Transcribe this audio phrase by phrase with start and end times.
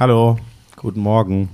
[0.00, 0.38] Hallo,
[0.76, 1.50] guten Morgen.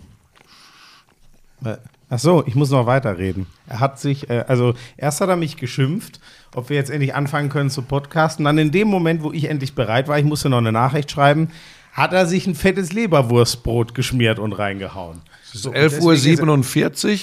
[1.64, 1.78] Äh,
[2.08, 3.48] Ach so, ich muss noch weiterreden.
[3.66, 6.20] Er hat sich, äh, also erst hat er mich geschimpft,
[6.54, 8.44] ob wir jetzt endlich anfangen können zu podcasten.
[8.44, 11.48] Dann in dem Moment, wo ich endlich bereit war, ich musste noch eine Nachricht schreiben,
[11.92, 15.22] hat er sich ein fettes Leberwurstbrot geschmiert und reingehauen.
[15.42, 17.18] Es ist 11.47 Uhr.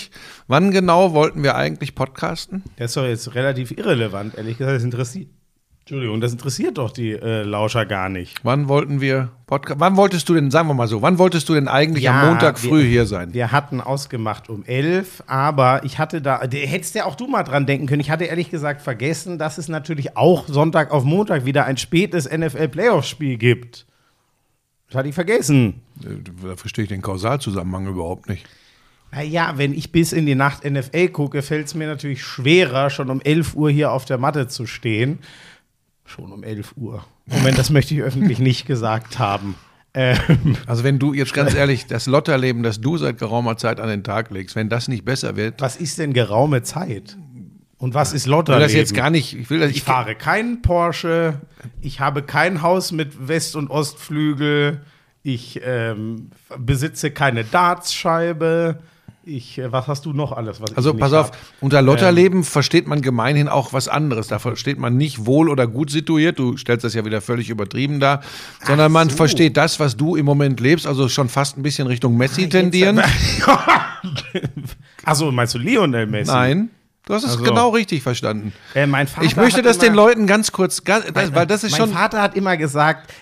[0.49, 2.63] Wann genau wollten wir eigentlich podcasten?
[2.75, 4.75] Das ist doch jetzt relativ irrelevant, ehrlich gesagt.
[4.75, 5.29] Das interessiert,
[5.85, 8.39] Entschuldigung, das interessiert doch die äh, Lauscher gar nicht.
[8.43, 9.81] Wann wollten wir Podcast?
[9.81, 12.63] Wann wolltest du denn, sagen wir mal so, wann wolltest du denn eigentlich am Montag
[12.63, 13.33] wir- früh hier sein?
[13.33, 17.65] Wir hatten ausgemacht um elf, aber ich hatte da, hättest ja auch du mal dran
[17.65, 17.99] denken können.
[17.99, 22.29] Ich hatte ehrlich gesagt vergessen, dass es natürlich auch Sonntag auf Montag wieder ein spätes
[22.31, 23.85] NFL-Playoff-Spiel gibt.
[24.87, 25.81] Das hatte ich vergessen.
[26.01, 26.15] Äh,
[26.47, 28.45] Da verstehe ich den Kausalzusammenhang überhaupt nicht.
[29.11, 33.09] Naja, wenn ich bis in die Nacht NFL gucke, fällt es mir natürlich schwerer, schon
[33.09, 35.19] um 11 Uhr hier auf der Matte zu stehen.
[36.05, 37.03] Schon um 11 Uhr.
[37.25, 39.55] Moment, das möchte ich öffentlich nicht gesagt haben.
[39.93, 40.17] Ähm,
[40.65, 44.03] Also wenn du jetzt ganz ehrlich das Lotterleben, das du seit geraumer Zeit an den
[44.03, 47.17] Tag legst, wenn das nicht besser wird, was ist denn geraume Zeit?
[47.77, 48.63] Und was ist ich will Lotterleben?
[48.63, 51.41] das jetzt gar nicht, ich will das, Ich fahre keinen Porsche,
[51.81, 54.81] ich habe kein Haus mit West- und Ostflügel,
[55.21, 58.79] ich ähm, besitze keine Dartscheibe.
[59.25, 60.59] Ich, äh, was hast du noch alles?
[60.59, 61.37] Was Also pass auf, hab?
[61.61, 64.27] unter Lotterleben versteht man gemeinhin auch was anderes.
[64.27, 68.01] Da versteht man nicht wohl oder gut situiert, du stellst das ja wieder völlig übertrieben
[68.01, 68.21] dar,
[68.65, 69.15] sondern man so.
[69.15, 72.51] versteht das, was du im Moment lebst, also schon fast ein bisschen Richtung Messi Jetzt-
[72.51, 73.01] tendieren.
[75.05, 76.29] Achso, meinst du Lionel Messi?
[76.31, 76.69] Nein,
[77.05, 77.43] du hast es Ach so.
[77.45, 78.51] genau richtig verstanden.
[78.75, 81.63] Äh, mein Vater Ich möchte das den immer- Leuten ganz kurz, ga- das, weil das
[81.63, 81.89] ist mein schon.
[81.91, 83.13] Vater hat immer gesagt,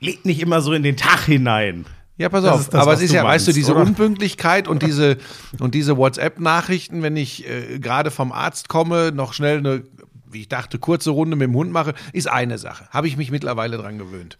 [0.00, 1.84] leg nicht immer so in den Tag hinein.
[2.20, 3.80] Ja, pass Das auf, das, aber es ist ja, weißt du, meinst, diese oder?
[3.80, 5.16] Unpünktlichkeit und diese,
[5.58, 9.84] und diese WhatsApp-Nachrichten, wenn ich äh, gerade vom Arzt komme, noch schnell eine,
[10.30, 12.86] wie ich dachte, kurze Runde mit dem Hund mache, ist eine Sache.
[12.90, 14.36] Habe ich mich mittlerweile dran gewöhnt.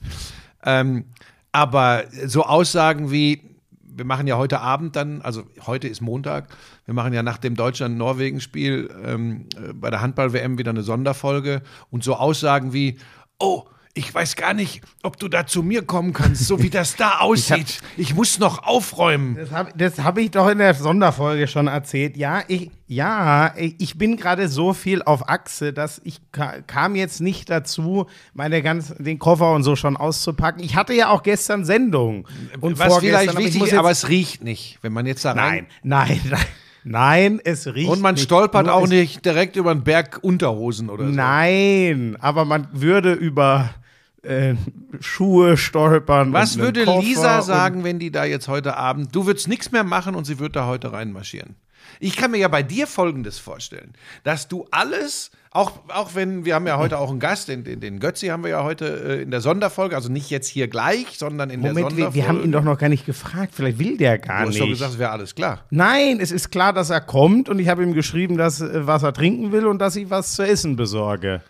[0.62, 1.06] Ähm,
[1.52, 6.48] aber so Aussagen wie, wir machen ja heute Abend dann, also heute ist Montag,
[6.84, 12.04] wir machen ja nach dem Deutschland-Norwegen-Spiel ähm, äh, bei der Handball-WM wieder eine Sonderfolge und
[12.04, 12.98] so Aussagen wie,
[13.38, 13.64] oh,
[13.94, 17.18] ich weiß gar nicht, ob du da zu mir kommen kannst, so wie das da
[17.20, 17.80] aussieht.
[17.96, 19.36] Ich, muss noch aufräumen.
[19.36, 22.16] Das habe hab ich doch in der Sonderfolge schon erzählt.
[22.16, 27.20] Ja, ich, ja, ich bin gerade so viel auf Achse, dass ich ka kam jetzt
[27.20, 30.62] nicht dazu, meine ganz, den Koffer und so schon auszupacken.
[30.62, 32.28] Ich hatte ja auch gestern Sendung.
[32.60, 35.32] Und Was vorgestern, vielleicht ich wichtig ist, aber es riecht nicht, wenn man jetzt da
[35.32, 35.66] rein...
[35.82, 36.46] Nein, nein, nein.
[36.82, 38.24] Nein, es riecht Und man nicht.
[38.24, 41.12] stolpert Nur auch nicht direkt über einen Berg Unterhosen oder so.
[41.12, 43.74] Nein, aber man würde über
[44.22, 44.54] äh,
[45.00, 46.32] Schuhe stolpern.
[46.32, 50.14] Was würde Lisa sagen, wenn die da jetzt heute Abend, du würdest nichts mehr machen
[50.14, 51.56] und sie würde da heute reinmarschieren?
[51.98, 53.92] Ich kann mir ja bei dir Folgendes vorstellen,
[54.22, 57.80] dass du alles, auch, auch wenn, wir haben ja heute auch einen Gast, den, den,
[57.80, 61.18] den Götzi haben wir ja heute äh, in der Sonderfolge, also nicht jetzt hier gleich,
[61.18, 62.14] sondern in der Moment, wir, Sonderfolge.
[62.14, 63.54] wir haben ihn doch noch gar nicht gefragt.
[63.54, 64.62] Vielleicht will der gar Du hast nicht.
[64.62, 65.64] doch gesagt, es wäre alles klar.
[65.70, 69.02] Nein, es ist klar, dass er kommt und ich habe ihm geschrieben, dass äh, was
[69.02, 71.42] er trinken will und dass ich was zu essen besorge.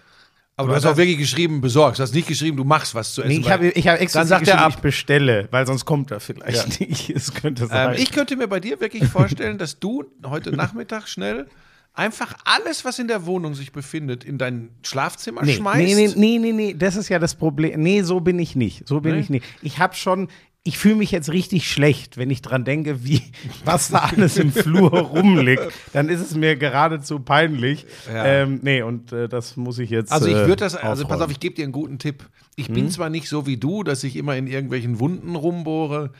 [0.60, 1.98] Aber du hast auch wirklich geschrieben, besorgst.
[1.98, 3.32] Du hast nicht geschrieben, du machst was zu essen.
[3.32, 4.72] Nee, ich habe ich hab extra Dann sagt er geschrieben, ab.
[4.76, 7.10] ich bestelle, weil sonst kommt er vielleicht nicht.
[7.14, 7.94] Es könnte sein.
[7.94, 11.46] Ähm, ich könnte mir bei dir wirklich vorstellen, dass du heute Nachmittag schnell
[11.92, 15.78] einfach alles, was in der Wohnung sich befindet, in dein Schlafzimmer nee, schmeißt.
[15.78, 17.82] nee, nee, nee, nee, nee, das ist ja das Problem.
[17.82, 18.86] Nee, so bin ich nicht.
[18.86, 19.20] So bin Nee?
[19.20, 19.44] ich nicht.
[19.62, 20.28] Ich habe schon,
[20.70, 23.22] ich fühle mich jetzt richtig schlecht, wenn ich dran denke, wie,
[23.64, 25.66] was da alles im Flur rumliegt.
[25.92, 27.86] Dann ist es mir geradezu peinlich.
[28.06, 28.24] Ja.
[28.24, 30.12] Ähm, nee, und äh, das muss ich jetzt.
[30.12, 32.24] Also ich äh, würde das, also pass auf, ich gebe dir einen guten Tipp.
[32.54, 32.74] Ich Hm?
[32.74, 36.12] bin zwar nicht so wie du, dass ich immer in irgendwelchen Wunden rumbohre,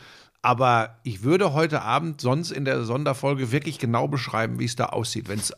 [0.43, 4.87] aber ich würde heute Abend sonst in der Sonderfolge wirklich genau beschreiben, wie es da
[4.87, 5.53] aussieht, wenn es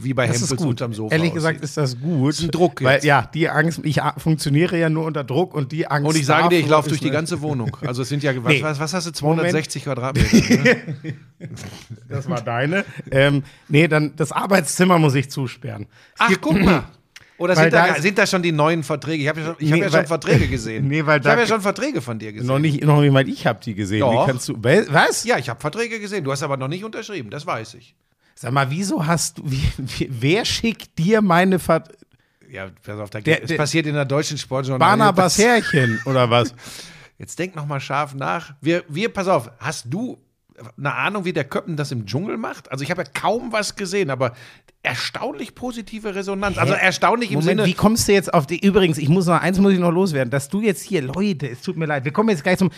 [0.00, 0.66] wie bei Hempels gut.
[0.68, 1.34] unterm Sofa Ehrlich aussieht.
[1.34, 2.28] gesagt ist das gut.
[2.30, 3.04] Das ist ein Druck Weil, jetzt.
[3.04, 6.08] ja, die Angst, ich funktioniere ja nur unter Druck und die Angst.
[6.08, 7.76] Und ich sage dir, ich laufe durch die ganze Wohnung.
[7.86, 8.62] Also es sind ja, was, Nee.
[8.62, 10.62] was, was hast du, 260 Quadratmeter?
[10.62, 10.76] Ne?
[12.08, 12.84] Das war deine.
[13.10, 15.86] ähm, nee, dann das Arbeitszimmer muss ich zusperren.
[16.18, 16.84] Ach, guck mal.
[17.40, 19.22] Oder sind da, sind da schon die neuen Verträge?
[19.22, 20.88] Ich habe ja, schon, ich hab Nee, ja weil- schon Verträge gesehen.
[20.88, 22.46] Nee, weil ich habe ja schon Verträge von dir gesehen.
[22.46, 24.00] Noch nicht, noch nicht mal ich habe die gesehen.
[24.00, 24.24] Doch.
[24.24, 24.56] Wie kannst du.
[24.62, 25.24] Was?
[25.24, 26.22] Ja, ich habe Verträge gesehen.
[26.22, 27.94] Du hast aber noch nicht unterschrieben, das weiß ich.
[28.34, 29.42] Sag mal, wieso hast du.
[29.50, 31.84] Wie, wie, wer schickt dir meine Ver
[32.50, 34.98] Ja, pass auf, da Der- geht, es der- passiert in der deutschen Sportjournalistik.
[34.98, 36.54] Barnabas Härchen oder was?
[37.18, 38.54] Jetzt denk noch mal scharf nach.
[38.60, 40.18] Wir, wir, pass auf, hast du
[40.76, 42.70] eine Ahnung, wie der Köppen das im Dschungel macht?
[42.70, 44.32] Also ich habe ja kaum was gesehen, aber
[44.82, 46.58] erstaunlich positive Resonanz.
[46.58, 47.66] Also erstaunlich im Moment, Sinne.
[47.66, 48.58] wie kommst du jetzt auf die.
[48.64, 51.62] Übrigens, ich muss noch eins muss ich noch loswerden, dass du jetzt hier, Leute, es
[51.62, 52.70] tut mir leid, wir kommen jetzt gleich zum.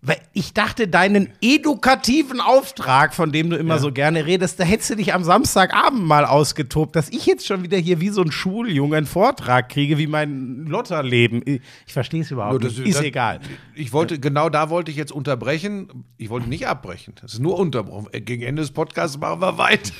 [0.00, 4.90] Weil ich dachte, deinen edukativen Auftrag, von dem du immer so gerne redest, da hättest
[4.90, 8.30] du dich am Samstagabend mal ausgetobt, dass ich jetzt schon wieder hier wie so ein
[8.30, 11.42] Schuljunge einen Vortrag kriege, wie mein Lotterleben.
[11.44, 12.86] Ich, ich verstehe es überhaupt Das- nicht.
[12.88, 13.40] Ist das- egal.
[13.74, 16.04] Ich wollte, genau da wollte ich jetzt unterbrechen.
[16.16, 17.14] Ich wollte nicht abbrechen.
[17.20, 18.06] Das ist nur unterbrochen.
[18.12, 19.92] Äh, Gegen Ende des Podcasts machen wir weiter.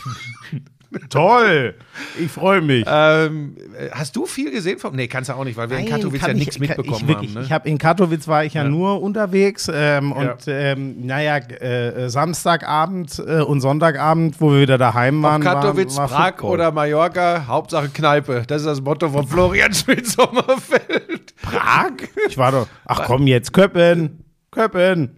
[1.11, 1.75] Toll.
[2.19, 2.85] Ich freue mich.
[2.89, 4.97] ähm, äh, hast du viel gesehen vom.
[4.97, 6.97] Nee, kannst du auch nicht, weil wir in Nein, Katowice kann ja ich- nichts mitbekommen
[7.03, 7.41] ich, wirklich, haben.
[7.41, 7.47] Ne?
[7.47, 10.17] Ich habe in Katowice war ich ja, nur unterwegs ähm, Ja.
[10.33, 15.43] und ähm, naja, äh, Samstagabend äh, und Sonntagabend, wo wir wieder daheim waren.
[15.43, 16.51] Katowice, war, war Prag Football.
[16.53, 18.45] oder Mallorca, Hauptsache Kneipe.
[18.47, 21.35] Das ist das Motto von Florian Schmidt-Sommerfeld.
[21.43, 21.93] Prag?
[22.29, 22.67] Ich war doch.
[22.87, 24.25] Ach komm jetzt, Köppen.
[24.51, 25.17] Köppen.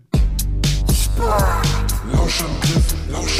[2.13, 3.40] Lauschangriff, Lauschangriff.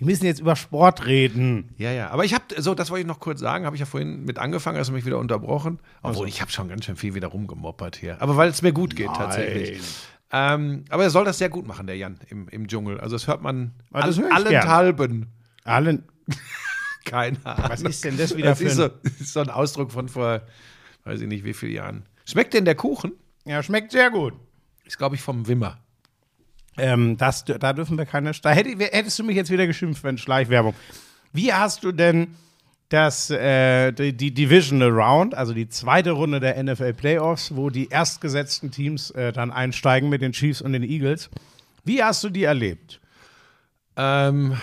[0.00, 1.74] Wir müssen jetzt über Sport reden.
[1.76, 2.08] Ja, ja.
[2.08, 4.38] Aber ich habe, so, das wollte ich noch kurz sagen, habe ich ja vorhin mit
[4.38, 5.78] angefangen, hast du mich wieder unterbrochen.
[6.02, 8.20] Obwohl, ich habe schon ganz schön viel wieder rumgemoppert hier.
[8.22, 9.78] Aber weil es mir gut geht, tatsächlich.
[10.32, 12.98] Ähm, aber er soll das sehr gut machen, der Jan, im, im Dschungel.
[12.98, 15.26] Also, das hört man Ah, das all, allenthalben.
[15.64, 16.04] Allen.
[17.04, 17.64] Keine Ahnung.
[17.68, 18.90] Was ist denn das wieder Das für ist so, ein.
[19.20, 20.40] ist so ein Ausdruck von vor,
[21.04, 22.02] weiß ich nicht, wie vielen Jahren.
[22.24, 23.12] Schmeckt denn der Kuchen?
[23.44, 24.32] Ja, schmeckt sehr gut.
[24.84, 25.78] Ist, glaube ich, vom Wimmer.
[26.78, 28.32] Ähm, das, da dürfen wir keine.
[28.42, 30.74] Da hätte, hättest du mich jetzt wieder geschimpft, wenn Schleichwerbung.
[31.32, 32.28] Wie hast du denn
[32.88, 37.88] das, äh, die, die Divisional Round, also die zweite Runde der NFL Playoffs, wo die
[37.88, 41.30] erstgesetzten Teams äh, dann einsteigen mit den Chiefs und den Eagles?
[41.84, 43.00] Wie hast du die erlebt?
[43.96, 44.56] Ähm,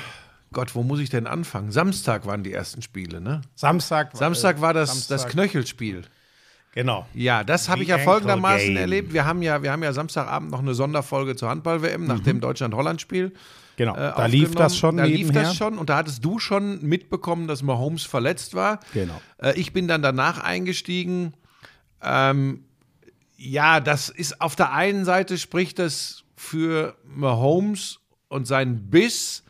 [0.51, 1.71] Gott, wo muss ich denn anfangen?
[1.71, 3.41] Samstag waren die ersten Spiele, ne?
[3.55, 4.15] Samstag.
[4.15, 5.29] Samstag war das, das Samstag.
[5.29, 6.01] Äh, Knöchelspiel.
[6.73, 7.07] Genau.
[7.13, 8.77] Ja, das habe ich ja folgendermaßen Game.
[8.77, 9.13] erlebt.
[9.13, 13.33] Wir haben ja, wir haben ja Samstagabend noch eine Sonderfolge zur Handball-WM nach dem Deutschland-Holland-Spiel.
[13.77, 13.95] Genau.
[13.95, 17.47] äh, da lief das schon Da lief das schon und da hattest du schon mitbekommen,
[17.47, 18.79] dass Mahomes verletzt war.
[18.93, 19.19] Genau.
[19.37, 21.33] Äh, ich bin dann danach eingestiegen.
[22.03, 22.65] Ähm,
[23.37, 29.43] ja, das ist auf der einen Seite spricht das für Mahomes und seinen Biss,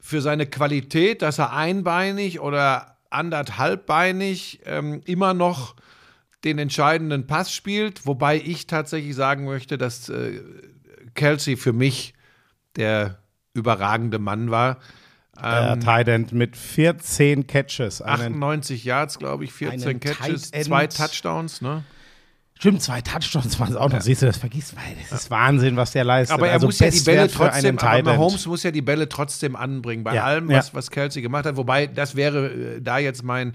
[0.00, 5.74] für seine Qualität, dass er einbeinig oder anderthalbbeinig ähm, immer noch
[6.44, 10.40] den entscheidenden Pass spielt, wobei ich tatsächlich sagen möchte, dass äh,
[11.14, 12.14] Kelsey für mich
[12.76, 13.18] der
[13.54, 14.78] überragende Mann war.
[15.42, 18.00] äh, Tight End mit 14 Catches.
[18.00, 21.82] Einen, 98 Yards, glaube ich, 14 einen Catches, zwei Touchdowns, ne?
[22.54, 24.00] stimmt, zwei Touchdowns waren es auch noch.
[24.02, 26.34] Siehst du, das vergisst, weil das ist Wahnsinn, was der leistet.
[26.34, 28.02] Aber er Also muss ja die Bälle trotzdem, aber.
[28.02, 30.58] Mahomes muss ja die Bälle trotzdem anbringen, bei Ja, allem, ja.
[30.58, 31.56] was, was Kelsey gemacht hat.
[31.56, 33.54] Wobei, das wäre äh, da jetzt mein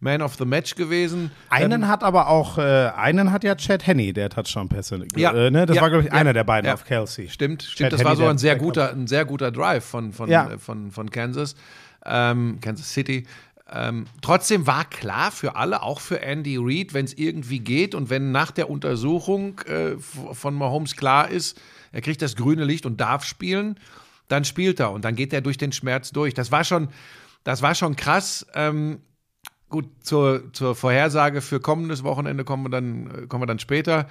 [0.00, 1.30] Man of the Match gewesen.
[1.48, 2.62] Einen Ähm, hat aber auch, äh,
[2.96, 5.06] einen hat ja Chad Henney, der Touchdown-Pässe.
[5.16, 5.32] Ja.
[5.32, 5.66] Äh, ne?
[5.66, 5.82] Das Ja.
[5.82, 6.18] war, glaube ich, Ja.
[6.18, 6.74] einer der beiden Ja.
[6.74, 7.28] auf Kelsey.
[7.28, 7.92] Stimmt, Chad stimmt.
[7.92, 10.90] Das Henne, war so ein sehr guter, ein sehr guter Drive von, von, äh, von,
[10.90, 11.54] von Kansas,
[12.04, 13.26] ähm, Kansas City.
[13.72, 18.10] Ähm, trotzdem war klar für alle, auch für Andy Reid, wenn es irgendwie geht und
[18.10, 21.60] wenn nach der Untersuchung äh, von Mahomes klar ist,
[21.90, 23.80] er kriegt das grüne Licht und darf spielen,
[24.28, 26.32] dann spielt er und dann geht er durch den Schmerz durch.
[26.34, 26.88] Das war schon,
[27.42, 28.46] das war schon krass.
[28.54, 29.00] Ähm,
[29.68, 34.08] gut, zur, zur Vorhersage für kommendes Wochenende kommen wir dann, kommen wir dann später.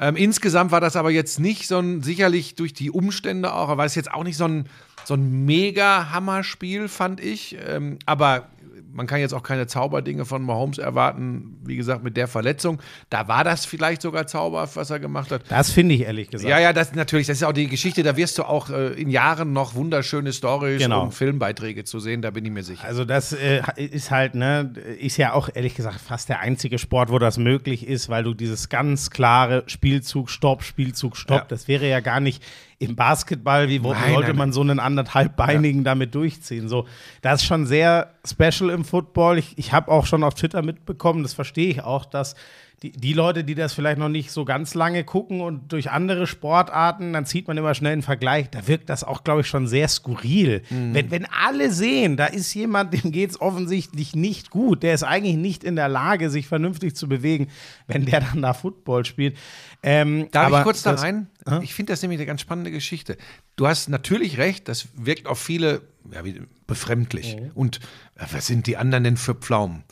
[0.00, 3.84] Ähm, insgesamt war das aber jetzt nicht so ein, sicherlich durch die Umstände auch, aber
[3.84, 4.66] es jetzt auch nicht so ein,
[5.04, 7.56] so ein mega Hammerspiel, fand ich.
[7.66, 8.48] Ähm, aber
[8.92, 12.80] man kann jetzt auch keine Zauberdinge von Mahomes erwarten, wie gesagt, mit der Verletzung.
[13.10, 15.42] Da war das vielleicht sogar zauberhaft, was er gemacht hat.
[15.48, 16.48] Das finde ich ehrlich gesagt.
[16.48, 19.10] Ja, ja, das natürlich, das ist auch die Geschichte, da wirst du auch äh, in
[19.10, 21.02] Jahren noch wunderschöne Stories Genau.
[21.04, 22.84] und Filmbeiträge zu sehen, da bin ich mir sicher.
[22.84, 27.10] Also das äh, ist halt, ne, ist ja auch ehrlich gesagt fast der einzige Sport,
[27.10, 31.46] wo das möglich ist, weil du dieses ganz klare Spielzug, Stopp, Spielzug, Stopp, Ja.
[31.48, 32.42] das wäre ja gar nicht
[32.78, 36.68] im Basketball, wie Nein, sollte nein, man so einen anderthalbbeinigen damit durchziehen?
[36.68, 36.86] So,
[37.22, 39.38] das ist schon sehr special im Football.
[39.38, 42.36] Ich, ich habe auch schon auf Twitter mitbekommen, das verstehe ich auch, dass
[42.82, 46.28] die, die Leute, die das vielleicht noch nicht so ganz lange gucken und durch andere
[46.28, 49.66] Sportarten, dann zieht man immer schnell einen Vergleich, da wirkt das auch, glaube ich, schon
[49.66, 50.62] sehr skurril.
[50.70, 55.02] Wenn, wenn alle sehen, da ist jemand, dem geht es offensichtlich nicht gut, der ist
[55.02, 57.48] eigentlich nicht in der Lage, sich vernünftig zu bewegen,
[57.88, 59.36] wenn der dann da Football spielt.
[59.82, 61.26] Ähm, Darf ich kurz da rein?
[61.62, 63.16] Ich finde das nämlich eine ganz spannende Geschichte.
[63.56, 65.82] Du hast natürlich recht, das wirkt auf viele
[66.12, 67.36] ja, wie, befremdlich.
[67.36, 67.50] Mhm.
[67.54, 67.80] Und
[68.16, 69.84] äh, was sind die anderen denn für Pflaumen?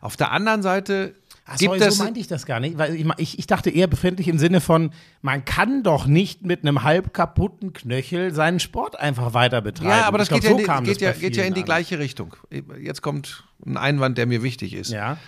[0.00, 1.14] Auf der anderen Seite
[1.48, 4.26] Ach, gibt sorry, so meinte ich das gar nicht, weil ich, ich, dachte eher befremdlich
[4.26, 4.90] im Sinne von,
[5.22, 9.90] man kann doch nicht mit einem halb kaputten Knöchel seinen Sport einfach weiter betreiben.
[9.90, 11.60] ja, aber das Ich geht, glaub, ja, in die, geht, ja, geht ja in die
[11.60, 11.66] an.
[11.66, 12.34] gleiche Richtung.
[12.80, 14.90] Jetzt kommt ein Einwand, der mir wichtig ist.
[14.90, 15.18] Ja.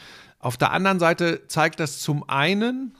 [0.41, 2.97] Auf der anderen Seite zeigt das zum einen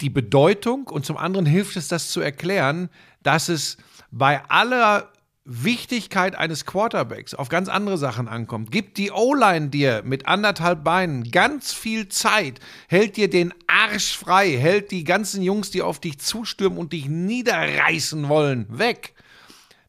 [0.00, 2.90] die Bedeutung und zum anderen hilft es, das zu erklären,
[3.24, 3.76] dass es
[4.12, 5.10] bei aller
[5.48, 8.72] Wichtigkeit eines Quarterbacks auf ganz andere Sachen ankommt.
[8.72, 14.50] Gibt die O-Line dir mit anderthalb Beinen ganz viel Zeit, hält dir den Arsch frei,
[14.58, 19.14] hält die ganzen Jungs, die auf dich zustürmen und dich niederreißen wollen, weg.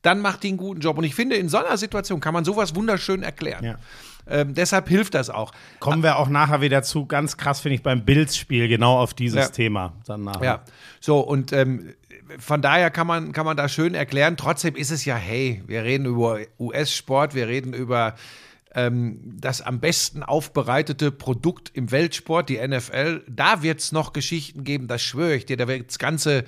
[0.04, 0.98] Dann macht die einen guten Job.
[1.00, 3.64] Und ich finde, in so einer Situation kann man sowas wunderschön erklären.
[3.66, 3.76] Ja.
[4.30, 5.54] Ähm, deshalb hilft das auch.
[5.80, 7.06] Kommen wir auch nachher wieder zu.
[7.06, 9.50] Ganz krass finde ich beim Bills-Spiel genau auf dieses Ja.
[9.50, 9.94] Thema.
[10.06, 10.44] Dann nachher.
[10.44, 10.64] Ja,
[11.00, 11.94] so und ähm,
[12.40, 14.38] von daher kann man, kann man da schön erklären.
[14.38, 18.16] Trotzdem ist es ja, hey, wir reden über US-Sport, wir reden über
[18.74, 23.24] ähm, das am besten aufbereitete Produkt im Weltsport, die NFL.
[23.28, 25.58] Da wird es noch Geschichten geben, das schwöre ich dir.
[25.58, 26.46] Da wird es ganze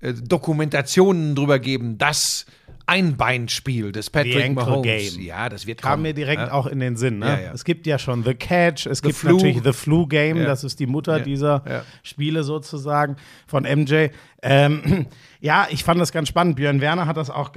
[0.00, 1.98] äh, Dokumentationen drüber geben.
[1.98, 2.46] Das
[2.86, 4.82] Einbeinspiel des Patrick Mahomes.
[4.82, 5.22] Game.
[5.22, 6.02] Ja, das wird Kam kommen.
[6.02, 6.52] mir direkt ja.
[6.52, 7.18] auch in den Sinn.
[7.18, 7.26] Ne?
[7.26, 7.52] Ja, ja.
[7.52, 9.36] Es gibt ja schon The Catch, es gibt Flu.
[9.36, 11.84] natürlich The Flu Game, das ist die Mutter dieser.
[12.02, 14.08] Spiele sozusagen von MJ.
[14.42, 15.06] Ähm,
[15.40, 16.56] ja, ich fand das ganz spannend.
[16.56, 17.52] Björn Werner hat das auch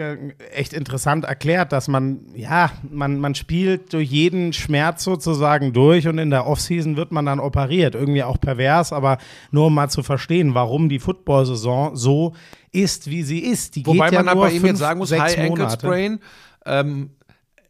[0.53, 6.17] echt interessant erklärt, dass man, ja, man, man spielt durch jeden Schmerz sozusagen durch und
[6.19, 7.95] in der Offseason wird man dann operiert.
[7.95, 9.17] Irgendwie auch pervers, aber
[9.51, 12.33] nur um mal zu verstehen, warum die Football-Saison so
[12.75, 13.75] ist, wie sie ist.
[13.75, 15.69] Die Wobei geht ja man nur aber ihm jetzt sagen muss, High Ankle.
[15.69, 16.19] Sprain,
[16.65, 17.11] ähm,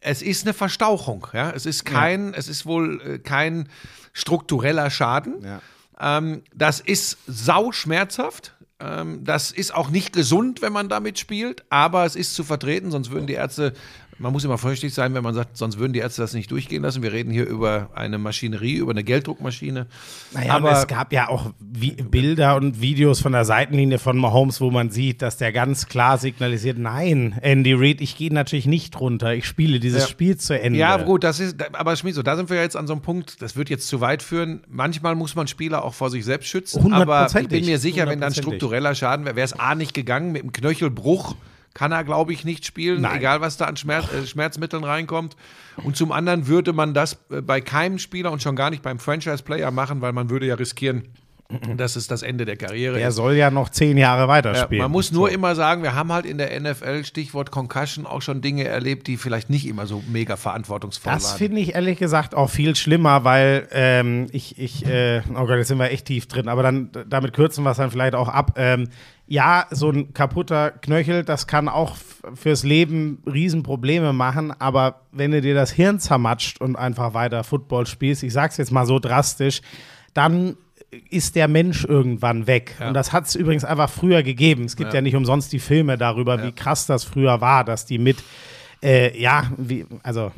[0.00, 1.26] es ist eine Verstauchung.
[1.32, 1.50] Ja?
[1.50, 3.68] Es ist kein, es ist wohl äh, kein
[4.12, 5.44] struktureller Schaden.
[5.44, 5.60] Ja.
[5.98, 8.54] Ähm, das ist sau schmerzhaft.
[8.78, 12.90] Ähm, das ist auch nicht gesund, wenn man damit spielt, aber es ist zu vertreten,
[12.90, 13.72] sonst würden die Ärzte,
[14.18, 16.82] man muss immer vorsichtig sein, wenn man sagt, sonst würden die Ärzte das nicht durchgehen
[16.82, 17.02] lassen.
[17.02, 19.86] Wir reden hier über eine Maschinerie, über eine Gelddruckmaschine.
[20.32, 24.60] Naja, aber es gab ja auch Vi Bilder und Videos von der Seitenlinie von Mahomes,
[24.60, 28.98] wo man sieht, dass der ganz klar signalisiert, nein, Andy Reid, ich gehe natürlich nicht
[28.98, 30.08] runter, ich spiele dieses Ja.
[30.08, 30.78] Spiel zu Ende.
[30.78, 33.56] Ja, gut, das ist, aber Schmieso, da sind wir jetzt an so einem Punkt, das
[33.56, 34.60] wird jetzt zu weit führen.
[34.68, 38.20] Manchmal muss man Spieler auch vor sich selbst schützen, aber ich bin mir sicher, wenn
[38.20, 40.32] dann struktureller Schaden wäre, wäre es A nicht gegangen.
[40.32, 41.36] Mit dem Knöchelbruch
[41.76, 43.18] kann er, glaube ich, nicht spielen, Nein.
[43.18, 45.36] egal was da an Schmerz, äh, Schmerzmitteln reinkommt.
[45.84, 48.98] Und zum anderen würde man das äh, bei keinem Spieler und schon gar nicht beim
[48.98, 51.02] Franchise-Player machen, weil man würde ja riskieren,
[51.76, 53.14] dass es das Ende der Karriere Der ist.
[53.14, 54.82] soll ja noch zehn Jahre Ja, weiterspielen.
[54.82, 58.40] man muss nur immer sagen, wir haben halt in der NFL, Stichwort Concussion, auch schon
[58.40, 61.38] Dinge erlebt, die vielleicht nicht immer so mega verantwortungsvoll Das waren.
[61.38, 65.68] finde ich ehrlich gesagt auch viel schlimmer, weil ähm, ich, ich äh, oh Gott, jetzt
[65.68, 68.54] sind wir echt tief drin, aber dann damit kürzen wir es dann vielleicht auch ab.
[68.56, 68.88] Ähm,
[69.28, 71.96] ja, so ein kaputter Knöchel, das kann auch
[72.34, 77.86] fürs Leben Riesenprobleme machen, aber wenn du dir das Hirn zermatscht und einfach weiter Football
[77.86, 79.62] spielst, ich sag's jetzt mal so drastisch,
[80.14, 80.56] dann
[81.10, 82.76] ist der Mensch irgendwann weg.
[82.86, 84.64] Und das hat es übrigens einfach früher gegeben.
[84.64, 85.00] Es gibt ja.
[85.00, 88.18] nicht umsonst die Filme darüber, wie krass das früher war, dass die mit,
[88.82, 90.32] äh, ja, wie, also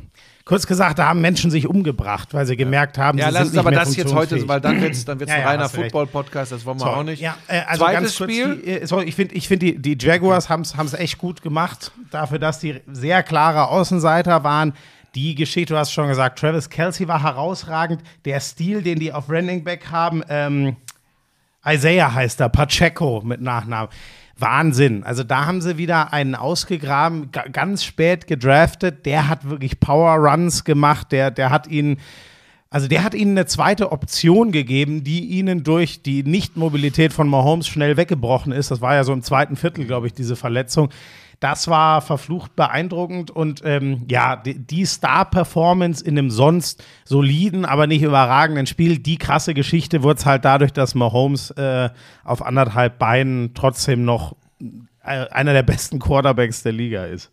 [0.49, 3.59] kurz gesagt, da haben Menschen sich umgebracht, weil sie gemerkt haben, Ja, sie lass sind
[3.59, 5.69] uns aber das jetzt heute, weil dann wird es dann wird's Ja, ein ja, reiner.
[5.69, 7.21] Football-Podcast, das wollen wir So, auch nicht.
[7.21, 8.57] Ja, äh, also Zweites Spiel.
[8.57, 11.93] Die, äh, sorry, ich finde, ich find die, die Jaguars haben es echt gut gemacht,
[12.11, 14.73] dafür, dass die sehr klare Außenseiter waren.
[15.14, 18.02] Die Geschichte, du hast schon gesagt, Travis Kelsey war herausragend.
[18.25, 20.76] Der Stil, den die auf Running Back haben, ähm,
[21.67, 23.90] Isaiah heißt er, Pacheco mit Nachnamen.
[24.38, 25.02] Wahnsinn.
[25.04, 29.04] Also da haben sie wieder einen ausgegraben, ga- ganz spät gedraftet.
[29.07, 31.12] Der hat wirklich Power Runs gemacht.
[31.12, 31.99] Der, der hat ihn,
[32.71, 37.66] also der hat ihnen eine zweite Option gegeben, die ihnen durch die Nichtmobilität von Mahomes
[37.66, 38.71] schnell weggebrochen ist.
[38.71, 40.90] Das war ja so im zweiten Viertel, glaube ich, diese Verletzung.
[41.40, 47.87] Das war verflucht beeindruckend und ähm, ja, die, die Star-Performance in einem sonst soliden, aber
[47.87, 51.90] nicht überragenden Spiel, die krasse Geschichte wurde es halt dadurch, dass Mahomes äh,
[52.25, 57.30] auf anderthalb Beinen trotzdem noch äh, einer der besten Quarterbacks der Liga ist.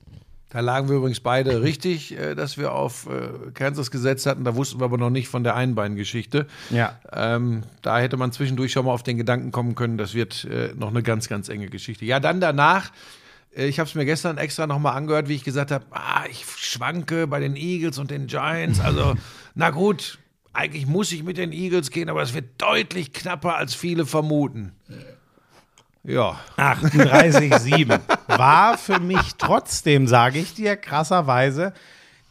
[0.55, 4.45] Da lagen wir übrigens beide richtig, äh, dass wir auf äh, Kansas gesetzt hatten.
[4.45, 6.47] Da wussten wir aber noch nicht von der Einbeingeschichte.
[6.69, 6.97] Ja.
[7.11, 10.69] Ähm, da hätte man zwischendurch schon mal auf den Gedanken kommen können, das wird äh,
[10.73, 12.05] noch eine ganz, ganz enge Geschichte.
[12.05, 12.91] Ja, dann danach,
[13.55, 17.25] ich habe es mir gestern extra nochmal angehört, wie ich gesagt habe, ah, ich schwanke
[17.25, 18.81] bei den Eagles und den Giants.
[18.81, 19.15] Also,
[19.55, 20.19] na gut,
[20.51, 24.73] eigentlich muss ich mit den Eagles gehen, aber es wird deutlich knapper, als viele vermuten.
[26.03, 27.99] Ja, 38,7
[28.37, 31.73] war für mich trotzdem, sage ich dir, krasserweise,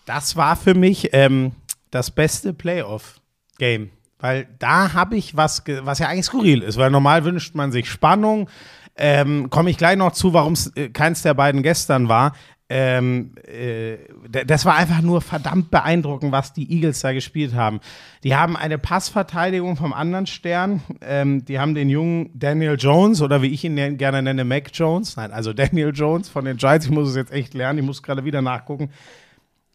[0.04, 1.52] das war für mich ähm,
[1.90, 3.90] das beste Playoff-Game.
[4.20, 7.90] Weil da habe ich was, was ja eigentlich skurril ist, weil normal wünscht man sich
[7.90, 8.48] Spannung.
[8.96, 12.32] Ähm, Komme ich gleich noch zu, warum es äh, keins der beiden gestern war.
[12.70, 13.98] Ähm, äh,
[14.46, 17.80] das war einfach nur verdammt beeindruckend, was die Eagles da gespielt haben.
[18.22, 20.82] Die haben eine Passverteidigung vom anderen Stern.
[21.02, 25.16] Ähm, die haben den jungen Daniel Jones oder wie ich ihn gerne nenne, Mac Jones.
[25.16, 26.86] Nein, also Daniel Jones von den Giants.
[26.86, 27.80] Ich muss es jetzt echt lernen.
[27.80, 28.90] Ich muss gerade wieder nachgucken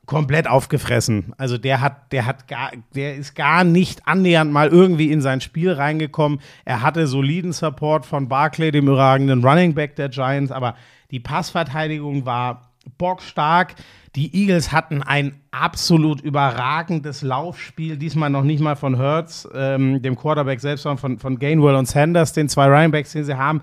[0.09, 1.35] komplett aufgefressen.
[1.37, 5.39] Also der hat, der hat gar, der ist gar nicht annähernd mal irgendwie in sein
[5.39, 6.39] Spiel reingekommen.
[6.65, 10.73] Er hatte soliden Support von Barclay, dem überragenden Running Back der Giants, aber
[11.11, 13.75] die Passverteidigung war bockstark.
[14.15, 20.15] Die Eagles hatten ein absolut überragendes Laufspiel, diesmal noch nicht mal von Hurts, ähm, dem
[20.15, 23.61] Quarterback selbst, sondern von, von Gainwell und Sanders, den zwei Running Backs, den sie haben.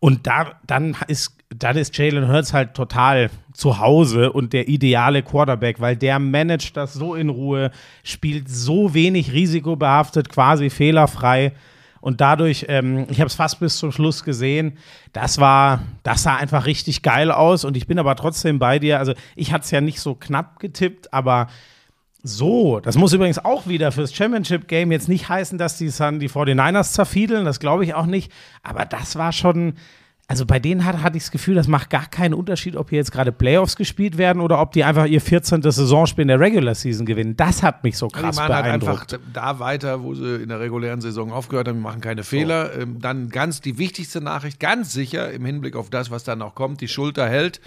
[0.00, 5.22] Und da, dann ist, dann ist Jalen Hurts halt total zu Hause und der ideale
[5.22, 7.70] Quarterback, weil der managt das so in Ruhe,
[8.02, 11.52] spielt so wenig risikobehaftet, quasi fehlerfrei.
[12.00, 14.78] Und dadurch, ähm, ich habe es fast bis zum Schluss gesehen,
[15.12, 17.66] das war, das sah einfach richtig geil aus.
[17.66, 18.98] Und ich bin aber trotzdem bei dir.
[18.98, 21.48] Also ich hatte es ja nicht so knapp getippt, aber
[22.22, 26.28] so, das muss übrigens auch wieder fürs Championship-Game jetzt nicht heißen, dass die, Sun, die
[26.28, 28.30] 49ers zerfiedeln, das glaube ich auch nicht.
[28.62, 29.74] Aber das war schon,
[30.28, 32.98] also bei denen hat, hatte ich das Gefühl, das macht gar keinen Unterschied, ob hier
[32.98, 35.62] jetzt gerade Playoffs gespielt werden oder ob die einfach ihr 14.
[35.62, 37.36] Saisonspiel in der Regular Season gewinnen.
[37.36, 39.20] Das hat mich so krass die machen halt einfach beeindruckt.
[39.32, 42.78] da weiter, wo sie in der regulären Saison aufgehört haben, die machen keine Fehler.
[42.78, 46.54] Ähm, dann ganz die wichtigste Nachricht, ganz sicher im Hinblick auf das, was da noch
[46.54, 47.60] kommt, die Schulter hält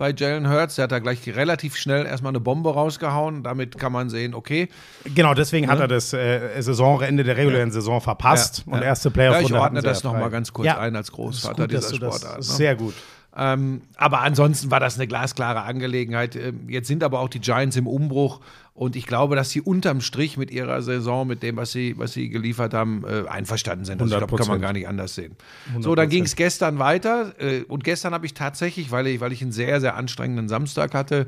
[0.00, 0.76] bei Jalen Hurts.
[0.76, 3.42] Der hat da gleich relativ schnell erstmal eine Bombe rausgehauen.
[3.42, 4.68] Damit kann man sehen, okay,
[5.14, 8.86] genau, deswegen hat er das äh, Saisonende der regulären Saison verpasst Ja, und ja.
[8.86, 10.20] erste Playoff Ja, ich ordne das ja noch frei.
[10.24, 12.38] mal ganz kurz Ja, ein als Großvater gut, dieser Sportart.
[12.38, 12.42] Ne?
[12.42, 12.94] Sehr gut.
[13.36, 16.34] Ähm, aber ansonsten war das eine glasklare Angelegenheit.
[16.34, 18.40] Ähm, Jetzt sind aber auch die Giants im Umbruch
[18.80, 22.14] und ich glaube, dass sie unterm Strich mit ihrer Saison, mit dem, was sie, was
[22.14, 24.00] sie geliefert haben, äh, einverstanden sind.
[24.00, 24.62] Also ich glaube, kann man 100%.
[24.62, 25.36] gar nicht anders sehen.
[25.80, 29.32] So, dann ging es gestern weiter äh, und gestern habe ich tatsächlich, weil ich, weil
[29.32, 31.26] ich einen sehr, sehr anstrengenden Samstag hatte,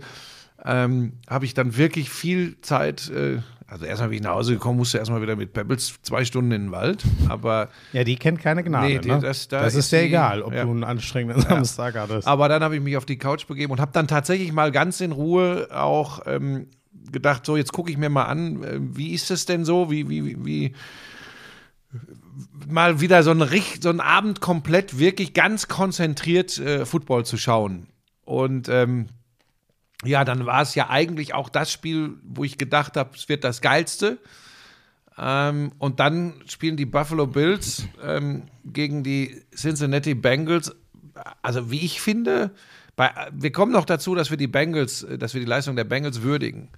[0.64, 3.10] ähm, habe ich dann wirklich viel Zeit.
[3.10, 6.52] Äh, also erstmal bin ich nach Hause gekommen, musste erstmal wieder mit Pebbles zwei Stunden
[6.52, 7.04] in den Wald.
[7.28, 8.86] Aber Ja, die kennt keine Gnade.
[8.86, 9.18] Nee, die- ne?
[9.20, 10.64] das- da das ist die- egal, ob ja.
[10.64, 12.26] du einen anstrengenden Samstag hattest.
[12.26, 15.02] Aber dann habe ich mich auf die Couch begeben und habe dann tatsächlich mal ganz
[15.02, 16.68] in Ruhe auch ähm,
[17.10, 20.08] gedacht, so jetzt gucke ich mir mal an, äh, wie ist es denn so, wie,
[20.08, 20.74] wie, wie, wie
[22.68, 27.88] mal wieder so richt- so einen Abend komplett wirklich ganz konzentriert äh, Football zu schauen.
[28.24, 29.08] Und ähm,
[30.04, 33.44] ja, dann war es ja eigentlich auch das Spiel, wo ich gedacht habe, es wird
[33.44, 34.18] das geilste.
[35.18, 40.74] Ähm, und dann spielen die Buffalo Bills ähm, gegen die Cincinnati Bengals.
[41.42, 42.50] Also, wie ich finde,
[42.96, 45.84] bei, wir kommen noch dazu, dass wir die Bengals, äh, dass wir die Leistung der
[45.84, 46.70] Bengals würdigen.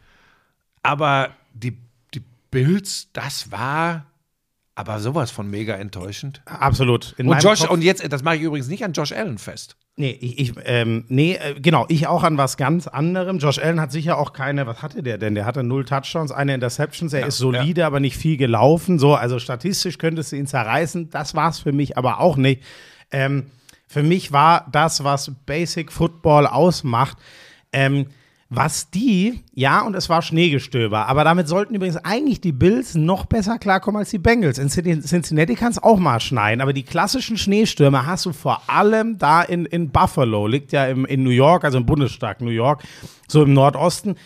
[0.85, 1.77] Aber die,
[2.15, 4.07] die Bills, das war
[4.77, 6.43] aber sowas von mega enttäuschend.
[6.47, 7.15] Absolut.
[7.17, 9.77] In Und Josh, Kopf- und jetzt, das mache ich übrigens nicht an Josh Allen fest.
[9.97, 13.39] Nee, ich, ich ähm, nee, äh, genau, ich auch an was ganz anderem.
[13.39, 15.37] Josh Allen hat sicher auch keine, was hatte der denn?
[15.37, 18.99] Der hatte null Touchdowns, eine Interceptions, er ist solide, aber nicht viel gelaufen.
[18.99, 21.11] So, also statistisch könntest du ihn zerreißen.
[21.11, 22.63] Das war's für mich aber auch nicht.
[23.13, 23.47] Ähm,
[23.87, 27.17] für mich war das, was Basic Football ausmacht,
[27.73, 28.07] ähm,
[28.55, 33.27] was die, ja, und es war Schneegestöber, aber damit sollten übrigens eigentlich die Bills noch
[33.27, 34.59] besser klarkommen als die Bengals.
[34.59, 38.63] In Cin- Cincinnati kann es auch mal schneien, aber die klassischen Schneestürme hast du vor
[38.67, 42.51] allem da in, in Buffalo, liegt ja im, in New York, also im Bundesstaat New
[42.51, 42.83] York,
[43.29, 44.17] so im Nordosten.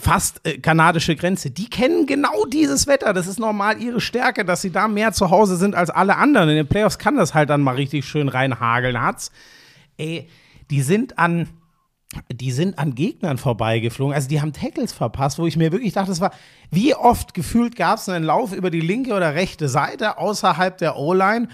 [0.00, 1.50] Fast äh, kanadische Grenze.
[1.50, 3.12] Die kennen genau dieses Wetter.
[3.12, 6.50] Das ist normal ihre Stärke, dass sie da mehr zu Hause sind als alle anderen.
[6.50, 9.02] In den Playoffs kann das halt dann mal richtig schön reinhageln.
[9.02, 9.32] Hat's.
[9.96, 10.28] Ey,
[10.70, 11.48] die sind an,
[12.32, 14.14] die sind an Gegnern vorbeigeflogen.
[14.14, 16.32] Also die haben Tackles verpasst, wo ich mir wirklich dachte, das war,
[16.70, 20.96] wie oft gefühlt gab es einen Lauf über die linke oder rechte Seite außerhalb der
[20.96, 21.48] O-Line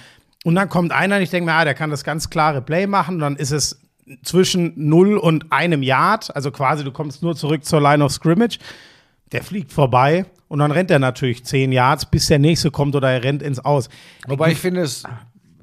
[0.44, 2.86] und dann kommt einer und ich denke mir, ah, der kann das ganz klare Play
[2.86, 3.80] machen und dann ist es
[4.22, 8.58] zwischen 0 und einem Yard, also quasi du kommst nur zurück zur Line of Scrimmage,
[9.32, 13.10] der fliegt vorbei und dann rennt er natürlich 10 Yards, bis der nächste kommt oder
[13.10, 13.88] er rennt ins Aus.
[14.28, 15.02] Wobei ich finde, es,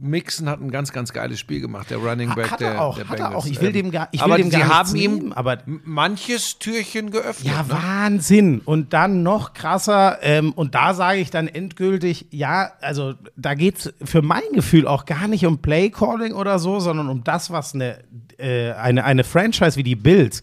[0.02, 2.96] Mixon hat ein ganz, ganz geiles Spiel gemacht, der Running Back hat der, er auch,
[2.96, 3.44] der hat er Bengals.
[3.44, 3.46] auch.
[3.46, 5.34] Ich will Ähm, dem gar, ich will aber dem sie gar haben nichts ihm nehmen,
[5.34, 7.54] aber manches Türchen geöffnet.
[7.54, 7.70] Ja, ne?
[7.70, 8.62] Wahnsinn.
[8.66, 13.78] Und dann noch krasser, ähm, und da sage ich dann endgültig, ja, also da geht
[13.78, 17.76] es für mein Gefühl auch gar nicht um Playcalling oder so, sondern um das, was
[17.76, 18.00] eine,
[18.38, 20.42] äh, eine, eine Franchise wie die Bills,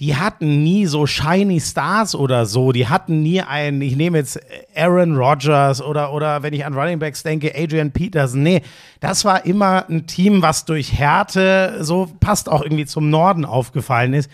[0.00, 2.70] die hatten nie so shiny Stars oder so.
[2.70, 4.38] Die hatten nie einen, ich nehme jetzt
[4.76, 8.42] Aaron Rodgers oder, oder wenn ich an Running Backs denke, Adrian Peterson.
[8.44, 8.62] Nee,
[9.00, 14.14] das war immer ein Team, was durch Härte so passt auch irgendwie zum Norden aufgefallen
[14.14, 14.30] ist.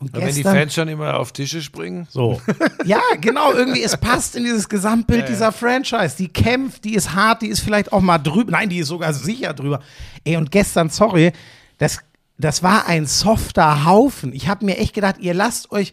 [0.00, 2.06] Und Wenn die gestern- Fans schon immer auf Tische springen.
[2.08, 2.40] so.
[2.84, 6.14] Ja, genau, irgendwie, es passt in dieses Gesamtbild dieser Franchise.
[6.16, 8.52] Die kämpft, die ist hart, die ist vielleicht auch mal drüber.
[8.52, 9.80] Nein, die ist sogar sicher drüber.
[10.22, 11.32] Ey, und gestern, sorry,
[11.78, 11.98] das,
[12.38, 14.32] das war ein softer Haufen.
[14.32, 15.92] Ich habe mir echt gedacht, ihr lasst euch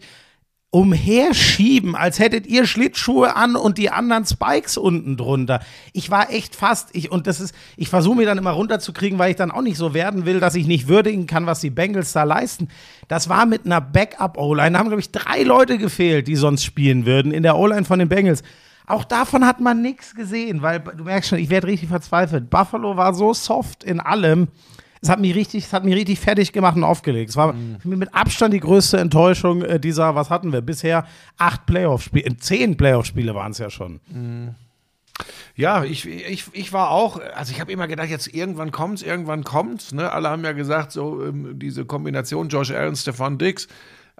[0.70, 5.60] umherschieben, als hättet ihr Schlittschuhe an und die anderen Spikes unten drunter.
[5.92, 9.30] Ich war echt fast, ich, und das ist, ich versuche mir dann immer runterzukriegen, weil
[9.30, 12.12] ich dann auch nicht so werden will, dass ich nicht würdigen kann, was die Bengals
[12.12, 12.68] da leisten.
[13.08, 14.72] Das war mit einer Backup-O-Line.
[14.72, 17.98] Da haben, glaube ich, drei Leute gefehlt, die sonst spielen würden in der O-Line von
[17.98, 18.42] den Bengals.
[18.86, 22.50] Auch davon hat man nichts gesehen, weil du merkst schon, ich werde richtig verzweifelt.
[22.50, 24.48] Buffalo war so soft in allem.
[25.00, 27.30] Es hat mich richtig, es hat mich richtig fertig gemacht und aufgelegt.
[27.30, 31.06] Es war mich mit Abstand die größte Enttäuschung äh, dieser, was hatten wir bisher?
[31.38, 34.00] Acht Playoff-Spiele, äh, zehn Playoff-Spiele waren es ja schon.
[35.54, 39.42] Ja, ich, ich, ich war auch, also ich habe immer gedacht, jetzt irgendwann kommt's, irgendwann
[39.44, 39.92] kommt's.
[39.92, 40.12] Ne?
[40.12, 43.66] Alle haben ja gesagt, so ähm, diese Kombination Josh Allen, Stefan Dix.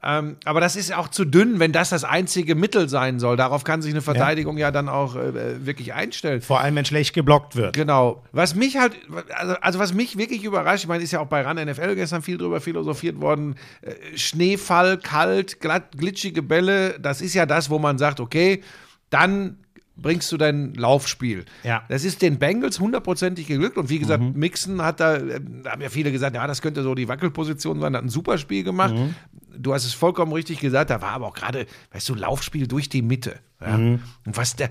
[0.02, 3.36] Ähm, aber das ist auch zu dünn, wenn das das einzige Mittel sein soll.
[3.36, 6.42] Darauf kann sich eine Verteidigung ja, dann auch äh, wirklich einstellen.
[6.42, 7.74] Vor allem, wenn schlecht geblockt wird.
[7.74, 8.22] Genau.
[8.32, 8.94] Was mich halt,
[9.34, 12.20] also, also was mich wirklich überrascht, ich meine, ist ja auch bei RAN NFL gestern
[12.20, 13.56] viel drüber philosophiert worden.
[13.80, 18.62] Äh, Schneefall, kalt, glatt, glitschige Bälle, das ist ja das, wo man sagt, okay,
[19.08, 19.56] dann
[19.96, 21.44] bringst du dein Laufspiel.
[21.64, 21.84] Ja.
[21.88, 25.82] Das ist den Bengals hundertprozentig geglückt und wie gesagt, Mixon hat da, äh, da haben
[25.82, 28.94] ja viele gesagt, ja, das könnte so die Wackelposition sein, hat ein super Spiel gemacht.
[29.56, 32.88] Du hast es vollkommen richtig gesagt, da war aber auch gerade, weißt du, Laufspiel durch
[32.88, 33.40] die Mitte.
[33.60, 33.74] Ja?
[33.76, 34.70] Und was der,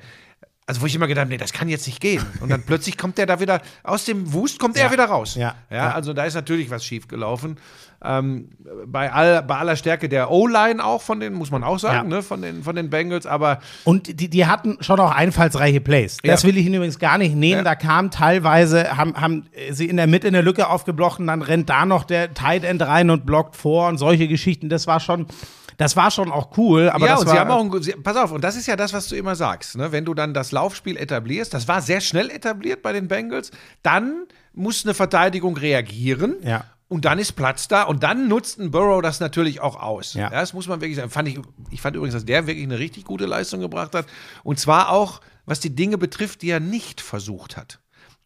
[0.68, 2.26] also wo ich immer gedacht habe, nee, das kann jetzt nicht gehen.
[2.40, 5.36] Und dann plötzlich kommt der da wieder, aus dem Wust kommt er wieder raus.
[5.36, 5.54] Ja.
[5.70, 5.76] ja.
[5.78, 5.92] Ja.
[5.92, 7.58] Also da ist natürlich was schief gelaufen.
[8.04, 8.50] Ähm,
[8.88, 12.18] bei, all, bei aller Stärke der O-Line auch von den, muss man auch sagen, Ja.
[12.18, 16.18] ne, von den, von den Bengals, aber Und die, die hatten schon auch einfallsreiche Plays.
[16.24, 16.48] Das Ja.
[16.50, 17.58] will ich Ihnen übrigens gar nicht nehmen.
[17.60, 17.64] Ja.
[17.64, 21.70] Da kam teilweise, haben, haben sie in der Mitte eine Lücke aufgeblockt und dann rennt
[21.70, 24.70] da noch der Tight End rein und blockt vor und solche Geschichten.
[24.70, 25.28] Das war schon,
[25.78, 26.90] das war schon auch cool.
[26.90, 28.68] Aber ja, das und war, sie haben auch ein, sie, pass auf, und das ist
[28.68, 29.92] ja das, was du immer sagst, ne?
[29.92, 33.52] wenn du dann das Laufspiel etablierst, das war sehr schnell etabliert bei den Bengals,
[33.84, 36.38] dann muss eine Verteidigung reagieren.
[36.44, 36.66] Ja.
[36.88, 40.14] Und dann ist Platz da und dann nutzt ein Burrow das natürlich auch aus.
[40.14, 40.30] Ja.
[40.30, 41.10] das muss man wirklich sagen.
[41.10, 41.40] Fand ich,
[41.72, 44.06] ich fand übrigens, dass der wirklich eine richtig gute Leistung gebracht hat.
[44.44, 47.80] Und zwar auch, was die Dinge betrifft, die er nicht versucht hat.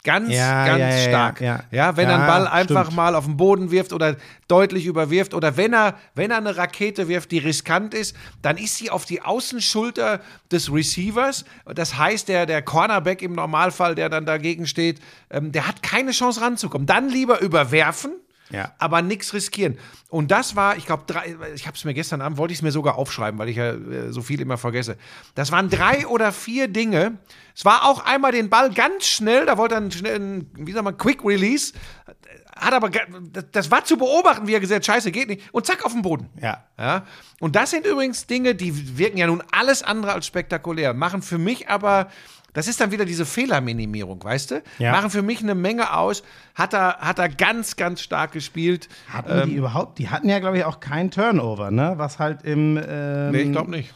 [0.04, 1.42] Ganz, Ja, ganz ja, stark.
[1.42, 1.64] ja.
[1.72, 2.96] Ja, wenn er einen Ball einfach stimmt.
[2.96, 4.16] mal auf den Boden wirft oder
[4.48, 8.78] deutlich überwirft oder wenn er, wenn er eine Rakete wirft, die riskant ist, dann ist
[8.78, 11.44] sie auf die Außenschulter des Receivers.
[11.66, 16.12] Das heißt, der, der Cornerback im Normalfall, der dann dagegen steht, ähm, der hat keine
[16.12, 16.88] Chance ranzukommen.
[16.88, 18.14] Dann lieber überwerfen
[18.52, 18.74] Ja.
[18.80, 19.78] aber nichts riskieren.
[20.10, 22.64] Und das war, ich glaube, drei, ich habe es mir gestern Abend, wollte ich es
[22.64, 24.98] mir sogar aufschreiben, weil ich ja äh, so viel immer vergesse.
[25.36, 27.20] Das waren drei oder vier Dinge.
[27.56, 30.84] Es war auch einmal den Ball ganz schnell, da wollte er einen, einen, wie sagt
[30.84, 31.74] man, Quick Release,
[32.56, 32.90] hat aber,
[33.52, 35.54] das- war zu beobachten, wie er gesagt hat, scheiße, geht nicht.
[35.54, 36.30] Und zack, auf den Boden.
[36.42, 36.66] Ja.
[36.78, 37.06] Ja.
[37.40, 41.38] Und das sind übrigens Dinge, die wirken ja nun alles andere als spektakulär, machen für
[41.38, 42.10] mich aber,
[42.54, 44.64] das ist dann wieder diese Fehlerminimierung, weißt du?
[44.80, 44.92] Ja.
[44.92, 46.24] Machen für mich eine Menge aus.
[46.56, 48.90] Hat er, hat er ganz, ganz stark gespielt.
[49.12, 51.94] Hatten die überhaupt, die hatten ja, glaube ich, auch keinen Turnover, ne?
[51.98, 52.78] Was halt im.
[52.78, 53.94] Ähm, Nee, ich glaube nicht.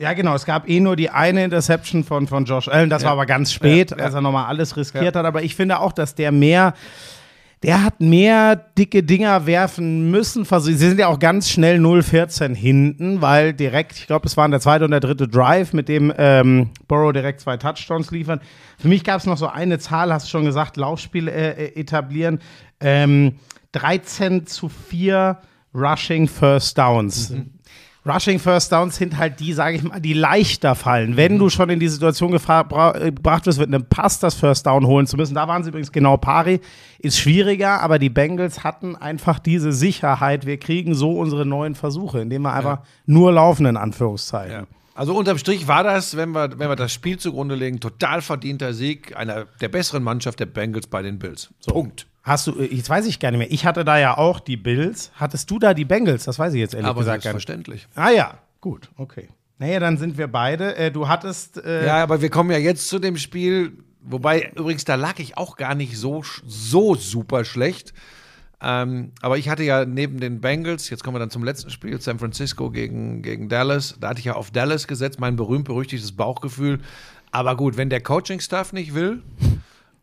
[0.00, 0.34] Ja, genau.
[0.36, 2.88] Es gab eh nur die eine Interception von, von Josh Allen.
[2.88, 3.06] Das Ja.
[3.06, 5.26] war aber ganz spät, Ja, als er nochmal alles riskiert hat.
[5.26, 6.74] Aber ich finde auch, dass der mehr.
[7.62, 10.44] Der hat mehr dicke Dinger werfen müssen.
[10.44, 14.60] Sie sind ja auch ganz schnell 0-14 hinten, weil direkt, ich glaube, es waren der
[14.60, 18.40] zweite und der dritte Drive, mit dem ähm, Burrow direkt zwei Touchdowns liefern.
[18.78, 21.80] Für mich gab es noch so eine Zahl, hast du schon gesagt, Laufspiel äh, äh,
[21.80, 22.38] etablieren.
[22.80, 23.34] Ähm,
[23.72, 25.38] 13 zu 4
[25.74, 27.34] Rushing First Downs.
[28.08, 31.16] Rushing First Downs sind halt die, sage ich mal, die leichter fallen.
[31.16, 35.06] Wenn du schon in die Situation gebracht wirst, mit einem Pass das First Down holen
[35.06, 36.60] zu müssen, da waren sie übrigens genau pari,
[36.98, 42.20] ist schwieriger, aber die Bengals hatten einfach diese Sicherheit, wir kriegen so unsere neuen Versuche,
[42.20, 44.52] indem wir einfach nur laufen, in Anführungszeichen.
[44.52, 44.66] Ja.
[44.94, 48.74] Also unterm Strich war das, wenn wir, wenn wir das Spiel zugrunde legen, total verdienter
[48.74, 51.50] Sieg einer der besseren Mannschaft der Bengals bei den Bills.
[51.66, 52.08] Punkt.
[52.28, 54.56] Hast du, äh, jetzt weiß ich gar nicht mehr, ich hatte da ja auch die
[54.56, 55.10] Bills.
[55.14, 56.24] Hattest du da die Bengals?
[56.24, 57.46] Das weiß ich jetzt ehrlich Aber gesagt gar nicht.
[57.46, 57.88] selbstverständlich.
[57.94, 59.28] Ah ja, gut, okay.
[59.58, 60.76] Naja, dann sind wir beide.
[60.76, 61.56] Äh, du hattest.
[61.64, 65.36] Äh, Ja, aber wir kommen ja jetzt zu dem Spiel, wobei übrigens da lag ich
[65.36, 67.92] auch gar nicht so, so super schlecht.
[68.60, 72.00] Ähm, aber ich hatte ja neben den Bengals, jetzt kommen wir dann zum letzten Spiel,
[72.00, 76.80] San Francisco gegen, gegen Dallas, da hatte ich ja auf Dallas gesetzt, mein berühmt-berüchtigtes Bauchgefühl.
[77.30, 79.22] Aber gut, wenn der Coaching-Staff nicht will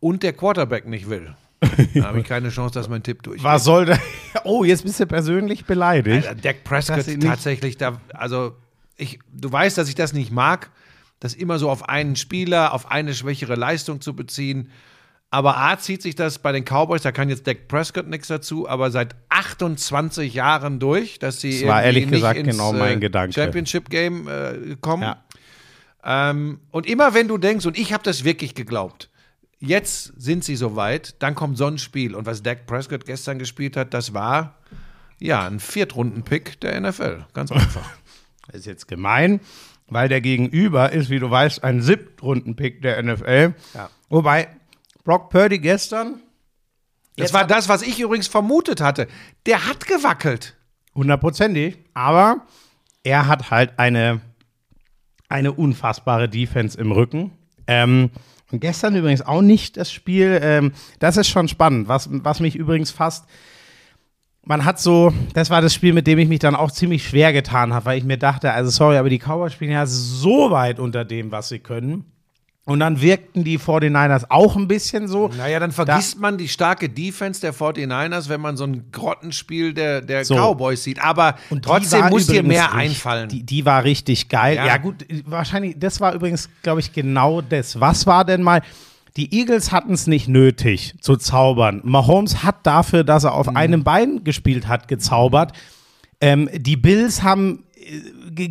[0.00, 3.44] und der Quarterback nicht will, dann habe ich keine Chance, dass mein Tipp durchgeht.
[3.44, 3.98] Was soll da?
[4.44, 6.28] Oh, jetzt bist du persönlich beleidigt.
[6.28, 8.54] Alter, Dak Prescott tatsächlich da, also
[8.96, 10.70] ich, du weißt, dass ich das nicht mag,
[11.18, 14.70] das immer so auf einen Spieler, auf eine schwächere Leistung zu beziehen.
[15.30, 18.68] Aber A zieht sich das bei den Cowboys, da kann jetzt Dak Prescott nichts dazu,
[18.68, 23.00] aber seit 28 Jahren durch, dass sie Das war ehrlich gesagt ins, genau mein äh,
[23.00, 23.32] Gedanke.
[23.34, 25.02] Championship Game äh, kommen.
[25.02, 25.24] Ja.
[26.04, 29.10] Ähm, und immer wenn du denkst, und ich habe das wirklich geglaubt,
[29.60, 32.14] jetzt sind sie soweit, dann kommt so ein Spiel.
[32.14, 34.58] Und was Dak Prescott gestern gespielt hat, das war
[35.18, 37.24] ja ein Viertrunden-Pick der NFL.
[37.32, 37.88] Ganz einfach.
[38.46, 39.40] Das ist jetzt gemein,
[39.88, 43.54] weil der Gegenüber ist, wie du weißt, ein Siebtrunden-Pick der NFL.
[43.74, 43.90] Ja.
[44.08, 44.48] Wobei
[45.04, 46.20] Brock Purdy gestern
[47.16, 49.08] Das war das, was ich übrigens vermutet hatte.
[49.46, 50.56] Der hat gewackelt.
[50.94, 52.46] hundertprozentig, aber
[53.04, 54.20] er hat halt eine,
[55.28, 57.32] eine unfassbare Defense im Rücken.
[57.66, 58.10] Ähm,
[58.52, 60.38] und gestern übrigens auch nicht das Spiel.
[60.42, 63.26] Ähm, das ist schon spannend, was, was mich übrigens fast
[64.46, 67.32] man hat so, das war das Spiel, mit dem ich mich dann auch ziemlich schwer
[67.32, 70.78] getan habe, weil ich mir dachte, also sorry, aber die Cowboys spielen ja so weit
[70.78, 72.04] unter dem, was sie können.
[72.66, 75.28] Und dann wirkten die 49ers auch ein bisschen so.
[75.38, 80.00] Naja, dann vergisst man die starke Defense der 49ers, wenn man so ein Grottenspiel der,
[80.00, 80.34] der So.
[80.34, 81.00] Cowboys sieht.
[81.00, 83.28] Aber Und trotzdem muss dir mehr richtig- einfallen.
[83.28, 84.56] Die, die war richtig geil.
[84.56, 84.66] Ja.
[84.66, 84.76] Ja.
[84.78, 87.78] gut, wahrscheinlich, das war übrigens, glaube ich, genau das.
[87.80, 88.62] Was war denn mal?
[89.16, 91.80] Die Eagles hatten es nicht nötig zu zaubern.
[91.84, 93.36] Mahomes hat dafür, dass er Mhm.
[93.36, 95.52] auf einem Bein gespielt hat, gezaubert.
[96.20, 97.62] Ähm, die Bills haben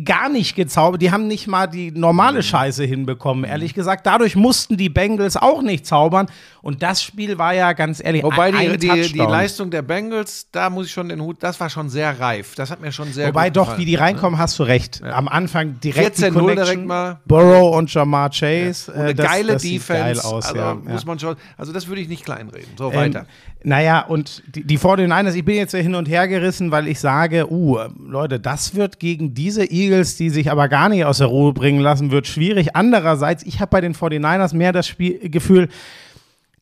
[0.04, 1.02] gar nicht gezaubert.
[1.02, 2.00] Die haben nicht mal die Mhm.
[2.00, 4.06] normale Scheiße hinbekommen, ehrlich gesagt.
[4.06, 6.26] Dadurch mussten die Bengals auch nicht zaubern.
[6.62, 9.18] Und das Spiel war ja ganz ehrlich Wobei die, die, die.
[9.18, 12.54] Leistung der Bengals, da muss ich schon den Hut, das war schon sehr reif.
[12.56, 13.80] Das hat mir schon sehr Wobei gut doch, gefallen.
[13.80, 15.00] wie die reinkommen, hast du recht.
[15.04, 16.56] Am Anfang direkt die 14-0 Connection.
[16.64, 17.20] direkt mal.
[17.26, 18.90] Burrow und Jamar Chase.
[18.90, 20.02] Und eine äh, das, geile das Defense.
[20.02, 20.74] Geil aus, also ja.
[20.74, 21.06] muss ja.
[21.06, 22.70] man schon, also das würde ich nicht kleinreden.
[22.76, 23.26] So, Ähm, weiter.
[23.62, 26.98] naja, und die, die 49ers, ich bin jetzt ja hin und her gerissen, weil ich
[26.98, 31.28] sage, uh, Leute, das wird gegen diese Eagles, die sich aber gar nicht aus der
[31.28, 32.76] Ruhe bringen lassen, wird schwierig.
[32.76, 35.68] Andererseits, ich habe bei den 49ers mehr das Spiel, Gefühl,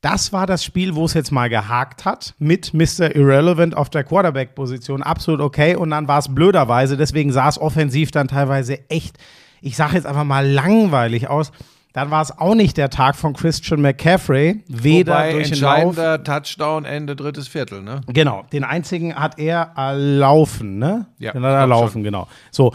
[0.00, 3.16] das war das Spiel, wo es jetzt mal gehakt hat, mit Mr.
[3.16, 5.03] Irrelevant auf der Quarterback-Position.
[5.03, 5.77] Absolut okay.
[5.77, 9.16] Und dann war es blöderweise, deswegen sah es offensiv dann teilweise echt,
[9.62, 11.53] ich sage jetzt einfach mal langweilig aus.
[11.94, 14.64] Dann war es auch nicht der Tag von Christian McCaffrey.
[14.66, 15.74] Weder Wobei durch den Lauf.
[15.74, 18.00] entscheidender Touchdown Ende drittes Viertel, ne?
[18.09, 21.07] Genau, den einzigen hat er erlaufen, ne?
[21.20, 22.26] Ja, den hat er erlaufen, genau.
[22.50, 22.74] So.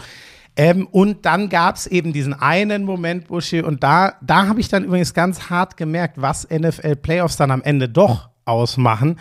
[0.56, 4.68] Ähm, und dann gab es eben diesen einen Moment, Buschi, und da, da habe ich
[4.68, 9.18] dann übrigens ganz hart gemerkt, was NFL-Playoffs dann am Ende doch ausmachen.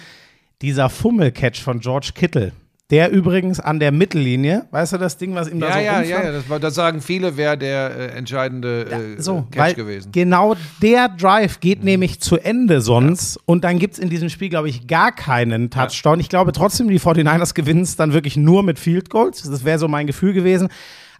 [0.61, 2.53] Dieser Fummelcatch von George Kittle.
[2.89, 6.01] Der übrigens an der Mittellinie, weißt du das Ding, was ihm da Ja, so ja,
[6.01, 10.11] ja, ja, das, war, das sagen viele, wäre der äh, entscheidende äh, so, Catch gewesen.
[10.11, 11.61] genau der Drive Mhm.
[11.61, 15.11] geht nämlich zu Ende sonst und dann gibt es in diesem Spiel, glaube ich, gar
[15.11, 16.19] keinen Touchdown.
[16.19, 19.43] Ich glaube trotzdem, die 49ers gewinnen es dann wirklich nur mit Field Goals.
[19.43, 20.69] Das wäre so mein Gefühl gewesen.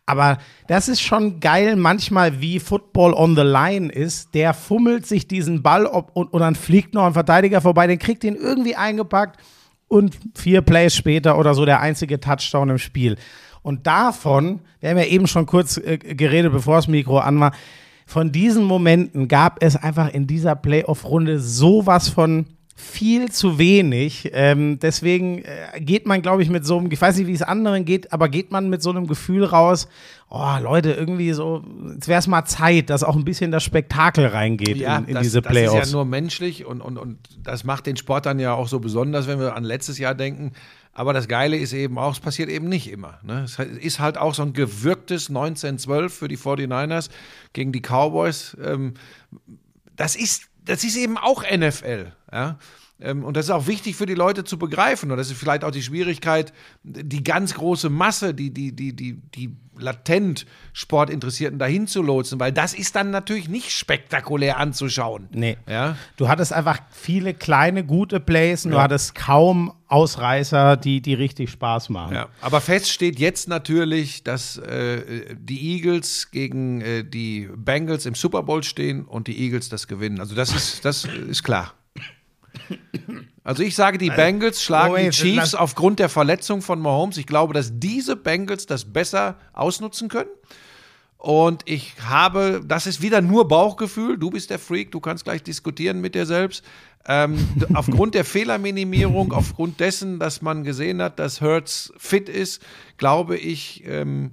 [0.08, 4.34] Aber das ist schon geil, manchmal wie Football on the line ist.
[4.34, 8.00] Der fummelt sich diesen Ball ob, und, und dann fliegt noch ein Verteidiger vorbei, den
[8.00, 9.40] kriegt ihn irgendwie eingepackt
[9.90, 13.18] und vier Plays später oder so der einzige Touchdown im Spiel.
[13.62, 17.52] Und davon, wir haben ja eben schon kurz äh, geredet, bevor das Mikro an war,
[18.06, 22.46] von diesen Momenten gab es einfach in dieser Playoff-Runde sowas von
[22.80, 24.30] viel zu wenig.
[24.34, 27.42] Ähm, deswegen äh, geht man, glaube ich, mit so einem, ich weiß nicht, wie es
[27.42, 29.88] anderen geht, aber geht man mit so einem Gefühl raus,
[30.30, 31.64] oh Leute, irgendwie so,
[31.94, 35.24] jetzt wäre es mal Zeit, dass auch ein bisschen das Spektakel reingeht in, in das,
[35.24, 35.88] diese das Playoffs.
[35.88, 38.80] ist ja nur menschlich und, und, und das macht den Sport dann ja auch so
[38.80, 40.54] besonders, wenn wir an letztes Jahr denken.
[40.94, 43.20] Aber das Geile ist eben auch, es passiert eben nicht immer.
[43.24, 43.44] Ne?
[43.44, 47.10] Es ist halt auch so ein gewirktes 19-12 für die 49ers
[47.54, 48.58] gegen die Cowboys.
[48.64, 48.96] Ähm,
[49.96, 52.12] das, ist, das ist eben auch NFL.
[52.32, 52.60] Ja?
[53.02, 55.12] Ähm, Und das ist auch wichtig für die Leute zu begreifen.
[55.12, 56.54] Und das ist vielleicht auch die Schwierigkeit,
[56.84, 62.52] die ganz große Masse, die, die, die, die, die latent Sportinteressierten dahin zu lotsen, weil
[62.52, 65.28] das ist dann natürlich nicht spektakulär anzuschauen.
[65.32, 65.58] Nee.
[65.68, 65.98] Ja?
[66.18, 71.50] Du hattest einfach viele kleine, gute Plays und du hattest kaum Ausreißer, die, die richtig
[71.50, 72.14] Spaß machen.
[72.14, 78.14] Ja, aber fest steht jetzt natürlich, dass äh, die Eagles gegen äh, die Bengals im
[78.14, 80.20] Super Bowl stehen und die Eagles das gewinnen.
[80.20, 81.74] Also das ist, das ist klar.
[83.44, 87.18] Also ich sage, die Bengals schlagen die Moment, Chiefs aufgrund der Verletzung von Mahomes.
[87.18, 90.30] Ich glaube, dass diese Bengals das besser ausnutzen können.
[91.18, 94.18] Und ich habe, das ist wieder nur Bauchgefühl.
[94.18, 96.64] Du bist der Freak, du kannst gleich diskutieren mit dir selbst.
[97.06, 97.38] Ähm,
[97.74, 102.62] aufgrund der Fehlerminimierung, aufgrund dessen, dass man gesehen hat, dass Hurts fit ist,
[102.98, 104.32] glaube ich, ähm,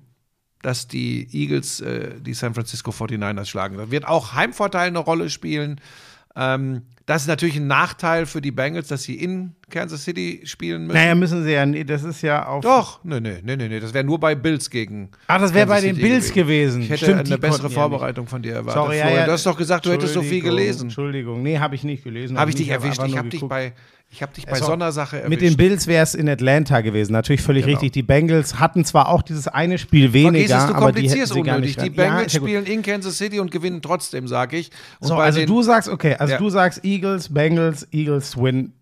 [0.63, 3.79] dass die Eagles äh, die San Francisco 49ers schlagen.
[3.79, 5.81] Da wird auch Heimvorteil eine Rolle spielen.
[6.37, 10.89] Ähm, das ist natürlich ein Nachteil für die Bengals, dass sie in Kansas City spielen
[10.89, 10.99] müssen.
[10.99, 12.65] Naja, müssen sie ja, nee, das ist ja auf.
[12.65, 13.79] Doch, nee, nee, nee, nee.
[13.79, 15.11] Das wäre nur bei Bills gegen.
[15.29, 16.83] Ach, das wäre bei den City Bills gewesen.
[16.83, 17.81] Ich hätte Stimmt, eine bessere konnten ja.
[17.81, 18.83] Vorbereitung von dir erwartet.
[18.83, 19.21] Sorry, ja, Florian.
[19.21, 19.27] ja.
[19.27, 20.83] Du hast doch gesagt, du hättest so viel gelesen.
[20.83, 22.39] Entschuldigung, nee, habe ich nicht gelesen.
[22.39, 23.01] Habe ich dich hab erwischt?
[23.07, 23.73] Ich habe dich bei,
[24.09, 25.29] ich hab dich bei So, Sondersache erwischt.
[25.31, 27.13] Mit den Bills wäre es in Atlanta gewesen.
[27.13, 27.75] Natürlich völlig Genau.
[27.79, 27.93] richtig.
[27.93, 31.27] Die Bengals hatten zwar auch dieses eine Spiel Vergiss weniger, es, du aber die hätten
[31.27, 31.81] sie gar nicht.
[31.83, 34.71] Die Ja, Bengals ja spielen in Kansas City und gewinnen trotzdem, sage ich.
[35.01, 36.39] Und So, also du sagst, okay, also Ja.
[36.39, 38.73] du sagst Eagles, Bengals, Eagles win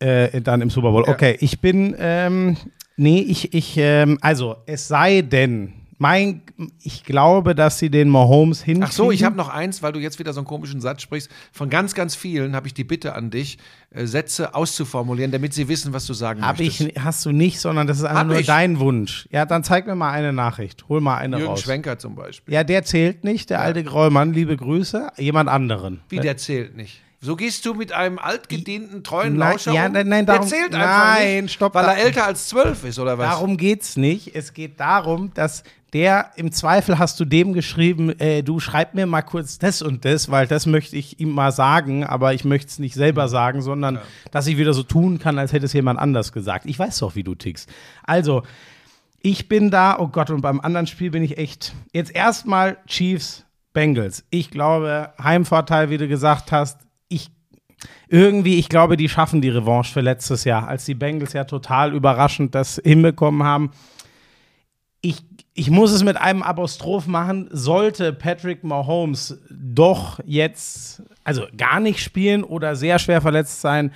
[0.00, 1.04] äh, dann im Super Bowl.
[1.06, 1.12] Ja.
[1.12, 2.56] Okay, ich bin, ähm,
[2.96, 6.42] nee, ich, ich, ähm, also es sei denn, mein,
[6.82, 8.88] ich glaube, dass sie den Mahomes hinkriegen.
[8.88, 11.30] Ach so, ich habe noch eins, weil du jetzt wieder so einen komischen Satz sprichst.
[11.52, 13.58] Von ganz, ganz vielen habe ich die Bitte an dich,
[13.90, 17.04] äh, Sätze auszuformulieren, damit sie wissen, was du sagen Hab ich, möchtest.
[17.04, 18.46] hast du nicht, sondern das ist einfach nur ich.
[18.46, 19.28] dein Wunsch.
[19.30, 20.88] Ja, dann zeig mir mal eine Nachricht.
[20.88, 21.62] Hol mal eine Jürgen raus.
[21.62, 22.52] Schwenker zum Beispiel.
[22.52, 25.12] Ja, der zählt nicht, der alte graue Mann, liebe Grüße.
[25.18, 26.00] Jemand anderen.
[26.08, 27.00] Wie, der zählt nicht.
[27.24, 31.44] So gehst du mit einem altgedienten, treuen Nein, Lauscher ja, nein, nein, darum- der nein,
[31.44, 33.28] nicht, stopp, weil er älter als zwölf ist, oder was?
[33.28, 34.34] Darum geht's nicht.
[34.34, 39.06] Es geht darum, dass der im Zweifel hast du dem geschrieben, äh, du schreib mir
[39.06, 42.66] mal kurz das und das, weil das möchte ich ihm mal sagen, aber ich möchte
[42.70, 44.00] es nicht selber sagen, sondern
[44.32, 46.66] dass ich wieder so tun kann, als hätte es jemand anders gesagt.
[46.66, 47.70] Ich weiß doch, wie du tickst.
[48.02, 48.42] Also,
[49.20, 51.72] ich bin da, oh Gott, und beim anderen Spiel bin ich echt.
[51.92, 54.24] Jetzt erstmal Chiefs, Bengals.
[54.30, 56.80] Ich glaube, Heimvorteil, wie du gesagt hast.
[57.12, 57.30] Ich
[58.08, 61.94] irgendwie, ich glaube, die schaffen die Revanche für letztes Jahr, als die Bengals ja total
[61.94, 63.70] überraschend das hinbekommen haben.
[65.00, 65.16] Ich,
[65.54, 72.00] ich muss es mit einem Apostroph machen, sollte Patrick Mahomes doch jetzt, also gar nicht
[72.00, 73.92] spielen oder sehr schwer verletzt sein,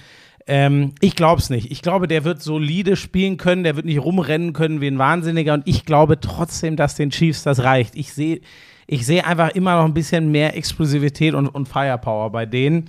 [0.48, 1.70] ähm, ich glaube es nicht.
[1.70, 5.55] Ich glaube, der wird solide spielen können, der wird nicht rumrennen können wie ein Wahnsinniger
[5.55, 7.96] und ich glaube trotzdem, dass den Chiefs das reicht.
[7.96, 8.40] Ich sehe
[8.88, 12.88] ich sehe einfach immer noch ein bisschen mehr Explosivität und, und Firepower bei denen.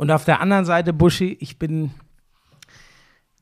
[0.00, 1.90] Und auf der anderen Seite, Buschi, ich bin.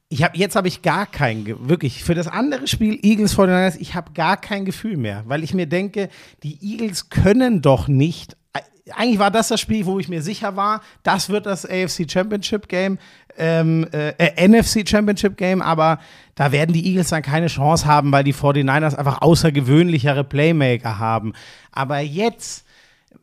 [0.08, 3.94] Ich hab, jetzt habe ich gar kein, wirklich, für das andere Spiel Eagles 49ers, ich
[3.94, 6.08] habe gar kein Gefühl mehr, weil ich mir denke,
[6.42, 8.36] die Eagles können doch nicht,
[8.90, 12.68] eigentlich war das das Spiel, wo ich mir sicher war, das wird das AFC Championship
[12.68, 12.98] Game,
[13.36, 16.00] ähm, äh, äh, NFC Championship Game, aber
[16.34, 21.34] da werden die Eagles dann keine Chance haben, weil die 49ers einfach außergewöhnlichere Playmaker haben.
[21.70, 22.64] Aber jetzt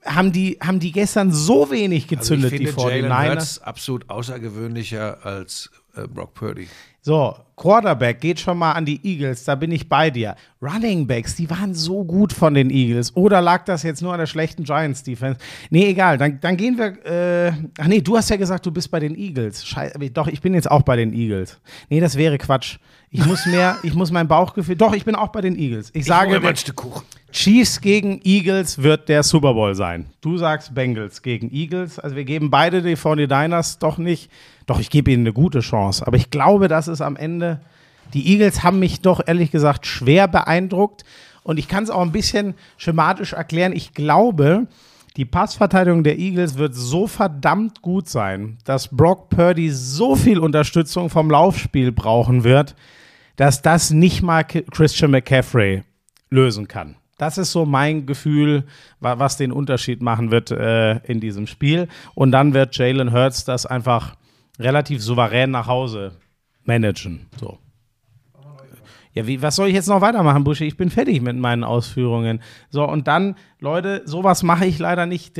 [0.05, 3.29] haben die, haben die gestern so wenig also ich gezündet, finde die Jalen 49ers.
[3.29, 6.67] Hurts absolut außergewöhnlicher als äh, Brock Purdy.
[7.01, 10.35] So, Quarterback geht schon mal an die Eagles, da bin ich bei dir.
[10.61, 13.15] Running Backs, die waren so gut von den Eagles.
[13.15, 15.39] Oder lag das jetzt nur an der schlechten Giants-Defense?
[15.69, 16.17] Nee, egal.
[16.17, 17.05] Dann, dann gehen wir.
[17.05, 19.65] Äh, ach nee, du hast ja gesagt, du bist bei den Eagles.
[19.65, 21.59] Scheiße, doch, ich bin jetzt auch bei den Eagles.
[21.89, 22.77] Nee, das wäre Quatsch.
[23.09, 24.75] Ich muss mehr, ich muss mein Bauchgefühl.
[24.75, 25.91] Doch, ich bin auch bei den Eagles.
[25.93, 26.53] Ich sage, der
[27.31, 30.05] Chiefs gegen Eagles wird der Super Bowl sein.
[30.21, 31.99] Du sagst Bengals gegen Eagles.
[31.99, 34.31] Also wir geben beide die 49ers doch nicht.
[34.65, 36.07] Doch, ich gebe ihnen eine gute Chance.
[36.07, 37.44] Aber ich glaube, dass es am Ende.
[38.13, 41.03] Die Eagles haben mich doch ehrlich gesagt schwer beeindruckt.
[41.43, 43.73] Und ich kann es auch ein bisschen schematisch erklären.
[43.73, 44.67] Ich glaube,
[45.17, 51.09] die Passverteidigung der Eagles wird so verdammt gut sein, dass Brock Purdy so viel Unterstützung
[51.09, 52.75] vom Laufspiel brauchen wird,
[53.35, 55.83] dass das nicht mal Christian McCaffrey
[56.29, 56.95] lösen kann.
[57.17, 58.65] Das ist so mein Gefühl,
[58.99, 61.87] wa- was den Unterschied machen wird äh, in diesem Spiel.
[62.13, 64.15] Und dann wird Jalen Hurts das einfach
[64.59, 66.13] relativ souverän nach Hause
[66.65, 67.27] managen.
[67.39, 67.59] So.
[69.13, 70.65] Ja, wie, was soll ich jetzt noch weitermachen, Buschi?
[70.65, 72.41] Ich bin fertig mit meinen Ausführungen.
[72.69, 75.39] So, und dann, Leute, sowas mache ich leider nicht.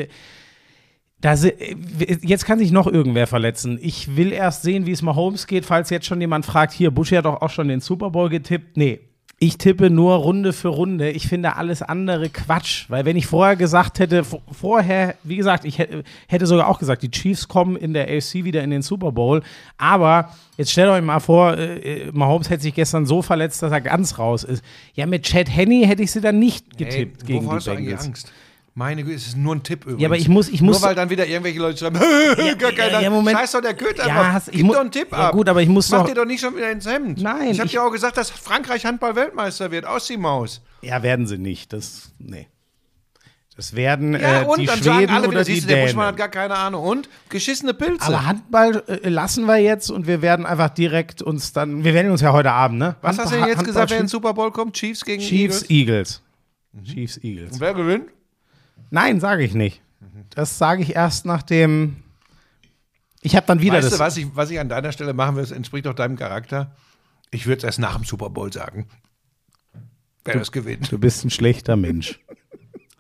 [1.20, 3.78] Da, jetzt kann sich noch irgendwer verletzen.
[3.82, 7.16] Ich will erst sehen, wie es Mahomes geht, falls jetzt schon jemand fragt, hier, Buschi
[7.16, 8.78] hat doch auch schon den Super Bowl getippt.
[8.78, 9.02] Nee,
[9.38, 11.12] ich tippe nur Runde für Runde.
[11.12, 15.78] Ich finde alles andere Quatsch, weil wenn ich vorher gesagt hätte, vorher, wie gesagt, ich
[15.78, 19.44] hätte, sogar auch gesagt, die Chiefs kommen in der AFC wieder in den Super Bowl,
[19.78, 23.74] aber jetzt stellt euch mal vor, äh, äh, Mahomes hätte sich gestern so verletzt, dass
[23.74, 24.64] er ganz raus ist.
[24.94, 28.06] Ja, mit Chad Henney hätte ich sie dann nicht getippt Ey, gegen die Bengals.
[28.06, 28.32] Angst?
[28.78, 30.02] Meine Güte, es ist nur ein Tipp übrigens.
[30.02, 31.98] Ja, aber ich muss- ich muss- Nur weil dann wieder irgendwelche Leute schreiben,
[32.60, 33.38] gar keiner, ja, Moment.
[33.38, 35.32] scheiß doch der Köter Ja, hast- ich Gib doch einen Tipp Ja, ab.
[35.32, 37.22] gut, aber ich muss Mach doch- dir doch nicht schon wieder ins Hemd.
[37.22, 39.86] Nein, Ich habe dir auch gesagt, dass Frankreich Handball-Weltmeister wird.
[39.86, 40.62] Aus die Maus.
[40.82, 41.72] Ja, werden sie nicht.
[41.72, 42.50] Das, nee.
[43.56, 46.08] Das werden Ja, äh, und die dann sagen Schweden alle oder die du, der Buschmann
[46.08, 46.84] hat gar keine Ahnung.
[46.84, 48.06] Und geschissene Pilze.
[48.08, 52.12] Aber Handball äh, lassen wir jetzt und wir werden einfach direkt uns dann, wir werden
[52.12, 52.98] uns ja heute Abend, ne?
[53.02, 54.74] Was hast du denn jetzt Handball- gesagt, wer ins Handball- Super Bowl kommt?
[54.76, 56.22] Chiefs gegen Chiefs, Eagles?
[56.76, 56.86] Eagles.
[56.94, 57.54] Chiefs, Eagles.
[57.54, 58.10] Und wer gewinnt?
[58.90, 59.82] Nein, sage ich nicht.
[60.32, 61.98] Das sage ich erst nach dem.
[63.22, 63.94] Ich habe dann wieder Weißt das.
[63.94, 66.76] du, was ich, was ich an deiner Stelle machen würde, entspricht auch deinem Charakter?
[67.32, 68.88] Ich würde es erst nach dem Super Bowl sagen.
[70.24, 70.92] Wer das gewinnt.
[70.92, 72.20] Du bist ein schlechter Mensch.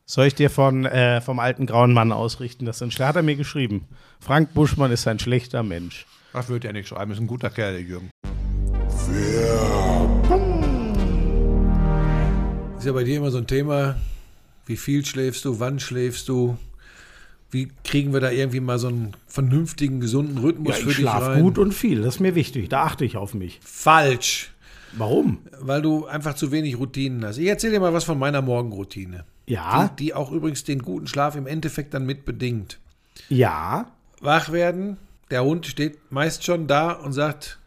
[0.05, 2.65] Soll ich dir von, äh, vom alten grauen Mann ausrichten?
[2.65, 3.87] Das ist ein, hat er mir geschrieben.
[4.19, 6.05] Frank Buschmann ist ein schlechter Mensch.
[6.33, 7.11] Das wird er nicht schreiben.
[7.11, 8.09] Ist ein guter Kerl, der Jürgen.
[12.77, 13.95] Ist ja bei dir immer so ein Thema.
[14.65, 15.59] Wie viel schläfst du?
[15.59, 16.57] Wann schläfst du?
[17.51, 21.03] Wie kriegen wir da irgendwie mal so einen vernünftigen, gesunden Rhythmus Ja, für ich dich
[21.05, 21.41] schlafe rein?
[21.43, 22.01] gut und viel.
[22.01, 22.69] Das ist mir wichtig.
[22.69, 23.59] Da achte ich auf mich.
[23.63, 24.51] Falsch.
[24.97, 25.39] Warum?
[25.59, 27.37] Weil du einfach zu wenig Routinen hast.
[27.37, 29.25] Ich erzähle dir mal was von meiner Morgenroutine.
[29.45, 32.79] Ja, Die, die auch übrigens den guten Schlaf im Endeffekt dann mit bedingt.
[33.29, 33.91] ja.
[34.21, 34.97] Wach werden,
[35.29, 37.59] der Hund steht meist schon da und sagt,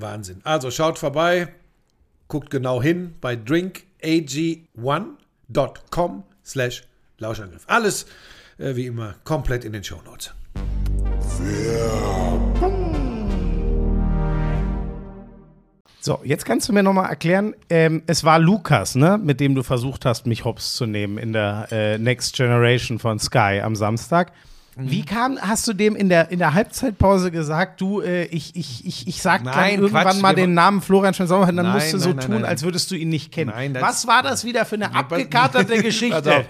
[0.00, 0.40] Wahnsinn.
[0.44, 1.48] Also schaut vorbei,
[2.28, 6.84] guckt genau hin bei drinkag1.com slash
[7.18, 7.64] Lauschangriff.
[7.66, 8.06] Alles
[8.58, 10.34] äh, wie immer komplett in den Shownotes.
[16.02, 19.62] So, jetzt kannst du mir nochmal erklären, ähm, es war Lukas, ne, mit dem du
[19.62, 24.32] versucht hast, mich hops zu nehmen in der äh, Next Generation von Sky am Samstag.
[24.88, 28.86] Wie kam, hast du dem in der, in der Halbzeitpause gesagt, du, äh, ich, ich,
[28.86, 31.92] ich, ich sag dann Nein, irgendwann Quatsch, mal den Namen Florian Schmidt-Sommer, dann Nein, musst
[31.92, 32.50] du so nein, tun, nein, nein.
[32.50, 33.52] als würdest du ihn nicht kennen.
[33.80, 36.46] Was war das wieder für eine abgekaterte Geschichte?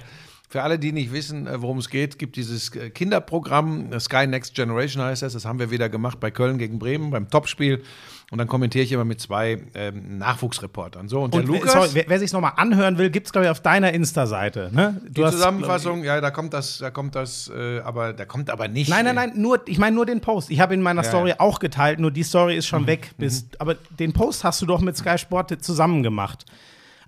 [0.51, 4.27] Für alle, die nicht wissen, äh, worum es geht, gibt dieses äh, Kinderprogramm, äh, Sky
[4.27, 5.33] Next Generation heißt das.
[5.33, 7.85] Das haben wir wieder gemacht bei Köln gegen Bremen beim Topspiel.
[8.33, 11.09] Und dann kommentiere ich immer mit zwei ähm, Nachwuchsreportern.
[11.09, 13.33] So, und, Und der wer- Lukas, sorry, wer, wer sich nochmal anhören will, gibt es,
[13.33, 14.71] glaube ich, auf deiner Insta-Seite.
[14.73, 15.01] Ne?
[15.09, 18.69] Die hast- Zusammenfassung, ja, da kommt das, da kommt das, äh, aber da kommt aber
[18.69, 18.89] nicht.
[18.89, 20.51] Nein, nein, nein, nur, ich meine nur den Post.
[20.53, 21.35] Ich habe in meiner Ja, Story ja.
[21.35, 21.41] Mhm.
[21.41, 23.11] auch geteilt, nur die Story ist schon weg.
[23.19, 26.45] Bis, Aber den Post hast du doch mit Sky Sport zusammen gemacht.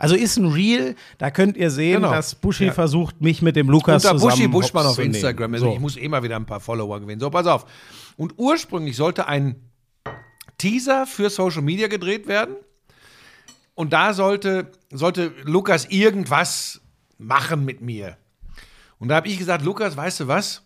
[0.00, 2.10] Also ist ein Reel, da könnt ihr sehen, Genau.
[2.10, 2.72] dass Buschi Ja.
[2.72, 4.98] versucht, mich mit dem Lukas Unter zusammen Buschi Buschmann auf.
[4.98, 5.52] Instagram.
[5.54, 5.72] Also So.
[5.74, 7.20] Ich muss eh mal wieder ein paar Follower gewinnen.
[7.20, 7.64] So, pass auf.
[8.16, 9.54] Und ursprünglich sollte ein
[10.62, 12.54] Teaser für Social Media gedreht werden.
[13.74, 16.80] Und da sollte, sollte Lukas irgendwas
[17.18, 18.16] machen mit mir.
[19.00, 20.62] Und da habe ich gesagt, Lukas, weißt du was?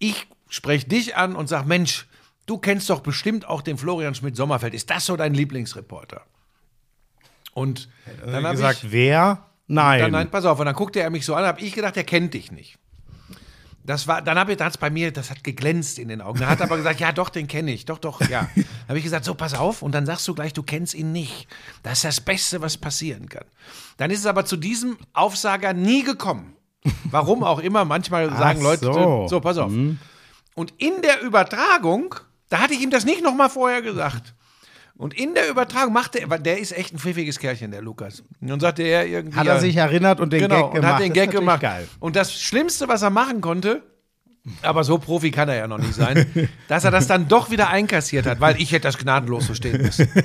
[0.00, 2.08] Ich spreche dich an und sag, Mensch,
[2.46, 4.74] du kennst doch bestimmt auch den Florian Schmidt-Sommerfeld.
[4.74, 6.22] Ist das so dein Lieblingsreporter?
[7.54, 7.88] Und
[8.24, 9.46] dann habe gesagt, ich, wer?
[9.68, 10.00] Nein.
[10.00, 10.58] dann, nein, pass auf.
[10.58, 12.80] Und dann guckte er mich so an, habe ich gedacht, er kennt dich nicht.
[13.84, 16.38] Das war, dann habe ich, das bei mir, das hat geglänzt in den Augen.
[16.38, 18.48] Dann hat er aber gesagt, ja, doch, den kenne ich, doch, doch, ja.
[18.88, 19.82] Habe ich gesagt, so, pass auf.
[19.82, 21.48] Und dann sagst du gleich, du kennst ihn nicht.
[21.82, 23.44] Das ist das Beste, was passieren kann.
[23.96, 26.56] Dann ist es aber zu diesem Aufsager nie gekommen.
[27.04, 27.84] Warum auch immer.
[27.84, 29.26] Manchmal sagen Ach Leute, so.
[29.28, 29.72] so, pass auf.
[30.54, 32.14] Und in der Übertragung,
[32.48, 34.34] da hatte ich ihm das nicht nochmal vorher gesagt.
[34.96, 38.22] Und in der Übertragung machte er, weil der ist echt ein pfiffiges Kerlchen, der Lukas.
[38.40, 39.36] Und dann sagte er irgendwie.
[39.36, 40.78] Hat er sich erinnert und den genau, Gag gemacht.
[40.78, 41.60] und hat den Gag gemacht.
[41.60, 41.88] Geil.
[41.98, 43.82] Und das Schlimmste, was er machen konnte,
[44.62, 46.26] aber so Profi kann er ja noch nicht sein,
[46.68, 49.82] dass er das dann doch wieder einkassiert hat, weil ich hätte das gnadenlos so stehen
[49.82, 50.08] müssen.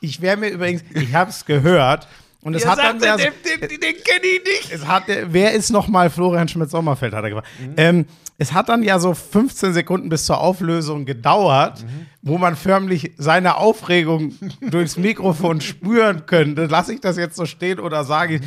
[0.00, 2.06] Ich wäre mir übrigens, ich habe es gehört
[2.42, 4.70] und es hat dann den, den, den kenne ich nicht.
[4.70, 7.48] es hat, wer ist nochmal Florian Schmidt-Sommerfeld, hat er gefragt.
[7.58, 7.74] Mhm.
[7.78, 8.06] Ähm,
[8.38, 12.06] es hat dann ja so 15 Sekunden bis zur Auflösung gedauert, Mhm.
[12.22, 16.66] wo man förmlich seine Aufregung durchs Mikrofon spüren könnte.
[16.66, 18.40] Lasse ich das jetzt so stehen oder sage ich.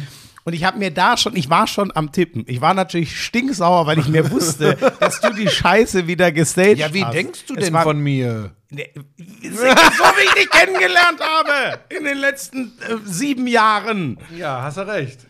[0.44, 2.46] Und ich habe mir da schon, ich war schon am Tippen.
[2.48, 6.94] Ich war natürlich stinksauer, weil ich mir wusste, dass du die Scheiße wieder gestaged Ja,
[6.94, 7.14] wie hast.
[7.14, 8.52] denkst du Es denn von mir?
[8.70, 14.18] Nee, so wie ich dich kennengelernt habe in den letzten äh, sieben Jahren.
[14.38, 15.27] Ja, hast du recht.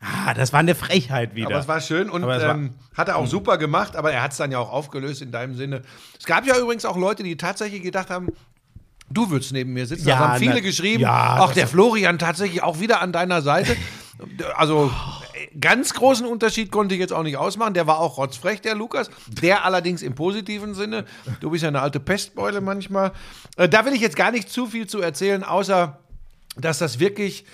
[0.00, 1.48] Ah, das war eine Frechheit wieder.
[1.48, 4.32] Aber es war schön und war- ähm, hat er auch super gemacht, aber er hat
[4.32, 5.82] es dann ja auch aufgelöst in deinem Sinne.
[6.18, 8.28] Es gab ja übrigens auch Leute, die tatsächlich gedacht haben,
[9.10, 10.08] du würdest neben mir sitzen.
[10.08, 11.02] Ja, das haben viele na- geschrieben.
[11.02, 13.76] ja, auch der Florian tatsächlich auch wieder an deiner Seite.
[14.56, 14.90] Also
[15.34, 17.74] äh, ganz großen Unterschied konnte ich jetzt auch nicht ausmachen.
[17.74, 19.10] Der war auch rotzfrech, der Lukas.
[19.28, 21.04] Der allerdings im positiven Sinne.
[21.40, 23.12] Du bist ja eine alte Pestbeule manchmal.
[23.56, 25.98] Äh, da will ich jetzt gar nicht zu viel zu erzählen, außer
[26.56, 27.44] dass das wirklich,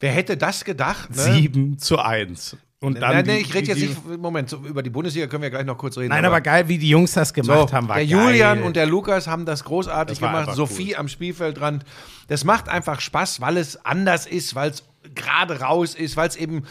[0.00, 1.10] wer hätte das gedacht?
[1.14, 1.22] Ne?
[1.22, 2.56] 7 zu 1.
[2.78, 5.50] Und dann Nein, nein, ich rede jetzt nicht, Moment, so, über die Bundesliga können wir
[5.50, 6.10] gleich noch kurz reden.
[6.10, 8.26] Nein, aber geil, wie die Jungs das gemacht so, haben, war der geil.
[8.26, 10.54] Julian und der Lukas haben das großartig Das gemacht.
[10.54, 10.98] Sophie gut.
[10.98, 11.84] am Spielfeldrand.
[12.28, 14.84] Das macht einfach Spaß, weil es anders ist, weil es
[15.14, 16.64] gerade raus ist, weil es eben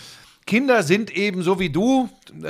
[0.47, 2.07] Kinder sind eben so wie du.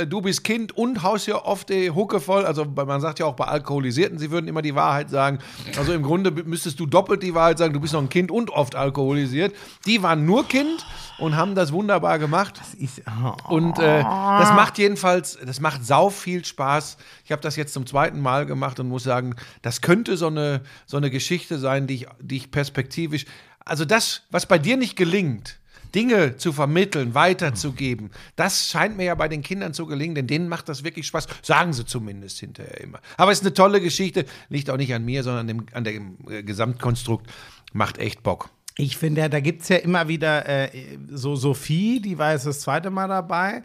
[0.09, 2.45] Du bist Kind und haust hier oft die Hucke voll.
[2.45, 5.39] Also man sagt ja auch bei Alkoholisierten, sie würden immer die Wahrheit sagen.
[5.77, 7.73] Also im Grunde müsstest du doppelt die Wahrheit sagen.
[7.73, 9.55] Du bist noch ein Kind und oft alkoholisiert.
[9.85, 10.85] Die waren nur Kind
[11.19, 12.59] und haben das wunderbar gemacht.
[12.77, 13.53] Ich, oh.
[13.53, 16.97] Und äh, das macht jedenfalls, das macht sau viel Spaß.
[17.23, 20.63] Ich habe das jetzt zum zweiten Mal gemacht und muss sagen, das könnte so eine,
[20.85, 23.25] so eine Geschichte sein, die ich, die ich perspektivisch,
[23.63, 25.59] also das, was bei dir nicht gelingt,
[25.95, 30.49] Dinge zu vermitteln, weiterzugeben, das scheint mir ja bei den Kindern zu gelingen, denn denen
[30.49, 31.27] macht das wirklich Spaß.
[31.41, 32.99] Sagen sie zumindest hinterher immer.
[33.17, 36.17] Aber es ist eine tolle Geschichte, liegt auch nicht an mir, sondern dem, an dem
[36.29, 37.31] äh, Gesamtkonstrukt.
[37.73, 38.49] Macht echt Bock.
[38.77, 42.59] Ich finde, da gibt es ja immer wieder äh, so Sophie, die war jetzt das
[42.59, 43.63] zweite Mal dabei,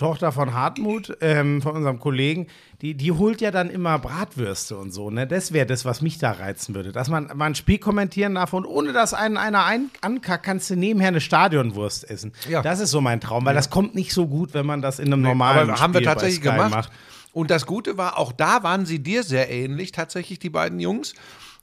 [0.00, 2.46] Tochter von Hartmut, ähm, von unserem Kollegen,
[2.80, 5.10] die, die holt ja dann immer Bratwürste und so.
[5.10, 5.26] Ne?
[5.26, 6.90] Das wäre das, was mich da reizen würde.
[6.90, 10.70] Dass man mal ein Spiel kommentieren darf und ohne dass einen einer ein ankackt, kannst
[10.70, 12.32] du nebenher eine Stadionwurst essen.
[12.48, 12.62] Ja.
[12.62, 15.12] Das ist so mein Traum, weil das kommt nicht so gut, wenn man das in
[15.12, 16.70] einem normalen Aber haben wir Spiel tatsächlich gemacht.
[16.70, 16.92] macht.
[17.32, 21.12] Und das Gute war, auch da waren sie dir sehr ähnlich, tatsächlich, die beiden Jungs,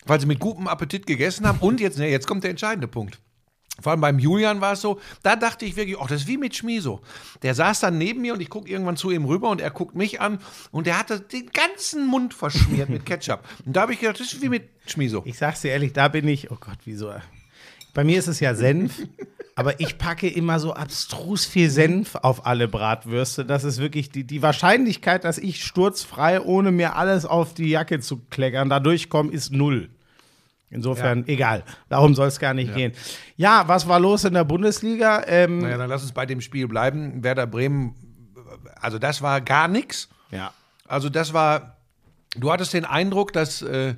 [0.06, 1.58] weil sie mit gutem Appetit gegessen haben.
[1.58, 3.20] Und jetzt, ne, jetzt kommt der entscheidende Punkt.
[3.82, 6.38] Vor allem beim Julian war es so, da dachte ich wirklich, ach, das ist wie
[6.38, 7.01] mit Schmiso.
[7.43, 9.95] Der saß dann neben mir und ich gucke irgendwann zu ihm rüber und er guckt
[9.95, 10.39] mich an
[10.71, 13.43] und der hatte den ganzen Mund verschmiert mit Ketchup.
[13.65, 15.21] Und da habe ich gedacht, das ist wie mit Schmiso.
[15.25, 17.13] Ich sag's dir ehrlich, da bin ich, oh Gott, wieso?
[17.93, 19.07] Bei mir ist es ja Senf,
[19.55, 23.43] aber ich packe immer so abstrus viel Senf auf alle Bratwürste.
[23.43, 27.99] Das ist wirklich die, die Wahrscheinlichkeit, dass ich sturzfrei, ohne mir alles auf die Jacke
[27.99, 29.89] zu kleckern, da durchkomme, ist null.
[30.70, 31.63] Insofern, egal.
[31.89, 32.91] Darum soll es gar nicht gehen.
[33.38, 35.24] Ja, was war los in der Bundesliga?
[35.26, 37.24] Ähm, Naja, dann lass uns bei dem Spiel bleiben.
[37.24, 37.95] Werder Bremen,
[38.82, 40.09] also das war gar nichts.
[40.32, 40.51] ja.
[40.89, 41.76] Also das war,
[42.38, 43.95] du hattest den Eindruck, dass, äh,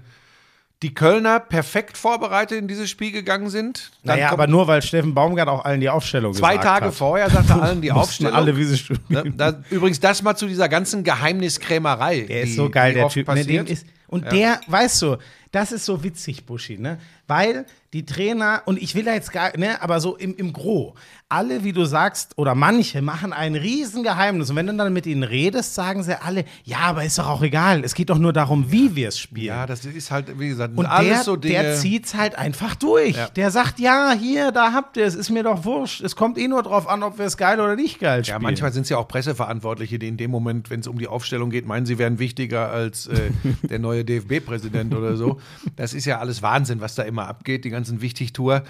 [0.82, 3.92] die Kölner perfekt vorbereitet in dieses Spiel gegangen sind.
[4.04, 6.94] Dann Naja, aber nur weil Steffen Baumgart auch allen die Aufstellung zwei gesagt Tage hat.
[6.96, 8.34] vorher sagte allen die Aufstellung.
[8.34, 9.00] alle, wie sie spielen.
[9.10, 12.22] Ne, da, übrigens, das mal zu dieser ganzen Geheimniskrämerei.
[12.22, 13.28] Der ist die- so geil, der Typ.
[13.28, 13.70] Ne, passiert.
[13.70, 15.18] ist, und der, weißt du,
[15.52, 17.00] das ist so witzig, Buschi, ne?
[17.28, 20.94] Weil die Trainer, und ich will da jetzt gar, ne, aber so im, im Gro,
[21.28, 24.50] alle, wie du sagst, oder manche machen ein Riesengeheimnis.
[24.52, 27.42] Und wenn du dann mit ihnen redest, sagen sie alle, ja, aber ist doch auch
[27.42, 27.84] egal.
[27.84, 29.48] Es geht doch nur darum, wie wir es spielen.
[29.48, 31.54] ja, das ist halt, wie gesagt, Und alles der, so Dinge.
[31.62, 33.16] der zieht's halt einfach durch.
[33.16, 33.30] Ja.
[33.30, 36.02] Der sagt, ja, hier, da habt ihr es, ist mir doch wurscht.
[36.02, 38.36] Es kommt eh nur drauf an, ob wir es geil oder nicht geil spielen.
[38.36, 41.08] Ja, manchmal sind es ja auch Presseverantwortliche, die in dem Moment, wenn es um die
[41.08, 43.32] Aufstellung geht, meinen, sie wären wichtiger als äh,
[43.64, 45.39] der neue DFB-Präsident oder so.
[45.76, 48.64] Das ist ja alles Wahnsinn, was da immer abgeht, die ganzen Wichtigtour.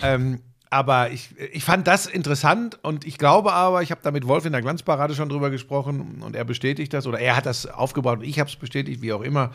[0.00, 0.40] Ähm,
[0.72, 4.46] aber ich, ich fand das interessant und ich glaube aber, ich habe da mit Wolf
[4.46, 8.20] in der Glanzparade schon drüber gesprochen und er bestätigt das oder er hat das aufgebaut
[8.20, 9.50] und ich habe es bestätigt, wie auch immer.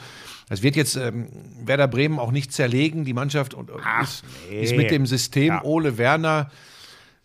[0.48, 1.28] Das wird jetzt ähm,
[1.66, 3.04] Werder Bremen auch nicht zerlegen.
[3.04, 4.62] Die Mannschaft und, und ist, nee.
[4.62, 5.64] ist mit dem System Ja.
[5.64, 6.52] Ole Werner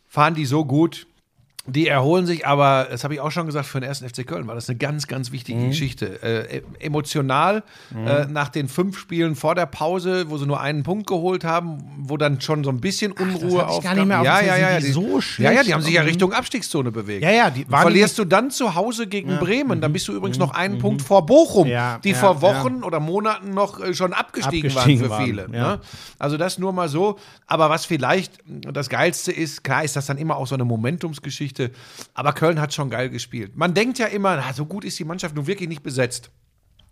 [0.09, 1.07] fahren die so gut.
[1.67, 4.49] Die erholen sich, aber das habe ich auch schon gesagt, für den ersten FC Köln
[4.49, 5.69] war das eine ganz, ganz wichtige Mhm.
[5.69, 6.21] Geschichte.
[6.21, 7.63] Äh, e- emotional
[7.95, 11.79] äh, nach den fünf Spielen vor der Pause, wo sie nur einen Punkt geholt haben,
[11.99, 13.83] wo dann schon so ein bisschen Unruhe hab ich aufkam.
[13.83, 15.95] gar nicht mehr auf ja, ja, ja, Sind die, so ja, ja, die haben sich
[15.95, 16.09] ja Mhm.
[16.09, 17.23] Richtung Abstiegszone bewegt.
[17.23, 20.39] Ja, ja, die waren verlierst du dann zu Hause gegen Bremen, dann bist du übrigens
[20.39, 21.73] noch einen Punkt vor Bochum, Mhm.
[21.73, 25.25] Ja, die ja, vor Wochen oder Monaten noch äh, schon abgestiegen, Abgestiegen waren für waren,
[25.25, 25.43] viele.
[25.57, 25.77] ja.
[25.77, 25.81] Ne?
[26.19, 27.19] Also das nur mal so.
[27.47, 31.52] Aber was vielleicht das Geilste ist, klar ist das dann immer auch so eine Momentumsgeschichte,
[32.15, 33.57] aber Köln hat schon geil gespielt.
[33.57, 36.31] Man denkt ja immer, na, so gut ist die Mannschaft nun wirklich nicht besetzt.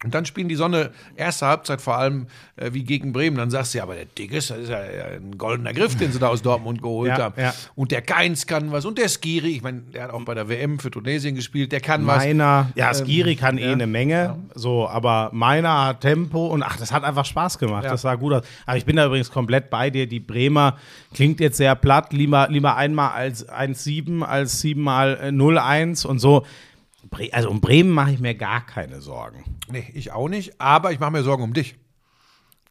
[0.03, 2.27] Und dann spielen die Sonne erste Halbzeit vor allem
[2.57, 3.37] äh, wie gegen Bremen.
[3.37, 6.19] Dann sagst du ja, aber der Digges, das ist ja ein goldener Griff, den sie
[6.19, 7.35] da aus Dortmund geholt Ja, haben.
[7.39, 7.53] ja.
[7.75, 8.87] Und der Keins kann was.
[8.87, 11.81] Und der Skiri, ich meine, der hat auch bei der WM für Tunesien gespielt, der
[11.81, 12.17] kann was.
[12.25, 16.79] Meiner, ja, Ähm, Skiri kann eh eine Menge, so, aber meiner hat Tempo und ach,
[16.79, 17.85] das hat einfach Spaß gemacht.
[17.85, 17.91] Ja.
[17.91, 18.43] Das sah gut aus.
[18.65, 20.07] Aber ich bin da übrigens komplett bei dir.
[20.07, 20.79] Die Bremer
[21.13, 26.21] klingt jetzt sehr platt, lieber, lieber einmal als 1-7 als 7 mal äh, 0-1 und
[26.21, 26.47] so.
[27.33, 29.45] Also um Bremen mache ich mir gar keine Sorgen.
[29.73, 31.77] Nee, ich auch nicht, aber ich mache mir Sorgen um dich.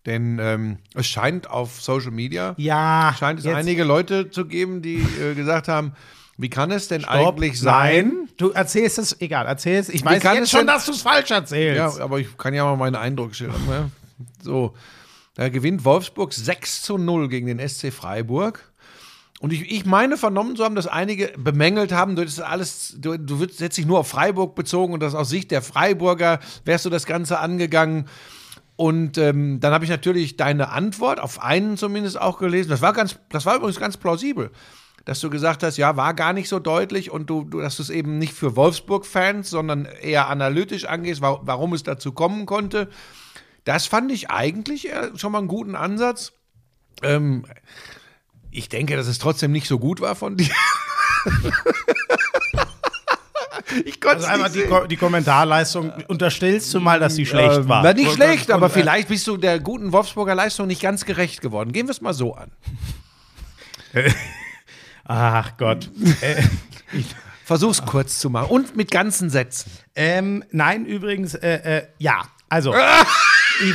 [0.05, 4.81] Denn ähm, es scheint auf Social Media, Ja, scheint es jetzt- einige Leute zu geben,
[4.81, 5.93] die äh, gesagt haben,
[6.37, 8.07] wie kann es denn Stopp, eigentlich sein?
[8.07, 9.89] Nein, du erzählst es, egal, erzählst.
[9.93, 11.97] Ich weiß jetzt schon, denn- dass du es falsch erzählst.
[11.97, 13.65] Ja, aber ich kann ja mal meinen Eindruck schildern.
[13.67, 13.91] Ne?
[14.41, 14.73] So,
[15.35, 18.71] da gewinnt Wolfsburg 6 zu 0 gegen den SC Freiburg.
[19.39, 23.17] Und ich, ich meine vernommen zu haben, dass einige bemängelt haben, du, ist alles, du,
[23.17, 26.89] du jetzt dich nur auf Freiburg bezogen und das aus Sicht der Freiburger wärst du
[26.89, 28.05] das Ganze angegangen.
[28.75, 32.69] Und ähm, dann habe ich natürlich deine Antwort auf einen zumindest auch gelesen.
[32.69, 34.51] Das war ganz, das war übrigens ganz plausibel,
[35.05, 37.83] dass du gesagt hast, ja, war gar nicht so deutlich und du, du dass du
[37.83, 42.89] es eben nicht für Wolfsburg-Fans, sondern eher analytisch angehst, wa warum es dazu kommen konnte.
[43.63, 46.33] Das fand ich eigentlich äh, schon mal einen guten Ansatz.
[47.03, 47.45] Ähm,
[48.51, 50.49] ich denke, dass es trotzdem nicht so gut war von dir.
[53.85, 57.83] ich konnte Also einmal die, Ko- die Kommentarleistung, unterstellst du mal, dass sie schlecht war.
[57.83, 61.05] War nicht schlecht, aber Und, äh, vielleicht bist du der guten Wolfsburger Leistung nicht ganz
[61.05, 61.71] gerecht geworden.
[61.71, 62.51] Gehen wir es mal so an.
[65.05, 65.89] Ach Gott.
[67.45, 69.71] Versuch's kurz zu machen und mit ganzen Sätzen.
[69.95, 72.73] ähm, nein, übrigens, äh, äh, ja, also.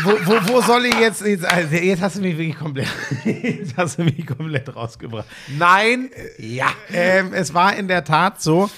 [0.03, 2.89] Wo, wo, wo soll ich jetzt, jetzt, also jetzt hast du mich wirklich komplett,
[3.25, 5.27] jetzt hast du mich komplett rausgebracht.
[5.59, 6.73] Nein, ja.
[6.91, 8.71] Ähm, es war in der Tat so,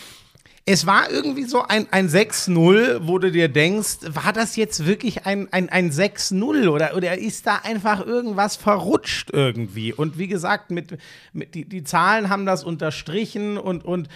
[0.65, 5.25] es war irgendwie so ein, ein 6-0, wo du dir denkst, war das jetzt wirklich
[5.25, 9.93] ein, ein, ein 6-0 oder, oder ist da einfach irgendwas verrutscht irgendwie?
[9.93, 10.99] Und wie gesagt, mit,
[11.33, 14.09] mit die, die Zahlen haben das unterstrichen und, und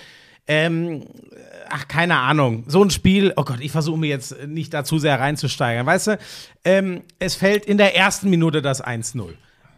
[0.51, 1.05] ähm,
[1.69, 2.65] ach, keine Ahnung.
[2.67, 5.87] So ein Spiel, oh Gott, ich versuche mir jetzt nicht da zu sehr reinzusteigern.
[5.87, 6.19] Weißt du,
[6.65, 9.29] ähm, es fällt in der ersten Minute das 1-0.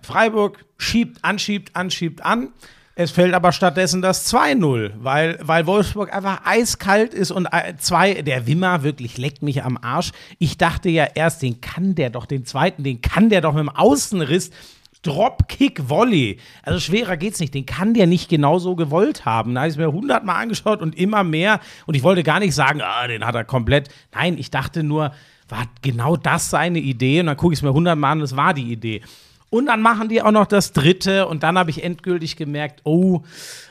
[0.01, 2.49] Freiburg schiebt, anschiebt, anschiebt an.
[2.95, 8.23] Es fällt aber stattdessen das 2-0, weil, weil Wolfsburg einfach eiskalt ist und äh, zwei,
[8.23, 10.13] der Wimmer wirklich leckt mich am Arsch.
[10.39, 13.61] Ich dachte ja erst, den kann der doch, den zweiten, den kann der doch mit
[13.61, 14.51] dem Außenriss.
[15.03, 16.39] Dropkick Volley.
[16.63, 17.55] Also schwerer geht's nicht.
[17.55, 19.55] Den kann der nicht genauso gewollt haben.
[19.55, 21.61] Da habe ich es mir hundertmal angeschaut und immer mehr.
[21.87, 23.89] Und ich wollte gar nicht sagen, ah, den hat er komplett.
[24.15, 25.13] Nein, ich dachte nur,
[25.49, 27.21] war genau das seine Idee?
[27.21, 29.03] Und dann gucke ich es mir hundertmal an, das war die Idee.
[29.53, 33.21] Und dann machen die auch noch das dritte und dann habe ich endgültig gemerkt, oh,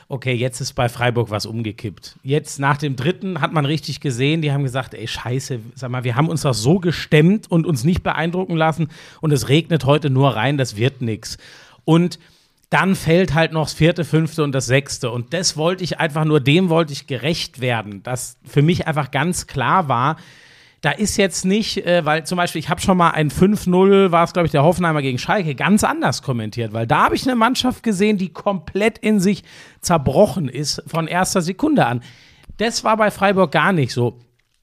[0.08, 2.20] okay, jetzt ist bei Freiburg was umgekippt.
[2.22, 6.04] Jetzt nach dem dritten hat man richtig gesehen, die haben gesagt, ey, scheiße, sag mal,
[6.04, 10.08] wir haben uns doch so gestemmt und uns nicht beeindrucken lassen und es regnet heute
[10.08, 11.36] nur rein, das wird nix.
[11.84, 12.20] Und
[12.70, 15.10] dann fällt halt noch das vierte, fünfte und das sechste.
[15.10, 19.10] Und das wollte ich einfach nur, dem wollte ich gerecht werden, dass für mich einfach
[19.10, 20.16] ganz klar war,
[20.82, 24.24] da ist jetzt nicht, äh, weil zum Beispiel, ich habe schon mal ein 5-0, war
[24.24, 27.36] es glaube ich der Hoffenheimer gegen Schalke, ganz anders kommentiert, weil da habe ich eine
[27.36, 29.44] Mannschaft gesehen, die komplett in sich
[29.80, 32.02] zerbrochen ist von erster Sekunde an.
[32.58, 34.18] Das war bei Freiburg gar nicht so.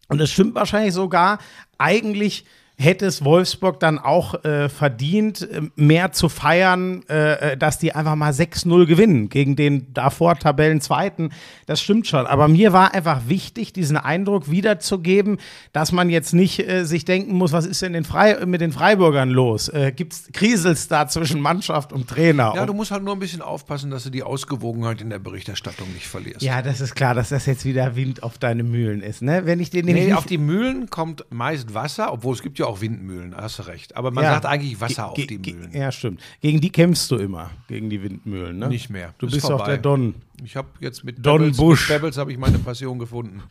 [0.09, 1.39] Und es stimmt wahrscheinlich sogar,
[1.77, 2.45] eigentlich
[2.79, 8.15] hätte es Wolfsburg dann auch äh, verdient, mehr zu feiern, äh, äh, dass die einfach
[8.15, 11.33] mal 6-0 gewinnen gegen den davor Tabellenzweiten.
[11.65, 12.25] Das stimmt schon.
[12.25, 15.39] Aber mir war einfach wichtig, diesen Eindruck wiederzugeben,
[15.73, 18.05] dass man jetzt nicht äh, sich denken muss, was ist denn den
[18.45, 19.67] mit den Freiburgern los?
[19.67, 22.53] Äh, gibt's Krisels da zwischen Mannschaft und Trainer?
[22.55, 25.91] Ja, du musst halt nur ein bisschen aufpassen, dass du die Ausgewogenheit in der Berichterstattung
[25.93, 26.41] nicht verlierst.
[26.41, 29.45] ja, das ist klar, dass das jetzt wieder Wind auf deine Mühlen ist, ne?
[29.45, 32.81] Wenn ich den Nee, auf die Mühlen kommt meist Wasser, obwohl es gibt ja auch
[32.81, 33.97] Windmühlen, hast du recht.
[33.97, 34.31] Aber man Ja.
[34.35, 35.71] sagt eigentlich Wasser auf die ge- Mühlen.
[35.73, 36.21] Ja, stimmt.
[36.41, 38.67] Gegen die kämpfst du immer, gegen die Windmühlen, ne?
[38.69, 39.13] Nicht mehr.
[39.17, 39.63] Du Ist bist vorbei.
[39.63, 40.15] auch der Don.
[40.43, 41.89] Ich habe jetzt mit Don Pebbles, Busch.
[41.89, 43.41] mit Pebbles habe ich meine Passion gefunden.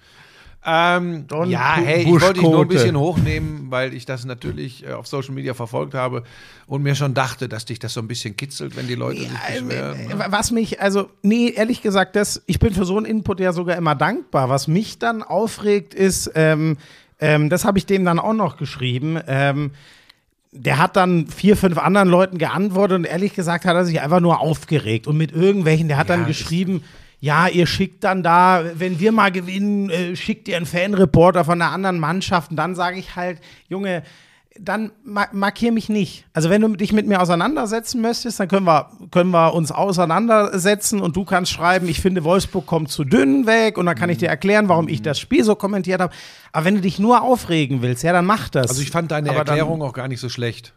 [0.66, 4.85] Ähm, Don ja, hey, ich wollte dich nur ein bisschen hochnehmen, weil ich das natürlich
[4.85, 6.25] äh, auf Social Media verfolgt habe
[6.66, 9.29] und mir schon dachte, dass dich das so ein bisschen kitzelt, wenn die Leute sich
[9.31, 9.69] beschweren.
[9.69, 10.14] ne?
[10.14, 13.53] Äh, Was mich, also, nee, ehrlich gesagt, das, ich bin für so einen Input ja
[13.53, 14.49] sogar immer dankbar.
[14.49, 16.77] Was mich dann aufregt, ist, ähm,
[17.21, 19.73] ähm, das habe ich dem dann auch noch geschrieben, ähm,
[20.53, 24.21] der hat dann vier, fünf anderen Leuten geantwortet und ehrlich gesagt hat er sich einfach
[24.21, 26.83] nur aufgeregt und mit irgendwelchen, der hat Ja, dann geschrieben,
[27.21, 31.61] ja, ihr schickt dann da, wenn wir mal gewinnen, äh, schickt ihr einen Fanreporter von
[31.61, 34.03] einer anderen Mannschaft und dann sage ich halt, Junge,
[34.61, 36.27] dann ma markier mich nicht.
[36.33, 41.01] Also wenn du dich mit mir auseinandersetzen möchtest, dann können wir, können wir uns auseinandersetzen
[41.01, 44.19] und du kannst schreiben, ich finde, Wolfsburg kommt zu dünn weg und dann kann ich
[44.19, 46.15] dir erklären, warum ich das Spiel so kommentiert habe.
[46.53, 48.71] Aber wenn du dich nur aufregen willst, ja, dann mach das.
[48.71, 50.75] Also ich fand deine Aber Erklärung auch gar nicht so schlecht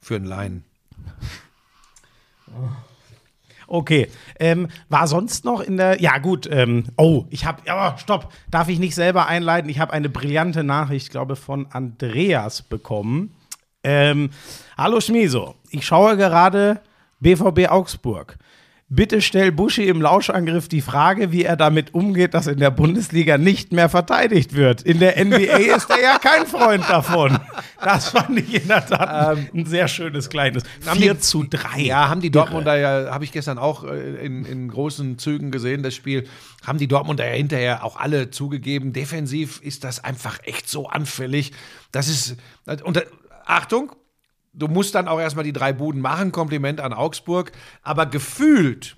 [0.00, 0.64] für einen Laien.
[3.70, 4.08] Okay.
[4.40, 6.00] Ähm, war sonst noch in der.
[6.02, 6.48] Ja, gut.
[6.50, 7.62] Ähm, oh, ich habe.
[7.66, 8.32] Ja, stopp.
[8.50, 9.70] Darf ich nicht selber einleiten?
[9.70, 13.32] Ich habe eine brillante Nachricht, glaube von Andreas bekommen.
[13.84, 14.30] Ähm,
[14.76, 15.54] Hallo Schmieso.
[15.70, 16.80] Ich schaue gerade
[17.20, 18.38] BVB Augsburg.
[18.92, 23.38] Bitte stell Buschi im Lauschangriff die Frage, wie er damit umgeht, dass in der Bundesliga
[23.38, 24.82] nicht mehr verteidigt wird.
[24.82, 25.36] In der NBA
[25.76, 27.38] ist er ja kein Freund davon.
[27.80, 30.64] Das fand ich in der Tat ein sehr schönes kleines.
[30.80, 31.82] 4 zu 3.
[31.82, 35.84] Ja, haben die Dortmunder ja, habe ich gestern auch äh, in, in großen Zügen gesehen,
[35.84, 36.26] das Spiel,
[36.66, 38.92] haben die Dortmunder ja hinterher auch alle zugegeben.
[38.92, 41.52] Defensiv ist das einfach echt so anfällig.
[41.92, 42.36] Das ist,
[42.82, 43.06] und äh,
[43.46, 43.92] Achtung,
[44.52, 48.96] du musst dann auch erstmal die drei Buden machen, Kompliment an Augsburg, aber gefühlt,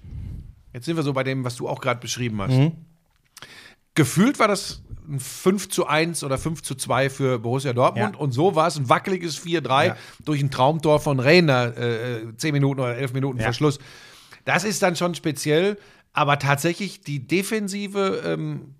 [0.72, 2.72] jetzt sind wir so bei dem, was du auch gerade beschrieben hast,
[3.94, 8.20] gefühlt war das ein 5 zu 1 oder 5 zu 2 für Borussia Dortmund Ja.
[8.20, 9.96] und so war es ein wackeliges 4-3 Ja.
[10.24, 13.44] durch ein Traumtor von Reiner, äh, 10 Minuten oder 11 Minuten Ja.
[13.44, 13.78] Verschluss.
[14.44, 15.76] Das ist dann schon speziell,
[16.12, 18.74] aber tatsächlich die Defensive ähm,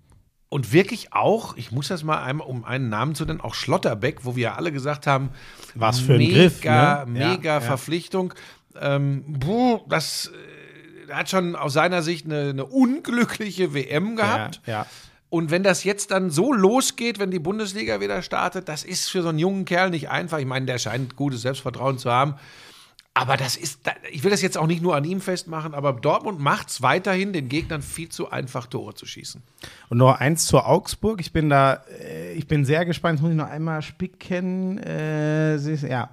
[0.53, 4.19] und wirklich auch, ich muss das mal einmal, um einen Namen zu nennen, auch Schlotterbeck,
[4.21, 5.31] wo wir ja alle gesagt haben,
[5.73, 7.05] Was für ein mega, Griff, ne?
[7.07, 7.59] Mega ja.
[7.59, 8.35] Verpflichtung.
[8.79, 10.31] Ähm, puh, das
[11.09, 14.61] äh, hat schon aus seiner Sicht eine, eine unglückliche WM gehabt.
[14.67, 14.85] Ja.
[15.31, 19.23] Und wenn das jetzt dann so losgeht, wenn die Bundesliga wieder startet, das ist für
[19.23, 20.37] so einen jungen Kerl nicht einfach.
[20.37, 22.35] Ich meine, der scheint gutes Selbstvertrauen zu haben.
[23.15, 23.79] Aber das ist,
[24.11, 27.31] ich will das jetzt auch nicht nur an ihm festmachen, aber Dortmund macht es weiterhin,
[27.31, 29.43] den Gegnern viel zu einfach Tore zu schießen.
[29.89, 31.21] Und noch eins zur Augsburg.
[31.21, 33.19] Ich bin da, äh, ich bin sehr gespannt.
[33.19, 34.79] Jetzt muss ich noch einmal spicken.
[34.79, 36.09] Äh, ja,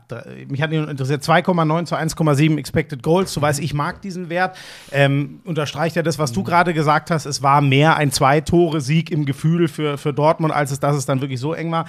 [0.48, 3.32] mich hat nur interessiert 2,9 zu 1,7 Expected Goals.
[3.32, 4.58] Du weißt, ich mag diesen Wert.
[4.92, 7.24] Ähm, unterstreicht ja das, was du gerade gesagt hast.
[7.24, 11.22] Es war mehr ein Zwei-Tore-Sieg im Gefühl für, für Dortmund, als es, dass es dann
[11.22, 11.86] wirklich so eng war.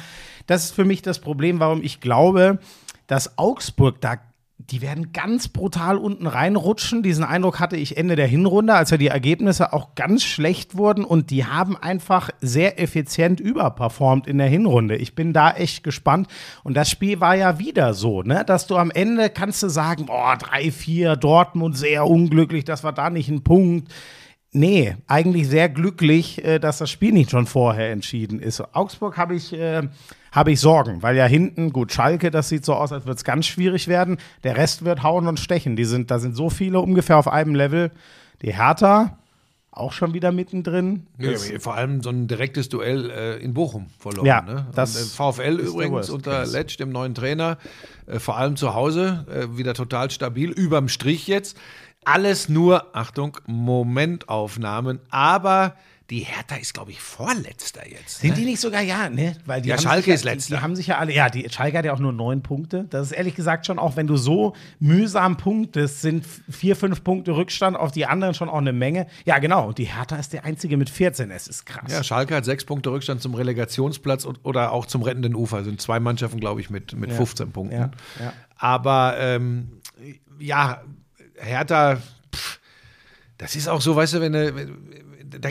[0.48, 2.60] Das ist für mich das Problem, warum ich glaube,
[3.08, 4.16] dass Augsburg da
[4.70, 7.04] die werden ganz brutal unten reinrutschen.
[7.04, 11.04] Diesen Eindruck hatte ich Ende der Hinrunde, als ja die Ergebnisse auch ganz schlecht wurden
[11.04, 14.96] und die haben einfach sehr effizient überperformt in der Hinrunde.
[14.96, 16.28] Ich bin da echt gespannt.
[16.64, 18.44] Und das Spiel war ja wieder so, ne?
[18.46, 23.10] dass du am Ende kannst du sagen, boah, 3-4, Dortmund sehr unglücklich, das war da
[23.10, 23.92] nicht ein Punkt.
[24.54, 28.62] Nee, eigentlich sehr glücklich, äh, dass das Spiel nicht schon vorher entschieden ist.
[28.76, 29.84] Augsburg habe ich, äh,
[30.32, 33.24] habe ich Sorgen, weil ja hinten, gut, Schalke, das sieht so aus, als würde es
[33.24, 34.18] ganz schwierig werden.
[34.44, 35.76] Der Rest wird hauen und stechen.
[35.76, 37.92] Die sind, da sind so viele ungefähr auf einem Level.
[38.42, 39.18] Die Hertha,
[39.72, 41.08] auch schon wieder mittendrin.
[41.18, 44.26] Ja, vor allem so ein direktes Duell äh, in Bochum verloren.
[44.26, 44.68] Ja, ne?
[44.74, 46.46] das äh, VfL übrigens unter.
[46.46, 47.58] Letsch, dem neuen Trainer,
[48.06, 51.58] äh, vor allem zu Hause, äh, wieder total stabil, überm Strich jetzt.
[52.04, 55.76] Alles nur, Achtung, Momentaufnahmen, aber
[56.12, 58.20] die Hertha ist, glaube ich, Vorletzter jetzt.
[58.20, 58.36] Sind ne?
[58.36, 59.38] die nicht sogar, ja, ne?
[59.46, 60.56] Weil die Ja, Schalke sich ja, ist letzter.
[60.56, 62.86] Die, die haben sich ja alle, ja, die Schalke hat ja auch nur neun Punkte.
[62.90, 67.32] Das ist ehrlich gesagt schon, auch wenn du so mühsam punktest, sind vier, fünf Punkte
[67.32, 69.08] Rückstand auf die anderen schon auch eine Menge.
[69.24, 69.70] Ja, genau.
[69.70, 71.32] Und die Hertha ist der einzige mit 14.
[71.32, 71.90] Es ist krass.
[71.90, 75.64] Ja, Schalke hat sechs Punkte Rückstand zum Relegationsplatz und, oder auch zum rettenden Ufer.
[75.64, 77.76] Sind zwei Mannschaften, glaube ich, mit, mit 15 Punkten.
[77.76, 78.34] Ja, ja.
[78.58, 79.80] Aber ähm,
[80.40, 80.84] ja,
[81.38, 82.00] Hertha,
[82.36, 82.60] pff,
[83.38, 84.76] das ist auch so, weißt du, wenn du.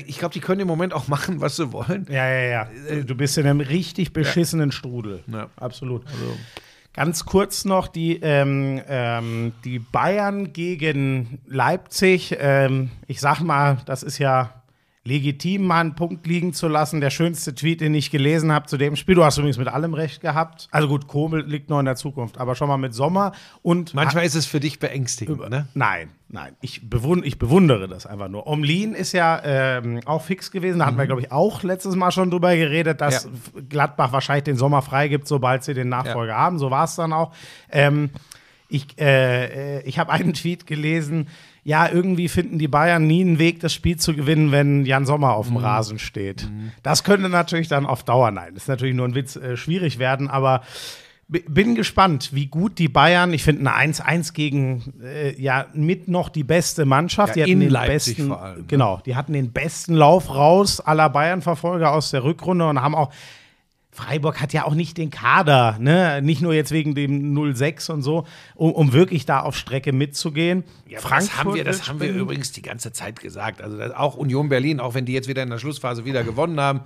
[0.07, 2.07] Ich glaube, die können im Moment auch machen, was sie wollen.
[2.09, 2.68] Ja, ja, ja.
[2.89, 5.22] Du, du bist in einem richtig beschissenen Strudel.
[5.26, 5.49] Ja.
[5.57, 6.05] Absolut.
[6.93, 12.37] Ganz kurz noch die, ähm, ähm, die Bayern gegen Leipzig.
[12.39, 14.59] Ähm, ich sag mal, das ist ja
[15.11, 17.00] legitim, mal einen Punkt liegen zu lassen.
[17.00, 19.16] Der schönste Tweet, den ich gelesen habe zu dem Spiel.
[19.16, 20.68] Du hast übrigens mit allem recht gehabt.
[20.70, 23.32] Also gut, Kobel liegt noch in der Zukunft, aber schon mal mit Sommer
[23.62, 25.66] und Manchmal ist es für dich beängstigend, ne?
[25.74, 26.54] Nein, nein.
[26.61, 28.46] Ich, bewund ich bewundere das einfach nur.
[28.46, 30.78] Omlin ist ja ähm, auch fix gewesen.
[30.78, 33.30] Da hatten wir, glaube ich, auch letztes Mal schon drüber geredet, dass Ja.
[33.68, 36.58] Gladbach wahrscheinlich den Sommer freigibt, sobald sie den Nachfolger haben.
[36.58, 37.32] So war es dann auch.
[37.70, 38.11] Ähm,
[38.68, 41.26] ich äh, äh, ich habe einen Tweet gelesen.
[41.62, 45.34] Ja, irgendwie finden die Bayern nie einen Weg, das Spiel zu gewinnen, wenn Jan Sommer
[45.34, 46.50] auf dem Rasen steht.
[46.82, 49.98] Das könnte natürlich dann auf Dauer, nein, das ist natürlich nur ein Witz, äh, schwierig
[49.98, 50.62] werden, aber
[51.28, 56.28] Bin gespannt, wie gut die Bayern, ich finde eine 1-1 gegen äh, ja mit noch
[56.28, 57.36] die beste Mannschaft.
[57.36, 58.64] Ja, die hatten in den Leipzig besten, allem, ne?
[58.66, 63.12] Genau, die hatten den besten Lauf raus aller Bayern-Verfolger aus der Rückrunde und haben auch
[63.93, 66.22] Freiburg hat ja auch nicht den Kader, ne?
[66.22, 68.24] nicht nur jetzt wegen dem 0-6 und so,
[68.55, 70.62] um, um wirklich da auf Strecke mitzugehen.
[70.86, 73.61] Ja, aber das haben wir, das haben wir übrigens die ganze Zeit gesagt.
[73.61, 76.82] Also auch Union Berlin, auch wenn die jetzt wieder in der Schlussphase wieder gewonnen haben,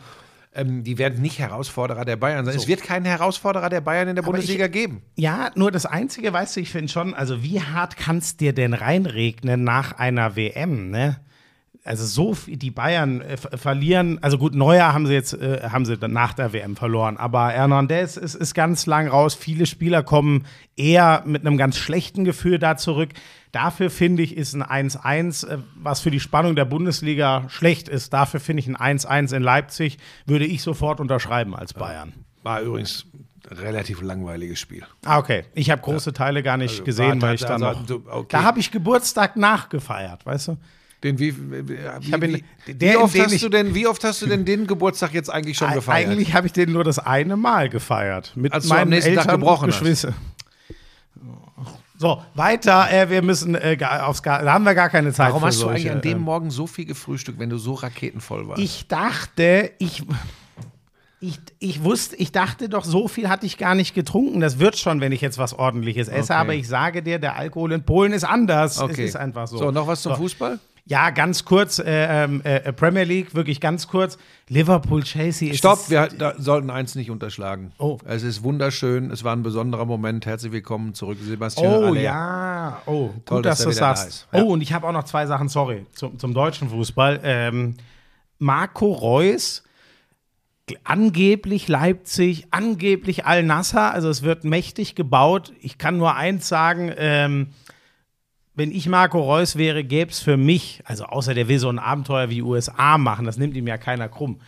[0.54, 2.56] ähm, die werden nicht Herausforderer der Bayern sein.
[2.56, 5.02] Es wird keinen Herausforderer der Bayern in der Bundesliga geben.
[5.16, 8.52] Ja, nur das Einzige, weißt du, ich finde schon, also wie hart kann es dir
[8.54, 11.20] denn reinregnen nach einer WM, ne?
[11.86, 15.68] Also so viel, die Bayern äh, ver- verlieren, also gut, Neuer haben sie jetzt, äh,
[15.70, 19.34] haben sie nach der WM verloren, aber Hernandez ist, ist ganz lang raus.
[19.34, 23.10] Viele Spieler kommen eher mit einem ganz schlechten Gefühl da zurück.
[23.52, 28.14] Dafür finde ich, ist ein 1-1, äh, was für die Spannung der Bundesliga schlecht ist.
[28.14, 32.14] Dafür finde ich ein 1-1 in Leipzig, würde ich sofort unterschreiben als Bayern.
[32.42, 33.04] War übrigens
[33.50, 34.84] ein relativ langweiliges Spiel.
[35.04, 35.44] Ah, okay.
[35.54, 38.06] Ich habe große Teile gar nicht gesehen, war weil ich dann also- noch.
[38.14, 38.28] okay.
[38.30, 40.56] Da habe ich Geburtstag nachgefeiert, weißt du?
[41.04, 44.26] Den wie, wie, ihn- wie, wie, oft hast ich- du denn, wie oft hast du
[44.26, 46.08] denn den Geburtstag jetzt eigentlich schon gefeiert?
[46.08, 48.32] Eigentlich habe ich den nur das eine Mal gefeiert.
[48.34, 49.66] Mit Als du meinen Eltern gebrochen.
[49.66, 50.14] Geschwister.
[51.98, 52.90] So, weiter.
[52.90, 55.56] Äh, wir müssen äh, aufs Gar Da haben wir gar keine Zeit Warum für hast
[55.56, 58.60] du solche, eigentlich an dem ähm, Morgen so viel gefrühstückt, wenn du so raketenvoll warst?
[58.62, 60.02] Ich dachte, ich.
[61.20, 64.40] Ich, ich wusste, ich dachte doch, so viel hatte ich gar nicht getrunken.
[64.40, 66.32] Das wird schon, wenn ich jetzt was ordentliches esse.
[66.34, 66.40] Okay.
[66.40, 68.78] Aber ich sage dir, der Alkohol in Polen ist anders.
[68.78, 68.92] okay.
[68.92, 69.56] Es ist einfach so.
[69.56, 70.58] So, noch was zum Fußball?
[70.86, 74.18] Ja, ganz kurz, äh, ähm, äh, Premier League, wirklich ganz kurz.
[74.48, 75.58] Liverpool, Chelsea ist.
[75.58, 77.72] Stopp, wir da sollten eins nicht unterschlagen.
[77.78, 77.96] Oh.
[78.04, 80.26] Es ist wunderschön, es war ein besonderer Moment.
[80.26, 81.72] Herzlich willkommen zurück, Sebastian.
[81.72, 82.00] Oh Aller.
[82.02, 84.28] ja, oh, Toll, gut, dass dass, du da sagst.
[84.30, 84.42] Ja.
[84.42, 87.20] Oh, und ich habe auch noch zwei Sachen, sorry, zum, zum deutschen Fußball.
[87.22, 87.76] Ähm,
[88.38, 89.62] Marco Reus,
[90.84, 95.54] angeblich Leipzig, angeblich Al-Nassr, also es wird mächtig gebaut.
[95.62, 97.48] Ich kann nur eins sagen, ähm,
[98.54, 101.78] wenn ich Marco Reus wäre, gäbe es für mich, also außer der will so ein
[101.78, 104.40] Abenteuer wie USA machen, das nimmt ihm ja keiner krumm.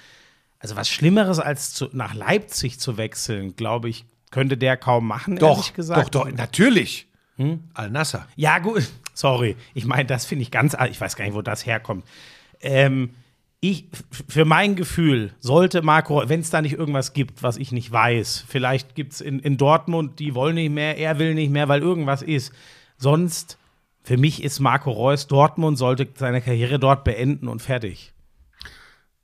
[0.59, 5.37] Also was Schlimmeres als zu, nach Leipzig zu wechseln, glaube ich, könnte der kaum machen,
[5.37, 6.15] Doch, ehrlich gesagt.
[6.15, 7.07] doch, doch, natürlich.
[7.37, 7.65] Hm?
[7.75, 8.27] Al-Nasser.
[8.37, 8.89] Ja, gut.
[9.13, 9.57] Sorry.
[9.75, 10.77] Ich meine, das finde ich ganz.
[10.91, 12.05] Ich weiß gar nicht, wo das herkommt.
[12.61, 13.11] Ähm,
[13.61, 13.87] ich,
[14.29, 18.45] für mein Gefühl, sollte Marco, wenn es da nicht irgendwas gibt, was ich nicht weiß,
[18.47, 21.81] vielleicht gibt es in, in Dortmund, die wollen nicht mehr, er will nicht mehr, weil
[21.81, 22.53] irgendwas ist.
[22.99, 23.59] Sonst,
[24.07, 28.13] für mich ist Marco Reus Dortmund, sollte seine Karriere dort beenden und fertig.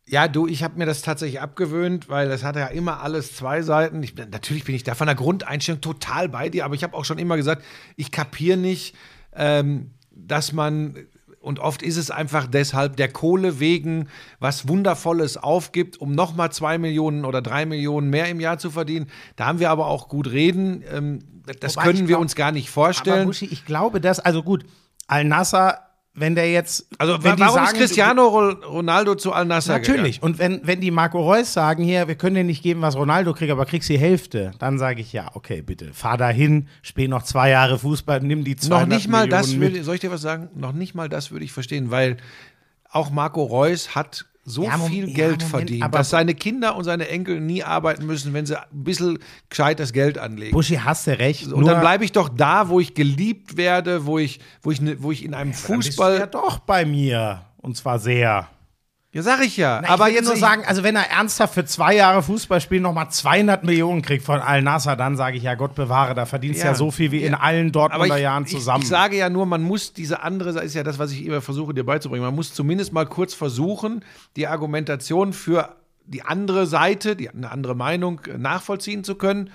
[0.08, 3.62] Ja, du, ich habe mir das tatsächlich abgewöhnt, weil das hat ja immer alles zwei
[3.62, 4.02] Seiten.
[4.02, 7.04] Ich, natürlich bin ich da von der Grundeinstellung total bei dir, aber ich habe auch
[7.04, 7.62] schon immer gesagt,
[7.94, 8.96] ich kapiere nicht,
[9.36, 10.96] ähm, dass man,
[11.38, 14.08] und oft ist es einfach deshalb der Kohle wegen
[14.40, 19.06] was Wundervolles aufgibt, um nochmal zwei Millionen oder drei Millionen mehr im Jahr zu verdienen.
[19.36, 20.82] Da haben wir aber auch gut reden.
[20.92, 21.20] Ähm,
[21.60, 23.26] das Wobei können wir glaub- uns gar nicht Aber vorstellen.
[23.26, 24.64] Buschi, ich glaube, dass, also gut,
[25.06, 25.78] Al-Nasser,
[26.14, 26.86] wenn der jetzt.
[26.98, 29.96] Also, wenn die warum ist sagen, Cristiano Ro- Ronaldo zu Al-Nassr gegangen?
[29.98, 30.22] Natürlich.
[30.22, 33.32] Und wenn, wenn die Marco Reus sagen, hier, wir können dir nicht geben, was Ronaldo
[33.32, 37.08] kriegt, aber kriegst die Hälfte, dann sage ich, ja, okay, bitte, fahr da hin, spiel
[37.08, 39.84] noch zwei Jahre Fußball, nimm die 200 Noch nicht mal das Millionen würde, mit.
[39.86, 40.50] soll ich dir was sagen?
[40.54, 42.18] Noch nicht mal das würde ich verstehen, weil
[42.90, 46.34] auch Marco Reus hat so Ja, Mom- viel ja, Geld Moment, verdient, aber- dass seine
[46.34, 49.18] Kinder und seine Enkel nie arbeiten müssen, wenn sie ein bisschen
[49.48, 50.52] gescheites Geld anlegen.
[50.52, 51.52] Buschi, hast du recht.
[51.52, 54.96] und dann bleibe ich doch da, wo ich geliebt werde, wo ich, wo ich, ne-
[55.02, 56.18] wo ich in einem Dann bist du Fußball.
[56.18, 57.42] ja doch bei mir.
[57.58, 58.48] Und zwar sehr.
[59.14, 59.80] Ja, sag ich ja.
[59.82, 62.82] Na, aber ich jetzt nur sagen, also wenn er ernsthaft für zwei Jahre Fußball spielen
[62.82, 66.64] nochmal 200 Millionen kriegt von Al-Nassr, dann sage ich ja, Gott bewahre, da verdienst du
[66.64, 66.72] ja.
[66.72, 66.74] Ja.
[66.74, 68.82] so viel wie in allen Dortmunder ich, Jahren ich, zusammen.
[68.82, 71.42] ich sage ja nur, man muss diese andere, Seite, ist ja das, was ich immer
[71.42, 74.02] versuche dir beizubringen, man muss zumindest mal kurz versuchen,
[74.36, 79.50] die Argumentation für die andere Seite, die, eine andere Meinung nachvollziehen zu können.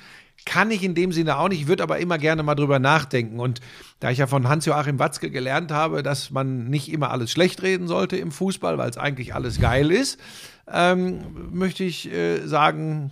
[0.47, 3.41] Kann ich in dem Sinne auch nicht, ich würde aber immer gerne mal drüber nachdenken.
[3.41, 3.59] Und
[3.99, 7.87] da ich ja von Hans-Joachim Watzke gelernt habe, dass man nicht immer alles schlecht reden
[7.87, 10.17] sollte im Fußball, weil es eigentlich alles geil ist,
[10.71, 11.19] ähm,
[11.51, 13.11] möchte ich äh, sagen,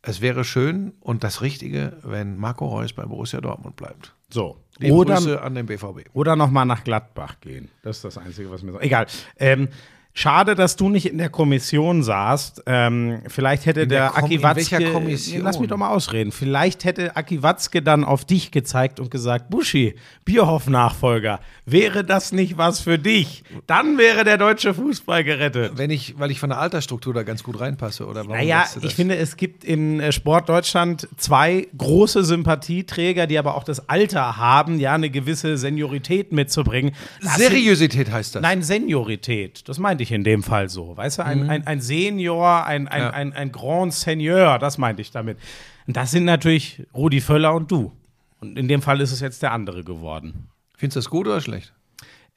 [0.00, 4.14] es wäre schön und das Richtige, wenn Marco Reus bei Borussia Dortmund bleibt.
[4.30, 4.56] so.
[4.78, 6.08] Liebe Oder, Grüße an den BVB.
[6.14, 7.68] oder nochmal nach Gladbach gehen.
[7.82, 8.80] Das ist das Einzige, was mir so.
[8.80, 9.06] Egal.
[9.38, 9.68] Ähm,
[10.14, 12.64] Schade, dass du nicht in der Kommission saßt.
[12.66, 14.78] Ähm, vielleicht hätte der der, Kom- Aki in Watzke.
[14.78, 15.42] welcher Kommission?
[15.42, 16.32] Lass mich doch mal ausreden.
[16.32, 19.94] Vielleicht hätte Aki Watzke dann auf dich gezeigt und gesagt: Buschi,
[20.26, 23.42] Bierhoff-Nachfolger, wäre das nicht was für dich?
[23.66, 25.72] Dann wäre der deutsche Fußball gerettet.
[25.76, 28.36] Wenn ich, weil ich von der Altersstruktur da ganz gut reinpasse, oder warum?
[28.36, 33.64] Naja, ich finde, es gibt im äh, Sport Deutschland zwei große Sympathieträger, die aber auch
[33.64, 36.94] das Alter haben, ja, eine gewisse Seniorität mitzubringen.
[37.22, 38.42] Das Seriosität heißt das.
[38.42, 39.68] Nein, Seniorität.
[39.68, 40.96] Das meinte ich in dem Fall so.
[40.96, 43.10] Weißt du, ein, ein, ein Senior, ein, ein, Ja.
[43.10, 45.38] ein, ein Grand Seigneur, das meinte ich damit.
[45.86, 47.92] Und das sind natürlich Rudi Völler und du.
[48.40, 50.48] Und in dem Fall ist es jetzt der andere geworden.
[50.76, 51.72] Findest du das gut oder schlecht?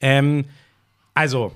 [0.00, 0.44] Ähm,
[1.14, 1.52] also,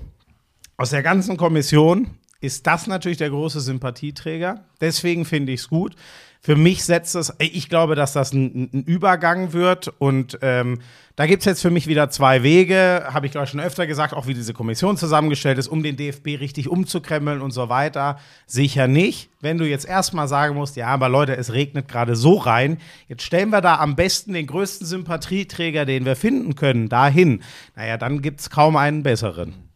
[0.77, 2.07] aus der ganzen Kommission
[2.39, 4.63] ist das natürlich der große Sympathieträger.
[4.81, 5.95] Deswegen finde ich es gut.
[6.43, 9.93] Für mich setzt es, ich glaube, dass das ein, ein Übergang wird.
[9.99, 10.79] Und ähm,
[11.15, 13.85] da gibt es jetzt für mich wieder zwei Wege, habe ich glaube ich schon öfter
[13.85, 18.17] gesagt, auch wie diese Kommission zusammengestellt ist, um den DFB richtig umzukremmeln und so weiter.
[18.47, 19.29] Sicher nicht.
[19.39, 23.21] Wenn du jetzt erstmal sagen musst, ja, aber Leute, es regnet gerade so rein, jetzt
[23.21, 27.43] stellen wir da am besten den größten Sympathieträger, den wir finden können, dahin.
[27.75, 29.70] Naja, dann gibt es kaum einen besseren.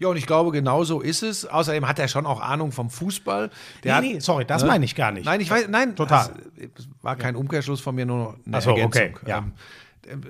[0.00, 1.44] Ja, und ich glaube, genau so ist es.
[1.46, 3.50] Außerdem hat er schon auch Ahnung vom Fußball.
[3.84, 4.68] Der nee, nee, sorry, das Ne?
[4.68, 5.26] meine ich gar nicht.
[5.26, 6.30] Nein, ich weiß, nein, Total.
[6.74, 9.16] Das war kein Umkehrschluss von mir, nur eine Ach so, Ergänzung.
[9.20, 9.38] okay, ja.
[9.38, 9.52] Ähm,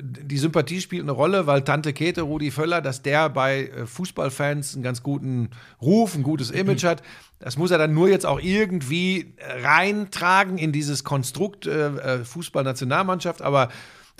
[0.02, 4.74] die Sympathie spielt eine Rolle, weil Tante Käthe, Rudi Völler, dass der bei äh, Fußballfans
[4.74, 5.50] einen ganz guten
[5.80, 7.02] Ruf, ein gutes Image hat.
[7.38, 11.86] Das muss er dann nur jetzt auch irgendwie reintragen in dieses Konstrukt äh,
[12.18, 13.40] äh, Fußballnationalmannschaft.
[13.40, 13.68] Aber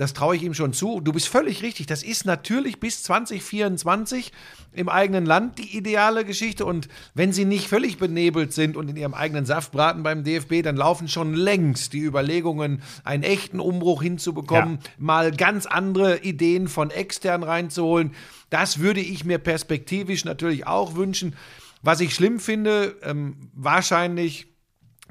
[0.01, 1.03] das traue ich ihm schon zu.
[1.03, 1.87] Du bist völlig richtig.
[1.87, 4.33] Das ist natürlich bis 2024
[4.73, 6.65] im eigenen Land die ideale Geschichte.
[6.65, 10.63] Und wenn sie nicht völlig benebelt sind und in ihrem eigenen Saft braten beim DFB,
[10.63, 14.91] dann laufen schon längst die Überlegungen, einen echten Umbruch hinzubekommen, Ja.
[14.97, 18.13] mal ganz andere Ideen von extern reinzuholen.
[18.49, 21.37] Das würde ich mir perspektivisch natürlich auch wünschen.
[21.83, 24.50] Was ich schlimm finde, ähm, wahrscheinlich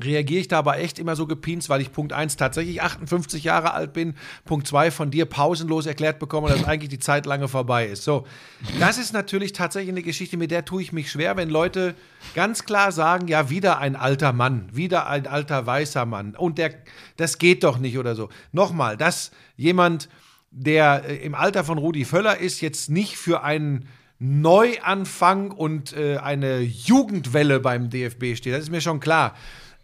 [0.04, 3.74] reagiere ich da aber echt immer so gepinst, weil ich Punkt 1 tatsächlich 58 Jahre
[3.74, 7.88] alt bin, Punkt 2 von dir pausenlos erklärt bekomme, dass eigentlich die Zeit lange vorbei
[7.88, 8.04] ist.
[8.04, 8.26] So,
[8.80, 11.96] das ist natürlich tatsächlich eine Geschichte, mit der tue ich mich schwer, wenn Leute
[12.36, 16.74] ganz klar sagen, ja, wieder ein alter Mann, wieder ein alter weißer Mann und der,
[17.18, 18.30] das geht doch nicht oder so.
[18.52, 20.10] Nochmal, dass jemand,
[20.52, 23.88] der äh, im Alter von Rudi Völler ist, jetzt nicht für einen
[24.20, 28.54] Neuanfang und äh, eine Jugendwelle beim DFB steht.
[28.54, 29.34] Das ist mir schon klar.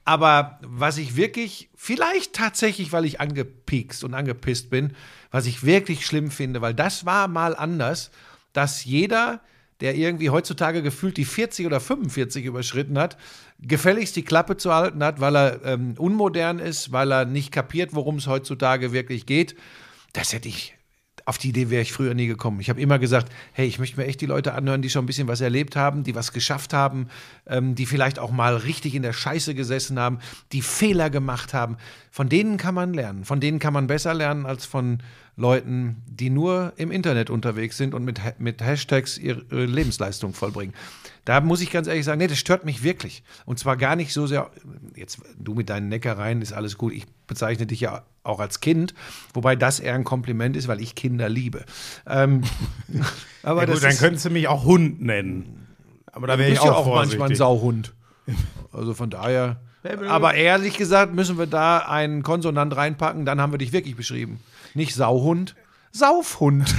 [0.06, 4.94] Aber was ich wirklich, vielleicht tatsächlich, weil ich angepiekst und angepisst bin,
[5.32, 8.12] was ich wirklich schlimm finde, weil das war mal anders,
[8.54, 9.42] dass jeder,
[9.82, 13.18] der irgendwie heutzutage gefühlt die 40 oder 45 überschritten hat,
[13.60, 17.96] gefälligst die Klappe zu halten hat, weil er ähm, unmodern ist, weil er nicht kapiert,
[17.96, 19.56] worum es heutzutage wirklich geht.
[20.14, 20.75] Das hätte ich
[21.26, 22.60] auf die Idee wäre ich früher nie gekommen.
[22.60, 25.08] Ich habe immer gesagt, hey, ich möchte mir echt die Leute anhören, die schon ein
[25.08, 27.08] bisschen was erlebt haben, die was geschafft haben,
[27.48, 30.20] ähm, die vielleicht auch mal richtig in der Scheiße gesessen haben,
[30.52, 31.78] die Fehler gemacht haben.
[32.12, 33.26] Von denen kann man lernen.
[33.26, 35.00] Von denen kann man besser lernen als von
[35.36, 40.74] Leuten, die nur im Internet unterwegs sind und mit, mit Hashtags ihre Lebensleistung vollbringen.
[41.26, 43.24] Da muss ich ganz ehrlich sagen, nee, das stört mich wirklich.
[43.46, 44.52] Und zwar gar nicht so sehr,
[44.96, 46.94] jetzt du mit deinen Neckereien ist alles gut.
[46.94, 48.94] Ich bezeichne dich ja auch als Kind,
[49.34, 51.66] wobei das eher ein Kompliment ist, weil ich Kinder liebe.
[52.08, 52.44] Ähm,
[53.44, 55.68] aber Ja, das gut, dann ist, könntest du mich auch Hund nennen.
[56.12, 57.20] Aber da wäre ich bist auch, ja auch vorsichtig.
[57.20, 57.94] manchmal ein Sauhund.
[58.74, 59.62] Also von daher.
[60.10, 64.42] Aber ehrlich gesagt müssen wir da einen Konsonant reinpacken, dann haben wir dich wirklich beschrieben.
[64.74, 65.56] Nicht Sauhund,
[65.94, 66.76] Saufhund.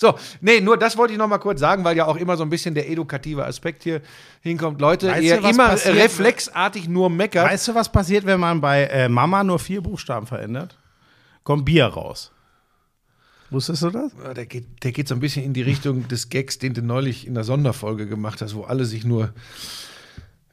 [0.00, 2.44] So, nee, nur das wollte ich noch mal kurz sagen, weil ja auch immer so
[2.44, 4.00] ein bisschen der edukative Aspekt hier
[4.40, 4.80] hinkommt.
[4.80, 7.50] Leute, Weißt ihr immer passiert, reflexartig nur meckert.
[7.50, 10.78] Weißt du, was passiert, wenn man bei äh, Mama nur vier Buchstaben verändert?
[11.42, 12.30] Kommt Bier raus.
[13.50, 14.12] Wusstest du das?
[14.36, 17.26] Der geht, der geht so ein bisschen in die Richtung des Gags, den du neulich
[17.26, 19.32] in der Sonderfolge gemacht hast, wo alle sich nur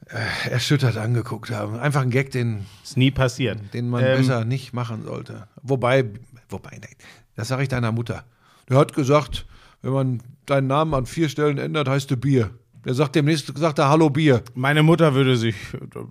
[0.06, 1.78] äh, erschüttert angeguckt haben.
[1.78, 3.58] Einfach ein Gag, den, Ist nie passiert.
[3.74, 5.46] den man Ähm, besser nicht machen sollte.
[5.62, 6.04] Wobei,
[6.48, 6.96] wobei, nee,
[7.34, 8.24] das sage ich deiner Mutter.
[8.68, 9.46] Der hat gesagt,
[9.82, 12.50] wenn man deinen Namen an vier Stellen ändert, heißt du Bier.
[12.84, 14.42] Der sagt demnächst, sagt er Hallo Bier.
[14.54, 15.56] Meine Mutter würde sich,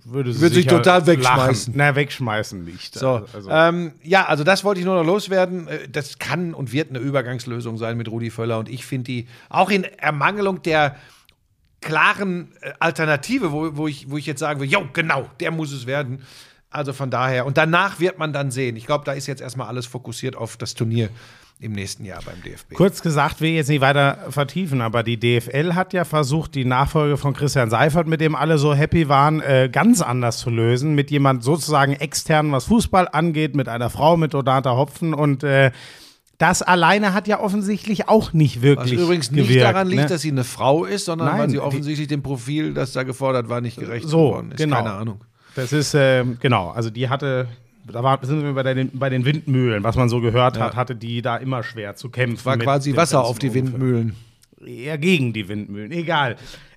[0.04, 1.72] würde sie Würde sich total wegschmeißen.
[1.72, 1.78] Lachen.
[1.78, 2.94] Na, wegschmeißen nicht.
[2.98, 5.68] So, Also, ähm, ja, also das wollte ich nur noch loswerden.
[5.68, 9.26] Äh, Das kann und wird eine Übergangslösung sein mit Rudi Völler und ich finde die
[9.48, 10.96] auch in Ermangelung der
[11.80, 15.72] klaren äh, Alternative, wo, wo, ich, wo ich jetzt sagen will, jo, genau, der muss
[15.72, 16.22] es werden.
[16.68, 18.76] Also von daher, und danach wird man dann sehen.
[18.76, 21.08] Ich glaube, da ist jetzt erstmal alles fokussiert auf das Turnier
[21.58, 22.74] im nächsten Jahr beim DFB.
[22.74, 26.64] Kurz gesagt, will ich jetzt nicht weiter vertiefen, aber die DFL hat ja versucht, die
[26.66, 30.94] Nachfolge von Christian Seifert, mit dem alle so happy waren, äh, ganz anders zu lösen.
[30.94, 35.70] Mit jemand sozusagen extern, was Fußball angeht, mit einer Frau, mit Donata Hopfen und äh,
[36.38, 40.08] das alleine hat ja offensichtlich auch nicht Was wirklich übrigens nicht gewirkt, daran liegt, ne?
[40.08, 43.48] dass sie eine Frau ist, sondern Nein, weil sie offensichtlich dem Profil, das da gefordert
[43.48, 44.58] war, nicht gerecht So, geworden ist.
[44.58, 44.76] genau.
[44.76, 45.20] Keine Ahnung.
[45.54, 47.48] Das ist, ähm, genau, also die hatte,
[47.92, 50.96] da war, sind wir bei den, bei den Windmühlen, was man so gehört hat, hatte
[50.96, 52.44] die da immer schwer zu kämpfen.
[52.44, 53.54] War quasi Wasser auf die.
[53.54, 54.14] Windmühlen.
[54.64, 56.36] Eher gegen die Windmühlen, egal.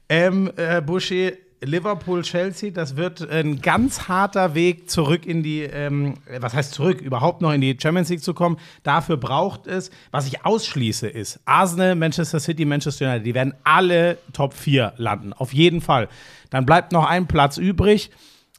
[0.10, 1.32] Ähm, äh, Boucher,
[1.62, 7.02] Liverpool, Chelsea, das wird ein ganz harter Weg zurück in die, ähm, was heißt zurück,
[7.02, 8.58] überhaupt noch in die Champions League zu kommen.
[8.84, 14.18] Dafür braucht es, was ich ausschließe, ist Arsenal, Manchester City, Manchester United, die werden alle
[14.34, 16.08] Top 4 landen, auf jeden Fall.
[16.50, 18.10] Dann bleibt noch ein Platz übrig.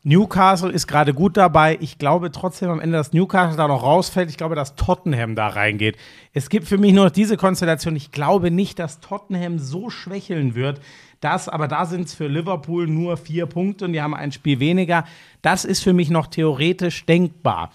[0.03, 1.76] Newcastle ist gerade gut dabei.
[1.80, 4.30] Ich glaube trotzdem am Ende, dass Newcastle da noch rausfällt.
[4.30, 5.98] Ich glaube, dass Tottenham da reingeht.
[6.32, 7.94] Es gibt für mich nur noch diese Konstellation.
[7.96, 10.80] Ich glaube nicht, dass Tottenham so schwächeln wird.
[11.20, 14.59] Das, aber da sind es für Liverpool nur vier Punkte und die haben ein Spiel
[14.59, 15.05] weniger.
[15.42, 17.70] Das ist für mich noch theoretisch denkbar.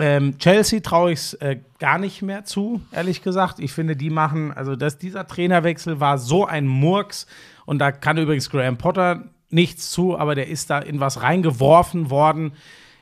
[0.00, 3.60] Ähm, Chelsea traue ich es äh, gar nicht mehr zu, ehrlich gesagt.
[3.60, 7.26] Ich finde, die machen, also dass dieser Trainerwechsel war so ein Murks
[7.64, 12.10] und da kann übrigens Graham Potter nichts zu, aber der ist da in was reingeworfen
[12.10, 12.52] worden.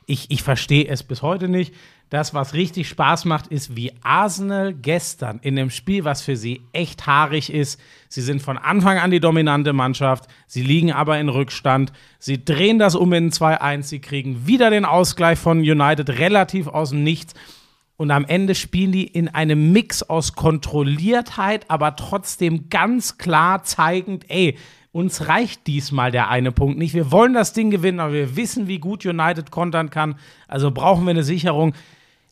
[0.05, 1.73] Ich, ich verstehe es bis heute nicht.
[2.09, 6.61] Das, was richtig Spaß macht, ist, wie Arsenal gestern in dem Spiel, was für sie
[6.73, 7.79] echt haarig ist.
[8.07, 10.25] Sie sind von Anfang an die dominante Mannschaft.
[10.47, 11.93] Sie liegen aber in Rückstand.
[12.17, 13.83] Sie drehen das um in 2-1.
[13.83, 17.35] Sie kriegen wieder den Ausgleich von United relativ aus dem Nichts.
[17.95, 24.25] Und am Ende spielen die in einem Mix aus Kontrolliertheit, aber trotzdem ganz klar zeigend,
[24.29, 24.57] ey,
[24.91, 26.93] uns reicht diesmal der eine Punkt nicht.
[26.93, 30.15] Wir wollen das Ding gewinnen, aber wir wissen, wie gut United kontern kann.
[30.47, 31.73] Also brauchen wir eine Sicherung.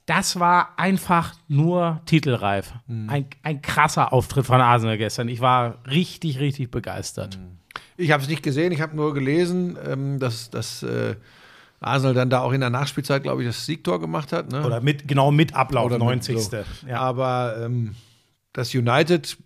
[0.06, 2.74] Das war einfach nur titelreif.
[2.88, 5.28] Ein, ein krasser Auftritt von Arsenal gestern.
[5.28, 7.38] Ich war richtig, richtig begeistert.
[7.98, 11.16] Ich habe es nicht gesehen, ich habe nur gelesen, ähm, dass, dass äh,
[11.80, 14.52] Arsenal dann da auch in der Nachspielzeit, glaube ich, das Siegtor gemacht hat.
[14.52, 14.66] Ne?
[14.66, 16.40] Oder mit, genau mit Ablauf, Oder mit 90.
[16.40, 16.58] so.
[16.88, 17.00] Ja.
[17.00, 17.96] Aber ähm,
[18.54, 19.38] dass United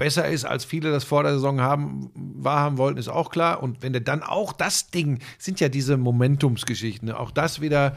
[0.00, 3.62] besser ist, als viele das vor der Saison haben, wahrhaben wollten, ist auch klar.
[3.62, 7.20] Und wenn du dann auch das Ding, sind ja diese Momentumsgeschichten, ne?
[7.20, 7.94] auch das wieder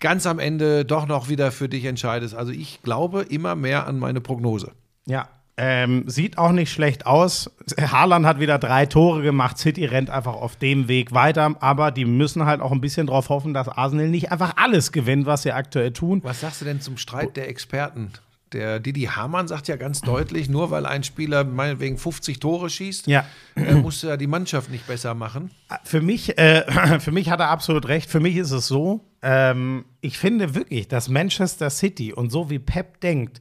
[0.00, 2.34] ganz am Ende doch noch wieder für dich entscheidest.
[2.34, 4.72] Also ich glaube immer mehr an meine Prognose.
[5.06, 7.48] Ja, ähm, sieht auch nicht schlecht aus.
[7.80, 9.56] Haaland hat wieder drei Tore gemacht.
[9.56, 11.54] City rennt einfach auf dem Weg weiter.
[11.60, 15.26] Aber die müssen halt auch ein bisschen drauf hoffen, dass Arsenal nicht einfach alles gewinnt,
[15.26, 16.20] was sie aktuell tun.
[16.24, 18.10] Was sagst du denn zum Streit der Experten?
[18.52, 23.08] Der Didi Hamann sagt ja ganz deutlich, nur weil ein Spieler meinetwegen 50 Tore schießt,
[23.08, 23.24] Ja.
[23.56, 25.50] äh, muss er die Mannschaft nicht besser machen.
[25.82, 26.64] Für mich, äh,
[27.00, 28.08] für mich hat er absolut recht.
[28.08, 32.60] Für mich ist es so, ähm, ich finde wirklich, dass Manchester City und so wie
[32.60, 33.40] Pep denkt,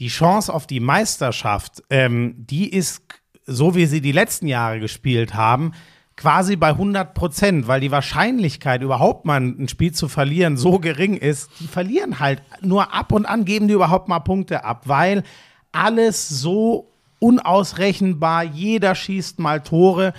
[0.00, 3.02] die Chance auf die Meisterschaft, ähm, die ist,
[3.46, 5.72] so wie sie die letzten Jahre gespielt haben,
[6.20, 11.16] quasi bei 100 Prozent, weil die Wahrscheinlichkeit, überhaupt mal ein Spiel zu verlieren, so gering
[11.16, 11.50] ist.
[11.60, 15.22] Die verlieren halt nur ab und an, geben die überhaupt mal Punkte ab, weil
[15.72, 20.12] alles so unausrechenbar, jeder schießt mal Tore.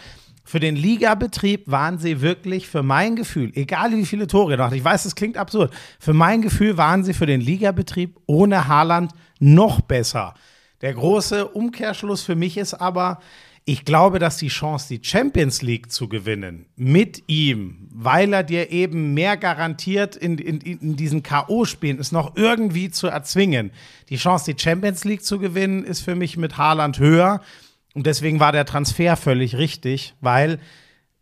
[0.43, 4.83] Für den Ligabetrieb waren sie wirklich, für mein Gefühl, egal wie viele Tore gemacht, ich
[4.83, 9.81] weiß, es klingt absurd, für mein Gefühl waren sie für den Ligabetrieb ohne Haaland noch
[9.81, 10.33] besser.
[10.81, 13.19] Der große Umkehrschluss für mich ist aber,
[13.65, 18.71] ich glaube, dass die Chance, die Champions League zu gewinnen, mit ihm, weil er dir
[18.71, 23.71] eben mehr garantiert in, in, in diesen K.O.-Spielen, ist noch irgendwie zu erzwingen.
[24.09, 27.41] Die Chance, die Champions League zu gewinnen, ist für mich mit Haaland höher.
[27.93, 30.59] Und deswegen war der Transfer völlig richtig, weil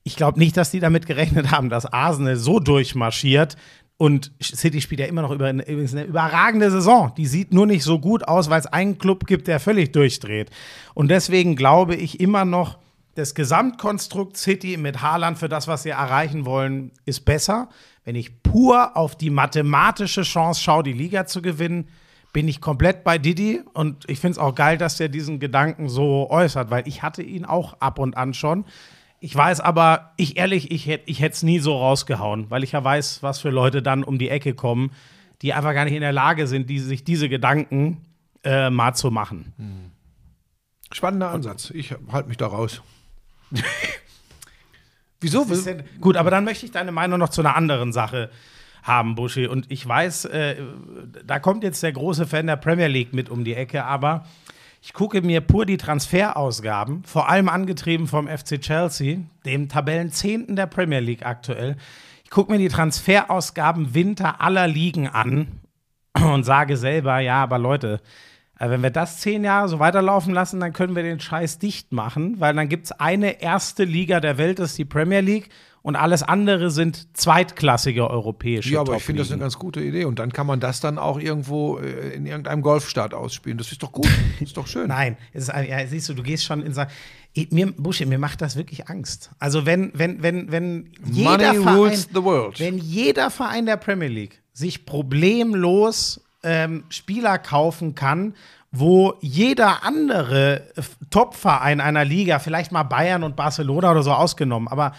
[0.04, 3.58] ich glaube nicht, dass die damit gerechnet haben, dass Arsenal so durchmarschiert.
[4.02, 7.12] Und City spielt ja immer noch über eine, übrigens eine überragende Saison.
[7.18, 10.52] Die sieht nur nicht so gut aus, weil es einen Club gibt, der völlig durchdreht.
[10.93, 12.78] Und deswegen glaube ich immer noch,
[13.16, 17.68] das Gesamtkonstrukt City mit Haaland für das, was sie erreichen wollen, ist besser.
[18.06, 21.89] Wenn ich pur auf die mathematische Chance schaue, die Liga zu gewinnen,
[22.32, 23.64] bin ich komplett bei Didi.
[23.74, 27.22] Und ich finde es auch geil, dass er diesen Gedanken so äußert, weil ich hatte
[27.22, 28.64] ihn auch ab und an schon.
[29.22, 32.84] Ich weiß aber, ich ehrlich, ich hätte ich es nie so rausgehauen, weil ich ja
[32.84, 34.91] weiß, was für Leute dann um die Ecke kommen,
[35.41, 38.05] die einfach gar nicht in der Lage sind, die, sich diese Gedanken
[38.43, 39.53] äh, mal zu machen.
[40.91, 41.70] Spannender Ansatz.
[41.72, 42.82] Ich halte mich da raus.
[45.22, 45.43] Wieso?
[45.43, 48.30] denn, gut, aber dann möchte ich deine Meinung noch zu einer anderen Sache
[48.84, 49.47] haben, Buschi.
[49.47, 50.55] Und ich weiß, äh,
[51.26, 54.26] da kommt jetzt der große Fan der Premier League mit um die Ecke, aber
[54.82, 60.68] ich gucke mir pur die Transferausgaben, vor allem angetrieben vom FC Chelsea, dem Tabellenzehnten der
[60.68, 61.76] Premier League aktuell.
[62.24, 65.47] Ich gucke mir die Transferausgaben Winter aller Ligen an
[66.14, 68.00] und sage selber, ja, aber Leute,
[68.58, 71.92] äh, wenn wir das zehn Jahre so weiterlaufen lassen, dann können wir den Scheiß dicht
[71.92, 75.50] machen, weil dann gibt es eine erste Liga der Welt, das ist die Premier League.
[75.82, 80.06] Und alles andere sind zweitklassige europäische Ja, aber ich finde das eine ganz gute Idee.
[80.06, 83.58] Und dann kann man das dann auch irgendwo äh, in irgendeinem Golfstaat ausspielen.
[83.58, 84.08] Das ist doch gut.
[84.39, 84.88] Das ist doch schön.
[84.89, 86.74] Nein, es ist, ja, siehst du, du gehst schon in
[87.34, 89.32] Ich- mir, Busche, mir macht das wirklich Angst.
[89.39, 91.97] Also wenn, wenn, wenn, wenn jeder Verein,
[92.58, 98.34] wenn jeder Verein der Premier League sich problemlos ähm, Spieler kaufen kann,
[98.72, 100.68] wo jeder andere
[101.10, 104.93] Top-Verein einer Liga, vielleicht mal Bayern und Barcelona oder so ausgenommen, aber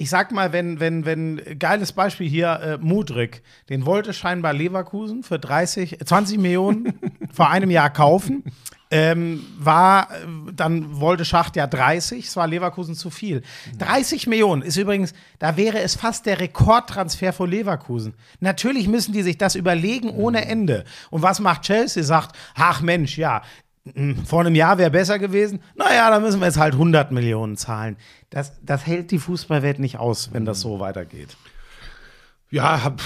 [0.00, 5.24] ich sag mal, wenn, wenn, wenn, geiles Beispiel hier, äh, Mudrik, den wollte scheinbar Leverkusen
[5.24, 6.94] für 30, 20 Millionen
[7.32, 8.44] vor einem Jahr kaufen.
[8.90, 13.42] Ähm, war, äh, dann wollte Schacht ja 30, es war Leverkusen zu viel.
[13.78, 18.14] 30 Millionen ist übrigens, da wäre es fast der Rekordtransfer von Leverkusen.
[18.38, 20.84] Natürlich müssen die sich das überlegen ohne Ende.
[21.10, 22.04] Und was macht Chelsea?
[22.04, 23.42] Sagt, ach Mensch, ja,
[24.24, 25.60] vor einem Jahr wäre besser gewesen.
[25.76, 27.96] Naja, da müssen wir jetzt halt 100 Millionen zahlen.
[28.30, 31.36] Das, das hält die Fußballwelt nicht aus, wenn das so weitergeht.
[32.50, 33.02] Ja, hab,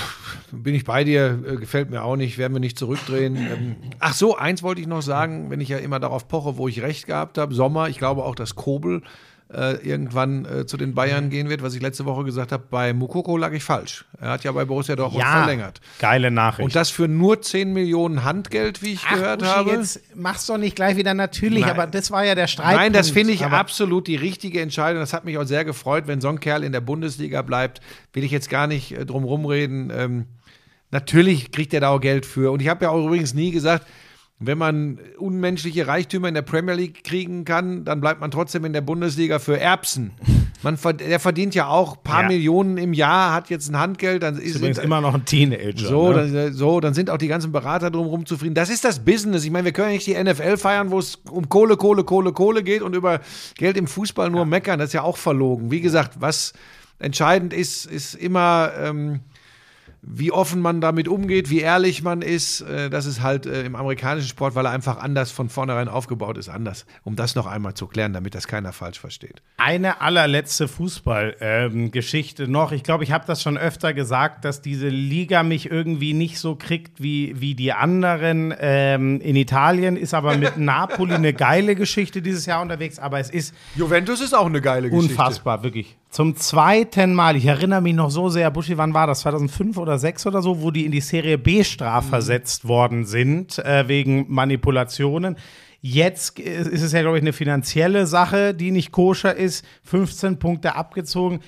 [0.52, 3.36] bin ich bei dir, äh, gefällt mir auch nicht, werden wir nicht zurückdrehen.
[3.52, 6.68] Ähm, ach so, eins wollte ich noch sagen, wenn ich ja immer darauf poche, wo
[6.68, 7.54] ich recht gehabt habe.
[7.54, 9.02] Sommer, ich glaube auch, dass Kobel
[9.55, 12.65] äh, irgendwann äh, zu den Bayern gehen wird, was ich letzte Woche gesagt habe.
[12.70, 14.05] Bei Mukoko lag ich falsch.
[14.20, 15.81] Er hat ja bei Borussia Dortmund verlängert.
[15.99, 16.65] geile Nachricht.
[16.65, 19.70] Und das für nur 10 Millionen Handgeld, wie ich Ach, gehört Uschi, habe.
[19.70, 21.70] jetzt mach's doch nicht gleich wieder natürlich, Nein.
[21.70, 22.77] aber das war ja der Streit.
[22.77, 25.01] Nein, das finde ich absolut die richtige Entscheidung.
[25.01, 27.81] Das hat mich auch sehr gefreut, wenn so ein Kerl in der Bundesliga bleibt.
[28.12, 29.93] Will ich jetzt gar nicht äh, drum rumreden.
[29.95, 30.27] Ähm,
[30.91, 32.53] natürlich kriegt er da auch Geld für.
[32.53, 33.87] Und ich habe ja auch übrigens nie gesagt,
[34.44, 38.73] wenn man unmenschliche Reichtümer in der Premier League kriegen kann, dann bleibt man trotzdem in
[38.73, 40.12] der Bundesliga für Erbsen.
[40.62, 42.28] Man, verd- der verdient ja auch ein paar Ja.
[42.28, 45.89] Millionen im Jahr, hat jetzt ein Handgeld, dann ist übrigens immer noch ein Teenager.
[45.89, 46.31] so, ne?
[46.31, 48.55] dann, so, dann sind auch die ganzen Berater drumherum zufrieden.
[48.55, 49.44] Das ist das Business.
[49.44, 52.32] Ich meine, wir können ja nicht die NFL feiern, wo es um Kohle, Kohle, Kohle,
[52.32, 53.20] Kohle geht und über
[53.56, 54.78] Geld im Fußball nur meckern.
[54.78, 55.70] Das ist ja auch verlogen.
[55.73, 56.52] Wie gesagt, was
[57.01, 59.20] entscheidend ist, ist immer, ähm,
[60.05, 62.61] wie offen man damit umgeht, wie ehrlich man ist.
[62.62, 66.37] Äh, das ist halt äh, im amerikanischen Sport, weil er einfach anders von vornherein aufgebaut
[66.39, 66.87] ist, anders.
[67.05, 69.43] Um das noch einmal zu klären, damit das keiner falsch versteht.
[69.59, 72.73] Eine allerletzte Fußballgeschichte noch.
[72.73, 76.57] Ich glaube, ich habe das schon öfter gesagt, dass diese Liga mich irgendwie nicht so
[76.57, 78.53] kriegt wie, wie die anderen.
[78.59, 83.31] Ähm, in Italien ist aber mit Napoli eine geile Geschichte dieses Jahr unterwegs, aber es
[83.31, 85.97] ist Juventus ist auch eine geile unfassbar, wirklich.
[86.12, 89.20] Zum zweiten Mal, ich erinnere mich noch so sehr, Buschi, wann war das?
[89.20, 93.89] 2005 oder 2006 oder so, wo die in die Serie B strafversetzt worden sind, äh,
[93.89, 95.39] wegen Manipulationen.
[95.80, 99.64] Jetzt ist ist es ja, glaube ich, eine finanzielle Sache, die nicht koscher ist.
[99.84, 101.40] 15 Punkte abgezogen.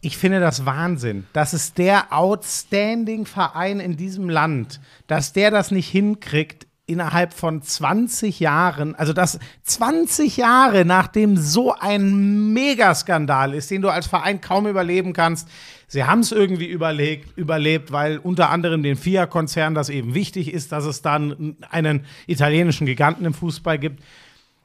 [0.00, 1.26] Ich finde das Wahnsinn.
[1.32, 7.62] Das ist der outstanding Verein in diesem Land, dass der das nicht hinkriegt, innerhalb von
[7.62, 14.40] 20 Jahren, also das 20 Jahre nachdem so ein Megaskandal ist, den du als Verein
[14.40, 15.48] kaum überleben kannst.
[15.88, 20.72] Sie haben es irgendwie überlegt, überlebt, weil unter anderem den FIA-Konzern das eben wichtig ist,
[20.72, 24.02] dass es dann einen italienischen Giganten im Fußball gibt.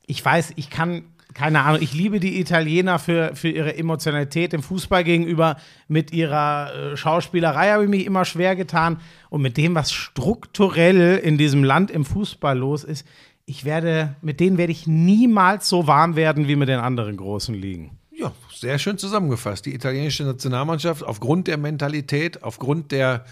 [0.06, 1.04] Ich weiß, ich kann,
[1.38, 5.58] keine Ahnung, ich liebe die Italiener für, für ihre Emotionalität dem Fußball gegenüber.
[5.88, 9.00] Mit ihrer äh, Schauspielerei habe ich mich immer schwer getan.
[9.30, 13.06] Und mit dem, was strukturell in diesem Land im Fußball los ist,
[13.46, 17.54] ich werde, mit denen werde ich niemals so warm werden wie mit den anderen großen
[17.54, 18.00] Ligen.
[18.18, 19.68] Ja, sehr schön zusammengefasst.
[19.68, 23.26] Die italienische Nationalmannschaft aufgrund der Mentalität, aufgrund der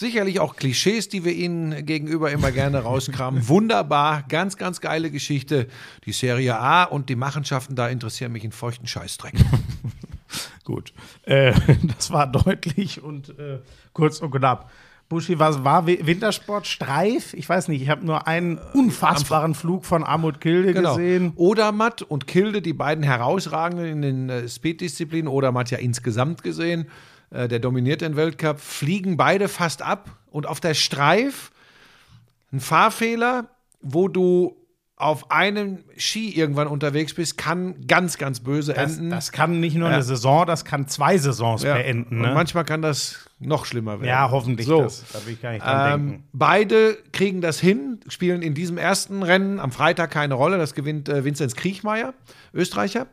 [0.00, 3.46] sicherlich auch Klischees, die wir ihnen gegenüber immer gerne rauskramen.
[3.48, 5.68] Wunderbar, ganz, ganz geile Geschichte.
[6.06, 9.34] Die Serie A und die Machenschaften da interessieren mich in feuchten Scheißdreck.
[10.64, 10.92] Gut.
[11.24, 11.52] Äh,
[11.96, 13.58] das war deutlich und äh,
[13.92, 14.70] kurz und knapp.
[15.08, 16.68] Buschi, was war Wi- Wintersport?
[16.68, 17.34] Streif?
[17.34, 20.94] Ich weiß nicht, ich habe nur einen unfassbaren Flug von Amut Kilde Genau.
[20.94, 21.32] gesehen.
[21.34, 25.26] Odermatt und Kilde, die beiden herausragenden in den äh, Speed-Disziplinen.
[25.26, 26.86] Odermatt ja insgesamt gesehen,
[27.30, 30.10] äh, der dominiert den Weltcup, fliegen beide fast ab.
[30.30, 31.50] Und auf der Streif
[32.52, 33.48] ein Fahrfehler,
[33.80, 34.56] wo du
[34.96, 39.08] auf einem Ski irgendwann unterwegs bist, kann ganz, ganz böse Das, enden.
[39.10, 39.94] das kann nicht nur Ja.
[39.94, 41.74] eine Saison, das kann zwei Saisons Ja.
[41.74, 42.16] beenden.
[42.16, 42.34] Und Ne?
[42.34, 44.08] manchmal kann das noch schlimmer werden.
[44.10, 44.82] ja, hoffentlich So.
[44.82, 45.04] das.
[45.12, 46.24] Da will ich gar nicht dran Ähm, denken.
[46.34, 50.58] beide kriegen das hin, spielen in diesem ersten Rennen am Freitag keine Rolle.
[50.58, 52.12] Das gewinnt äh, Vinzenz Kriechmeier,
[52.52, 53.06] Österreicher.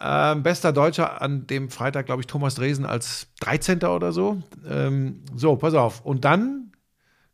[0.00, 3.82] Ähm, bester Deutscher an dem Freitag, glaube ich, Thomas Dresen als 13.
[3.84, 4.40] oder so.
[4.68, 6.04] Ähm, so, pass auf.
[6.04, 6.72] Und dann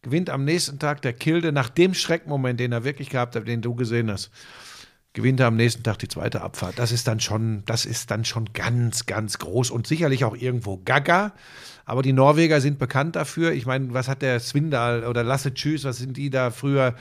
[0.01, 3.61] gewinnt am nächsten Tag der Kilde nach dem Schreckmoment, den er wirklich gehabt hat, den
[3.61, 4.31] du gesehen hast.
[5.13, 6.79] Gewinnt er am nächsten Tag die zweite Abfahrt.
[6.79, 10.79] Das ist dann schon, das ist dann schon ganz, ganz groß und sicherlich auch irgendwo
[10.79, 11.33] gaga.
[11.85, 13.53] Aber die Norweger sind bekannt dafür.
[13.53, 16.95] Ich meine, was hat der Swindal oder Lasse Tschüss, was sind die da früher?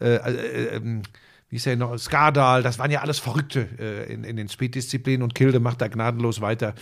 [0.00, 1.02] Äh, äh, ähm,
[1.50, 1.96] wie ist der noch?
[1.98, 5.88] Skardal, das waren ja alles Verrückte äh, in, in den Speed-Disziplinen und Kilde macht da
[5.88, 6.74] gnadenlos weiter.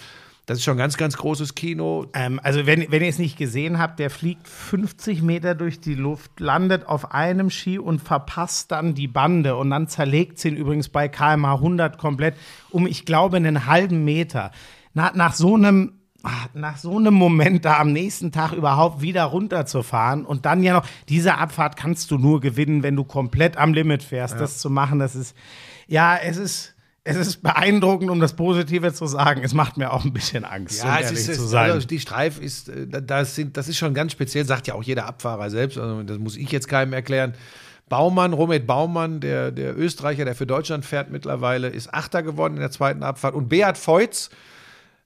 [0.49, 2.07] Das ist schon ein ganz, ganz großes Kino.
[2.15, 5.95] Ähm, also, wenn, wenn ihr es nicht gesehen habt, der fliegt 50 Meter durch die
[5.95, 9.57] Luft, landet auf einem Ski und verpasst dann die Bande.
[9.57, 12.35] Und dann zerlegt sie ihn übrigens bei kmh 100 komplett
[12.71, 14.51] um, ich glaube, einen halben Meter.
[14.95, 15.98] Nach, nach so einem.
[16.23, 20.75] Ah, Nach so einem Moment da am nächsten Tag überhaupt wieder runterzufahren und dann ja
[20.75, 24.39] noch, diese Abfahrt kannst du nur gewinnen, wenn du komplett am Limit fährst.
[24.39, 25.37] Das zu machen, das ist,
[25.87, 26.75] ja, es ist,
[27.05, 29.43] es ist beeindruckend, um das Positive zu sagen.
[29.43, 31.71] Es macht mir auch ein bisschen Angst, um Ja, es ehrlich ist, zu sein.
[31.71, 34.83] also die Streif ist, äh, das, sind, das ist schon ganz speziell, sagt ja auch
[34.83, 37.35] jeder Abfahrer selbst, also das muss ich jetzt keinem erklären.
[37.89, 42.61] Baumann, Romet Baumann, der, der Österreicher, der für Deutschland fährt mittlerweile, ist Achter geworden in
[42.61, 43.35] der zweiten Abfahrt.
[43.35, 44.29] Und Beat Feutz,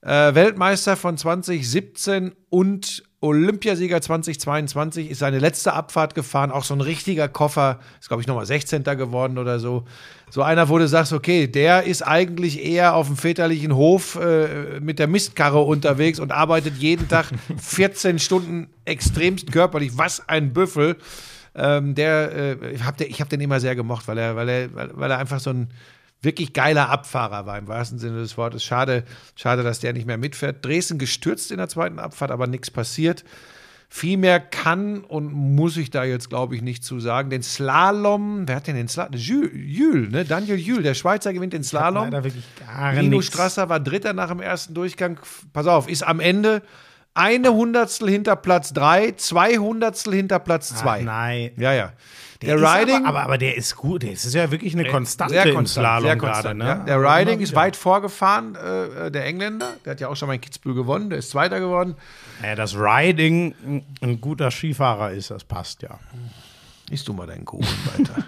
[0.03, 6.51] äh, Weltmeister von 2017 und Olympiasieger 2022, ist seine letzte Abfahrt gefahren.
[6.51, 8.83] Auch so ein richtiger Koffer, ist glaube ich nochmal 16.
[8.83, 9.85] geworden oder so.
[10.29, 14.81] So einer, wo du sagst, okay, der ist eigentlich eher auf dem väterlichen Hof äh,
[14.81, 17.27] mit der Mistkarre unterwegs und arbeitet jeden Tag
[17.57, 19.97] 14 Stunden extremst körperlich.
[19.97, 20.97] Was ein Büffel.
[21.55, 24.49] Ähm, der, äh, ich habe den, ich hab den immer sehr gemocht, weil er, weil
[24.49, 25.69] er, weil er einfach so ein
[26.23, 28.65] wirklich geiler Abfahrer war, im wahrsten Sinne des Wortes.
[28.65, 29.05] Schade,
[29.35, 30.65] schade, dass der nicht mehr mitfährt.
[30.65, 33.25] Dresden gestürzt in der zweiten Abfahrt, aber nichts passiert.
[33.89, 37.29] Viel mehr kann und muss ich da jetzt, glaube ich, nicht zu sagen.
[37.29, 39.13] Den Slalom, wer hat denn den Slalom?
[39.15, 40.25] Jules, ne?
[40.25, 42.05] Daniel Jules, der Schweizer gewinnt den Slalom.
[42.05, 43.27] Leider wirklich gar Rino nichts.
[43.27, 45.21] Strasser war Dritter nach dem ersten Durchgang.
[45.53, 46.63] Pass auf, ist am Ende
[47.13, 51.01] eine Hundertstel hinter Platz drei, zwei Hundertstel hinter Platz zwei.
[51.01, 51.51] Ach, nein.
[51.59, 51.93] Ja, ja.
[52.43, 52.97] Der, Der, Riding.
[53.05, 54.03] aber, aber, aber der ist gut.
[54.03, 56.33] Der ist ja wirklich eine Konstante sehr im konstant, Slalom sehr gerade.
[56.33, 56.65] konstant, Ne?
[56.67, 56.75] ja.
[56.77, 59.75] Der Riding ist weit vorgefahren, äh, der Engländer.
[59.85, 61.09] Der hat ja auch schon mal in Kitzbühel gewonnen.
[61.11, 61.95] Der ist Zweiter geworden.
[62.43, 65.99] Ja, dass Riding ein- ein guter Skifahrer ist, das passt ja.
[66.91, 67.67] Isst du mal deinen Kuchen
[67.97, 68.25] weiter.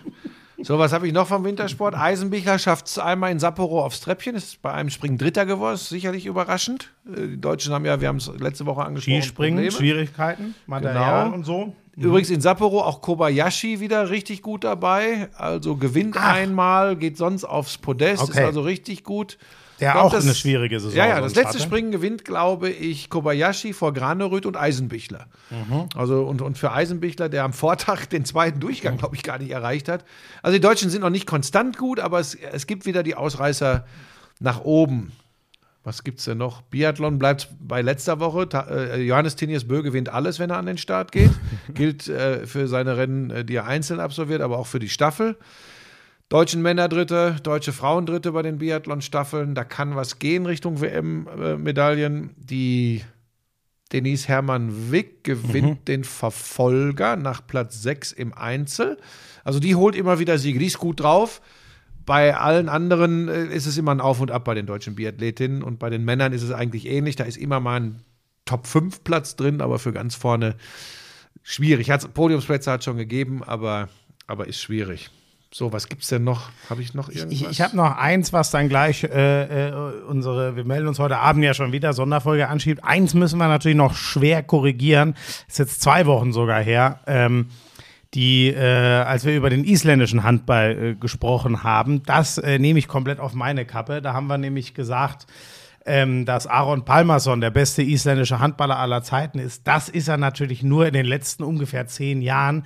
[0.62, 1.94] so, was habe ich noch vom Wintersport?
[1.94, 4.34] Eisenbichler schafft es einmal in Sapporo aufs Treppchen.
[4.36, 5.74] Ist bei einem Springen Dritter geworden.
[5.74, 6.90] Ist sicherlich überraschend.
[7.06, 9.20] Äh, Die Deutschen haben ja, wir haben es letzte Woche angesprochen.
[9.22, 9.70] Skispringen.
[9.70, 11.34] Schwierigkeiten, Material Genau.
[11.36, 11.74] und so.
[11.96, 15.28] Übrigens in Sapporo auch Kobayashi wieder richtig gut dabei.
[15.36, 16.34] Also gewinnt Ach.
[16.34, 18.44] einmal, geht sonst aufs Podest, ist Okay.
[18.44, 19.38] also richtig gut.
[19.80, 21.60] Der glaub, auch eine schwierige Saison Ja, ja, das letzte hatte.
[21.60, 25.26] Springen gewinnt, glaube ich, Kobayashi vor Graneröd und Eisenbichler.
[25.50, 25.88] Mhm.
[25.96, 29.50] Also und, und für Eisenbichler, der am Vortag den zweiten Durchgang, glaube ich, gar nicht
[29.50, 30.04] erreicht hat.
[30.42, 33.84] Also die Deutschen sind noch nicht konstant gut, aber es, es gibt wieder die Ausreißer
[34.40, 35.12] nach oben.
[35.85, 36.62] Was gibt's denn noch?
[36.62, 38.48] Biathlon bleibt bei letzter Woche.
[38.48, 41.31] Ta äh, Johannes Tinius Bö gewinnt alles, wenn er an den Start geht.
[41.74, 45.36] Gilt äh, für seine Rennen, äh, die er einzeln absolviert, aber auch für die Staffel.
[46.31, 49.55] Deutschen Männer Dritte, deutsche Frauen Dritte bei den Biathlon-Staffeln.
[49.55, 52.31] Da kann was gehen Richtung WM-Medaillen.
[52.39, 53.02] Die
[53.93, 58.97] Denise Hermann Wick gewinnt den Verfolger nach Platz 6 im Einzel.
[59.44, 60.59] Also die holt immer wieder Siege.
[60.59, 61.43] Die ist gut drauf.
[62.06, 65.62] Bei allen anderen äh, ist es immer ein Auf und Ab bei den deutschen Biathletinnen
[65.62, 67.16] und bei den Männern ist es eigentlich ähnlich.
[67.16, 68.02] Da ist immer mal ein
[68.44, 70.56] Top-5-Platz drin, aber für ganz vorne
[71.43, 71.90] schwierig.
[71.90, 73.89] Hat's, Podiumsplätze hat schon gegeben, aber,
[74.26, 75.10] aber ist schwierig.
[75.52, 76.51] So, was gibt's denn noch?
[76.68, 77.32] Habe ich noch irgendwas?
[77.32, 79.72] Ich, ich habe noch eins, was dann gleich äh, äh,
[80.09, 82.82] unsere, wir melden uns heute Abend ja schon wieder, Sonderfolge anschiebt.
[82.82, 85.14] Eins müssen wir natürlich noch schwer korrigieren.
[85.47, 86.98] Ist jetzt zwei Wochen sogar her.
[87.06, 87.51] Ähm,
[88.14, 92.88] die, äh, als wir über den isländischen Handball äh, gesprochen haben, das äh, nehme ich
[92.88, 94.00] komplett auf meine Kappe.
[94.00, 95.26] Da haben wir nämlich gesagt,
[95.84, 99.66] ähm, dass Aaron Palmason der beste isländische Handballer aller Zeiten ist.
[99.66, 102.64] Das ist er natürlich nur in den letzten ungefähr zehn Jahren.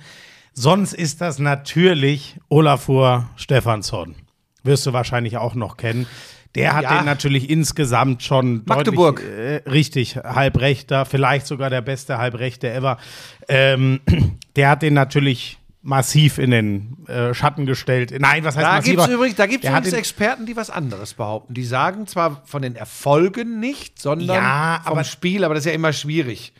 [0.53, 4.15] Sonst ist das natürlich Olafur Stefansson.
[4.63, 6.05] Wirst du wahrscheinlich auch noch kennen.
[6.55, 6.97] Der hat Ja.
[6.97, 9.17] den natürlich insgesamt schon Magdeburg.
[9.17, 12.97] deutlich, äh, richtig, Halbrechter, vielleicht sogar der beste Halbrechte ever.
[13.47, 13.99] Ähm,
[14.55, 18.13] der hat den natürlich massiv in den äh, Schatten gestellt.
[18.19, 18.91] Nein, was heißt Da massiv?
[18.97, 21.53] gibt es übrigens, da gibt's Der hat übrigens Experten, die was anderes behaupten.
[21.53, 25.69] Die sagen zwar von den Erfolgen nicht, sondern Ja, vom aber- Spiel, aber das ist
[25.69, 26.51] ja immer schwierig.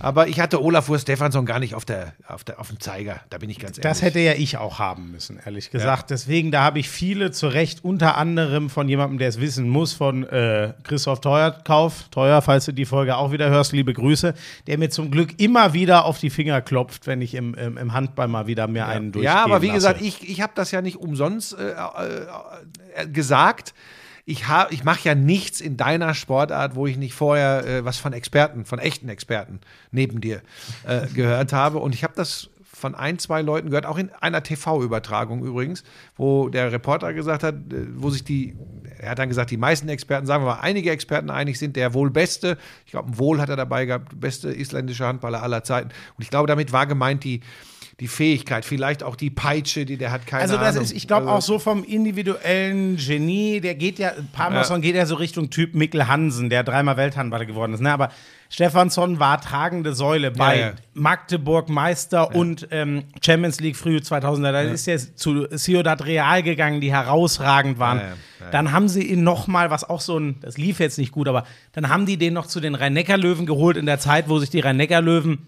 [0.00, 3.36] Aber ich hatte Olafur Stefansson gar nicht auf, der, auf, der, auf dem Zeiger, da
[3.36, 3.82] bin ich ganz ehrlich.
[3.82, 6.10] Das hätte ja ich auch haben müssen, ehrlich gesagt.
[6.10, 9.92] Deswegen, da habe ich viele zu Recht, unter anderem von jemandem, der es wissen muss,
[9.92, 14.32] von äh, Christoph Teuerkauf, Teuer, falls du die Folge auch wieder hörst, liebe Grüße,
[14.66, 17.92] der mir zum Glück immer wieder auf die Finger klopft, wenn ich im, im, im
[17.92, 19.76] Handball mal wieder mir einen durchgehen Ja, aber wie lasse.
[19.76, 22.26] gesagt, ich, ich habe das ja nicht umsonst äh, äh,
[22.94, 23.74] äh, gesagt.
[24.26, 28.14] Ich, ich mache ja nichts in deiner Sportart, wo ich nicht vorher äh, was von
[28.14, 29.60] Experten, von echten Experten
[29.90, 30.40] neben dir
[30.86, 31.78] äh, gehört habe.
[31.78, 32.48] Und ich habe das
[32.84, 35.84] von ein, zwei Leuten gehört, auch in einer TV-Übertragung übrigens,
[36.16, 38.54] wo der Reporter gesagt hat, äh, wo sich die,
[38.98, 41.94] er hat dann gesagt, die meisten Experten, sagen wir mal, einige Experten einig sind, der
[41.94, 45.90] wohl beste, ich glaube, ein Wohl hat er dabei gehabt, beste isländische Handballer aller Zeiten.
[46.18, 47.40] Und ich glaube, damit war gemeint die,
[48.00, 50.82] die Fähigkeit, vielleicht auch die Peitsche, die der hat, keine Also das Ahnung.
[50.82, 55.06] ist, ich glaube Also- auch so vom individuellen Genie, der geht ja, Parmason geht ja
[55.06, 57.80] so Richtung Typ Mikkel Hansen, der dreimal Welthandballer geworden ist.
[57.80, 57.92] Ne?
[57.92, 58.10] Aber
[58.50, 60.72] Stefansson war tragende Säule bei ja.
[60.92, 64.52] Magdeburg Meister und ähm, Champions League früh 2000er.
[64.52, 67.98] Da ist er zu Ciudad Real gegangen, die herausragend waren.
[67.98, 68.10] Ja, ja,
[68.40, 68.50] ja.
[68.50, 71.28] Dann haben sie ihn noch mal, was auch so ein, das lief jetzt nicht gut,
[71.28, 74.50] aber dann haben die den noch zu den Rhein-Neckar-Löwen geholt in der Zeit, wo sich
[74.50, 75.46] die Rhein-Neckar-Löwen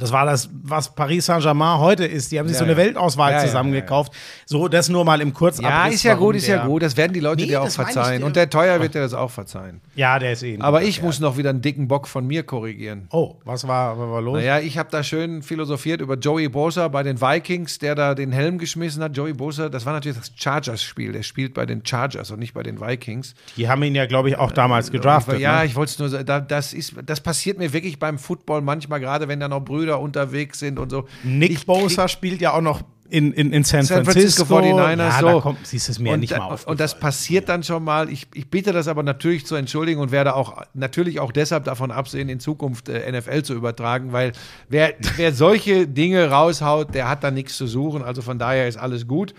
[0.00, 2.32] das war das, was Paris Saint-Germain heute ist.
[2.32, 2.78] Die haben sich so eine ja.
[2.78, 4.12] Weltauswahl Ja, ja, zusammengekauft.
[4.46, 5.70] So, das nur mal im Kurzabriss.
[5.70, 6.82] Ja, ist ja gut, ist ja gut.
[6.82, 8.22] Das werden die Leute Nee, dir auch verzeihen.
[8.22, 9.80] Und der Teuer wird dir das auch verzeihen.
[9.94, 10.54] Ja, der ist eh.
[10.54, 13.06] ein Aber ich muss noch wieder einen dicken Bock von mir korrigieren.
[13.10, 14.38] Oh, was war, was war los?
[14.38, 18.32] Naja, ich habe da schön philosophiert über Joey Bosa bei den Vikings, der da den
[18.32, 19.16] Helm geschmissen hat.
[19.16, 21.12] Joey Bosa, das war natürlich das Chargers-Spiel.
[21.12, 23.34] Der spielt bei den Chargers und nicht bei den Vikings.
[23.56, 25.38] Die haben ihn ja, glaube ich, auch damals gedraftet.
[25.38, 25.66] ja, ne?
[25.66, 29.00] ich wollte es nur sagen, da, das, ist, das passiert mir wirklich beim Football manchmal,
[29.00, 31.06] gerade wenn da noch Brüder unterwegs sind und so.
[31.22, 35.20] Nick Ich Bosa spielt ja auch noch in, in, in San, San Francisco 49ers, ja,
[35.20, 35.26] so.
[35.26, 36.66] da kommt, siehst du es mir ja und, nicht mal auf.
[36.66, 38.10] und das passiert dann schon mal.
[38.10, 41.90] Ich, ich bitte das aber natürlich zu entschuldigen und werde auch natürlich auch deshalb davon
[41.90, 44.32] absehen, in Zukunft äh, NFL zu übertragen, weil
[44.68, 48.02] wer, wer solche Dinge raushaut, der hat da nichts zu suchen.
[48.02, 49.34] Also von daher ist alles gut.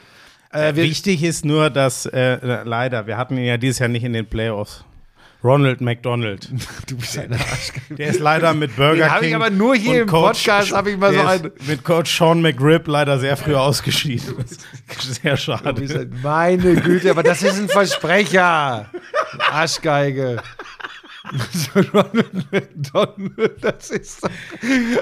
[0.52, 4.14] Äh, Wichtig ist nur, dass äh, leider, wir hatten ihn ja dieses Jahr nicht in
[4.14, 4.84] den Playoffs.
[5.44, 6.50] Ronald McDonald.
[6.88, 7.72] du bist ein Arsch.
[7.90, 9.10] Der ist leider mit Burger Den King.
[9.12, 12.42] hab ich aber nur hier im Podcast, hab ich mal so einen- Mit Coach Sean
[12.42, 14.36] McGrib leider sehr früh ausgeschieden.
[15.00, 15.70] Sehr schade.
[15.82, 18.90] ein- Meine Güte, aber das ist ein Versprecher.
[19.52, 20.42] Arschgeige.
[21.94, 24.22] Ronald McDonald, das ist.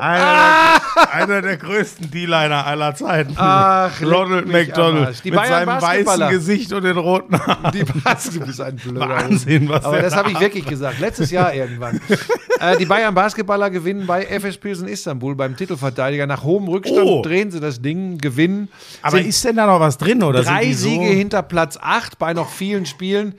[0.02, 3.34] Einer, der, einer der größten D-Liner aller Zeiten.
[3.38, 5.24] Ach, Ronald McDonald.
[5.24, 6.26] Mit seinem Basketballer.
[6.26, 7.72] weißen Gesicht und den roten Haaren.
[7.72, 11.00] Die Pass, du bist ein blöder Wahnsinn, was Aber das da habe ich wirklich gesagt.
[11.00, 12.02] Letztes Jahr irgendwann.
[12.60, 16.28] äh, die Bayern Basketballer gewinnen bei FS Pilsen Istanbul beim Titelverteidiger.
[16.28, 17.22] Nach hohem Rückstand Oh.
[17.22, 18.68] drehen sie das Ding, gewinnen.
[19.02, 20.22] Aber ist denn da noch was drin?
[20.22, 20.90] Oder drei so?
[20.90, 23.36] Siege hinter Platz 8 bei noch vielen Spielen.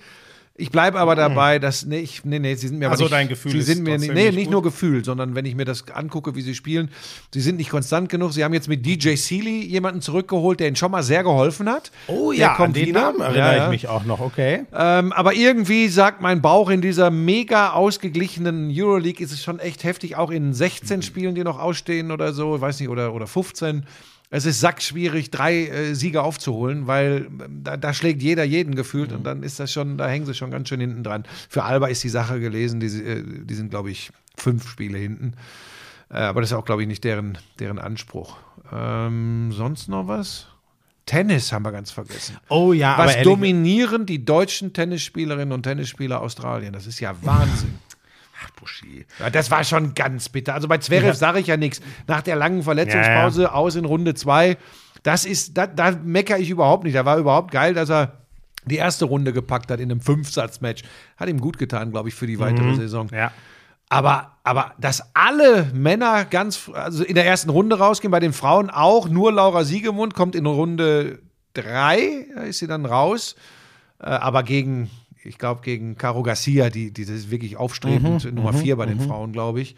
[0.60, 3.04] Ich bleibe aber dabei, dass nee, ich, nee, nee, sie sind mir aber Ach so,
[3.04, 4.52] nicht, dein Gefühl sie ist sind mir nicht, nee, nicht gut?
[4.52, 6.90] nur Gefühl, sondern wenn ich mir das angucke, wie sie spielen,
[7.32, 8.32] sie sind nicht konstant genug.
[8.32, 11.90] Sie haben jetzt mit DJ Sealy jemanden zurückgeholt, der ihnen schon mal sehr geholfen hat.
[12.08, 13.00] Oh ja, kommt an den wieder.
[13.00, 14.66] Namen erinnere Ja, ich mich auch noch, okay.
[14.74, 19.84] Ähm, aber irgendwie sagt mein Bauch, in dieser mega ausgeglichenen Euroleague ist es schon echt
[19.84, 23.26] heftig, auch in 16 Spielen, die noch ausstehen oder so, ich weiß nicht, oder, oder
[23.26, 23.84] 15.
[24.32, 29.12] Es ist sackschwierig, drei äh, Siege aufzuholen, weil ähm, da, da schlägt jeder jeden gefühlt
[29.12, 31.24] und dann ist das schon, da hängen sie schon ganz schön hinten dran.
[31.48, 35.34] Für Alba ist die Sache gelesen, die, äh, die sind, glaube ich, fünf Spiele hinten.
[36.10, 38.36] Äh, aber das ist auch, glaube ich, nicht deren, deren Anspruch.
[38.72, 40.46] Ähm, sonst noch was?
[41.06, 42.36] Tennis haben wir ganz vergessen.
[42.48, 46.72] Oh ja, Was aber dominieren die deutschen Tennisspielerinnen und Tennisspieler Australien?
[46.72, 47.80] Das ist ja Wahnsinn.
[48.58, 49.06] Buschi.
[49.18, 50.54] Ja, das war schon ganz bitter.
[50.54, 51.14] Also bei Zverev Ja.
[51.14, 51.80] sage ich ja nichts.
[52.06, 54.56] Nach der langen Verletzungspause aus in Runde zwei,
[55.02, 56.94] das ist, da, da meckere ich überhaupt nicht.
[56.96, 58.18] Da war überhaupt geil, dass er
[58.64, 60.82] die erste Runde gepackt hat in einem Fünfsatz-Match.
[61.16, 63.08] Hat ihm gut getan, glaube ich, für die weitere Saison.
[63.12, 63.32] Ja.
[63.88, 68.70] Aber, aber dass alle Männer ganz, also in der ersten Runde rausgehen, bei den Frauen
[68.70, 71.18] auch, nur Laura Siegemund kommt in Runde
[71.54, 73.34] drei, da ist sie dann raus.
[73.98, 74.90] Äh, aber gegen,
[75.24, 79.32] ich glaube, gegen Caro Garcia, die, die ist wirklich aufstrebend, Nummer vier bei den Frauen,
[79.32, 79.76] glaube ich.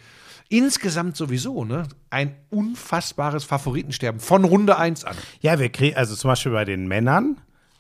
[0.49, 1.85] Insgesamt sowieso, ne?
[2.11, 5.17] Ein unfassbares Favoritensterben von Runde 1 an.
[5.41, 7.39] Ja, wir kriegen, also zum Beispiel bei den Männern,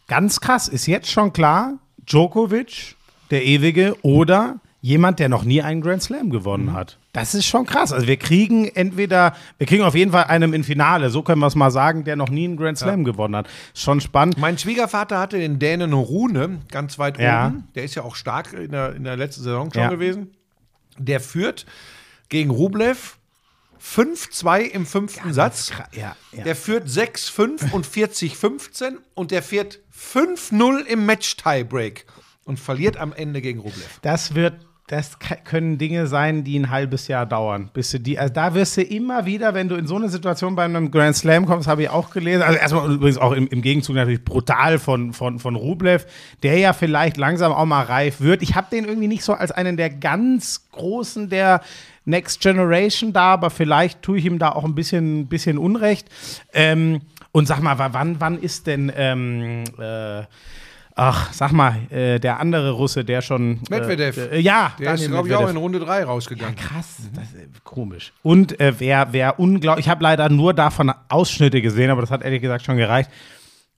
[0.08, 2.96] ganz krass, ist jetzt schon klar, Djokovic,
[3.30, 6.72] der Ewige, oder jemand, der noch nie einen Grand Slam gewonnen Mhm.
[6.72, 6.98] hat.
[7.12, 7.92] Das ist schon krass.
[7.92, 11.46] Also wir kriegen entweder, wir kriegen auf jeden Fall einen im Finale, so können wir
[11.46, 13.48] es mal sagen, der noch nie einen Grand Slam gewonnen hat.
[13.74, 14.38] Schon spannend.
[14.38, 17.48] Mein Schwiegervater hatte den Dänen Rune ganz weit Ja.
[17.48, 17.68] oben.
[17.74, 19.88] Der ist ja auch stark in der, in der letzten Saison schon Ja.
[19.90, 20.30] gewesen.
[20.96, 21.66] Der führt
[22.30, 23.18] gegen Rublev
[23.78, 25.70] 5-2 im fünften Satz.
[25.92, 26.44] Ja, ja.
[26.44, 32.06] Der führt 6-5 und 40-15 und der führt 5-0 im Match-Tiebreak
[32.44, 33.98] und verliert am Ende gegen Rublev.
[34.02, 34.54] Das wird,
[34.92, 38.76] das können Dinge sein, die ein halbes Jahr dauern, bis du die, also da wirst
[38.76, 41.82] du immer wieder, wenn du in so eine Situation bei einem Grand Slam kommst, habe
[41.84, 45.56] ich auch gelesen, also erstmal übrigens auch im, im Gegenzug natürlich brutal von, von, von
[45.56, 46.04] Rublev,
[46.42, 48.42] der ja vielleicht langsam auch mal reif wird.
[48.42, 51.62] Ich habe den irgendwie nicht so als einen der ganz großen der
[52.04, 56.08] Next Generation da, aber vielleicht tue ich ihm da auch ein bisschen, bisschen Unrecht.
[56.52, 57.00] Ähm,
[57.30, 60.24] und sag mal, wa- wann, wann ist denn, ähm, äh,
[60.94, 63.60] ach, sag mal, äh, der andere Russe, der schon.
[63.70, 64.16] Medvedev.
[64.16, 66.56] Äh, äh, ja, Der ist, Daniel glaube ich, auch in Runde 3 rausgegangen.
[66.56, 68.12] Krass, das ist komisch.
[68.22, 72.22] Und äh, wer, wer unglaublich, ich habe leider nur davon Ausschnitte gesehen, aber das hat
[72.22, 73.10] ehrlich gesagt schon gereicht.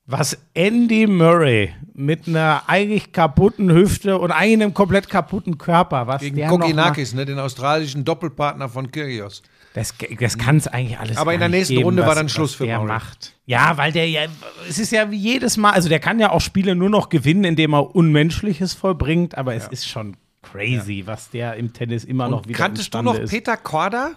[0.07, 6.21] Was Andy Murray mit einer eigentlich kaputten Hüfte und eigentlich einem komplett kaputten Körper, was
[6.21, 9.43] Gegen der Kokinakis, ne, den australischen Doppelpartner von Kyrgios.
[9.73, 12.29] das, das kann es eigentlich alles Aber in der nächsten geben, Runde was, war dann
[12.29, 12.89] Schluss für der Murray.
[12.93, 13.34] macht.
[13.47, 14.23] Ja, weil der ja,
[14.69, 17.45] es ist ja wie jedes Mal, also der kann ja auch Spiele nur noch gewinnen,
[17.45, 22.47] indem er Unmenschliches vollbringt, aber es ist schon crazy, was der im Tennis immer noch
[22.47, 23.31] wieder Kanntest du noch ist.
[23.31, 24.13] Peter Korda?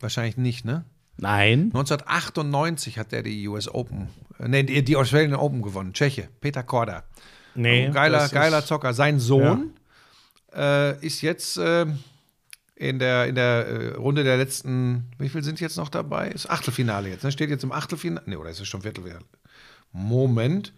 [0.00, 0.84] Wahrscheinlich nicht, ne?
[1.18, 1.70] Nein.
[1.74, 4.08] 1998 hat er die US Open,
[4.38, 5.92] äh, nee, die Australian Open gewonnen.
[5.92, 7.04] Tscheche, Peter Korda.
[7.54, 7.90] Nee.
[7.90, 8.92] geiler, das ist- geiler Zocker.
[8.94, 9.72] Sein Sohn
[10.54, 11.86] äh, ist jetzt äh,
[12.76, 16.28] in der, in der äh, Runde der letzten, wie viel sind jetzt noch dabei?
[16.28, 17.24] Ist Achtelfinale jetzt.
[17.24, 17.32] Ne?
[17.32, 18.22] Steht jetzt im Achtelfinale.
[18.26, 19.24] Nee, oder ist es schon Viertelfinale?
[19.92, 20.72] Moment.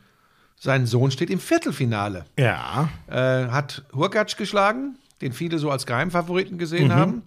[0.60, 2.24] Sein Sohn steht im Viertelfinale.
[2.38, 2.88] Ja.
[3.08, 7.22] Äh, hat Hurkacz geschlagen, den viele so als Geheimfavoriten gesehen haben.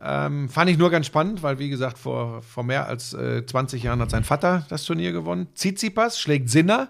[0.00, 3.82] Ähm, fand ich nur ganz spannend, weil, wie gesagt, vor, vor mehr als äh, 20
[3.82, 5.48] Jahren hat sein Vater das Turnier gewonnen.
[5.54, 6.88] Tsitsipas schlägt Sinner.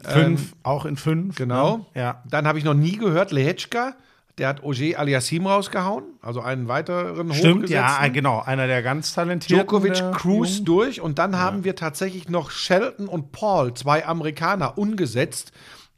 [0.00, 1.36] Fünf, auch in fünf.
[1.36, 1.76] Genau.
[1.76, 1.86] Ne?
[1.94, 2.22] Ja.
[2.28, 3.94] Dann habe ich noch nie gehört, Lehechka,
[4.38, 8.12] der hat Ogier Aliassim rausgehauen, also einen weiteren Stimmt, ja, hochgesetzten.
[8.12, 8.42] genau.
[8.44, 9.66] Einer der ganz talentierten.
[9.66, 10.64] Djokovic cruise Jungen.
[10.64, 15.52] durch und dann haben wir tatsächlich noch Shelton und Paul, zwei Amerikaner, ungesetzt,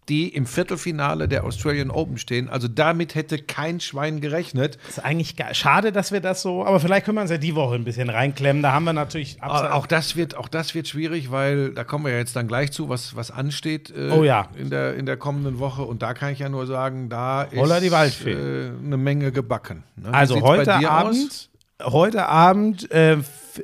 [0.09, 2.49] die im Viertelfinale der Australian Open stehen.
[2.49, 4.79] Also damit hätte kein Schwein gerechnet.
[4.89, 5.35] ist eigentlich.
[5.53, 8.09] Schade, dass wir das so, aber vielleicht können wir uns ja die Woche ein bisschen
[8.11, 8.63] reinklemmen.
[8.63, 12.05] Da haben wir natürlich Aber auch das wird, auch das wird schwierig, weil da kommen
[12.05, 14.49] wir ja jetzt dann gleich zu, was, was ansteht äh, Oh ja.
[14.57, 15.83] in, der, in der kommenden Woche.
[15.83, 18.33] Und da kann ich ja nur sagen, da ist Holla die Waldfee.
[18.33, 19.83] äh, eine Menge gebacken.
[19.97, 20.13] Ne?
[20.13, 21.51] Also heute Abend,
[21.83, 23.19] heute Abend äh,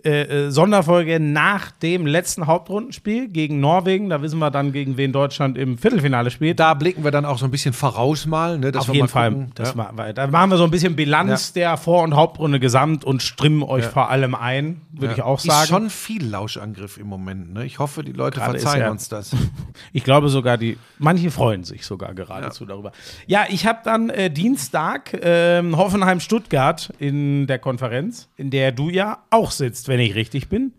[0.04, 4.08] äh, äh, Sonderfolge nach dem letzten Hauptrundenspiel gegen Norwegen.
[4.10, 6.60] Da wissen wir dann, gegen wen Deutschland im Viertelfinale spielt.
[6.60, 8.58] Da blicken wir dann auch so ein bisschen voraus mal.
[8.58, 9.48] Ne, Auf jeden Fall.
[9.58, 9.72] ja.
[9.74, 13.22] ma- weil- da machen wir so ein bisschen Bilanz der Vor- und Hauptrunde gesamt und
[13.22, 15.62] strimmen euch vor allem ein, würde ich auch sagen.
[15.62, 17.52] Ist schon viel Lauschangriff im Moment.
[17.52, 17.64] Ne?
[17.64, 19.34] Ich hoffe, die Leute Gerade verzeihen ja- uns das.
[19.94, 22.92] Ich glaube sogar, die, manche freuen sich sogar geradezu darüber.
[23.26, 29.18] Ja, ich habe dann äh, Dienstag ähm, Hoffenheim-Stuttgart in der Konferenz, in der du ja
[29.30, 30.72] auch sitzt, wenn ich richtig bin.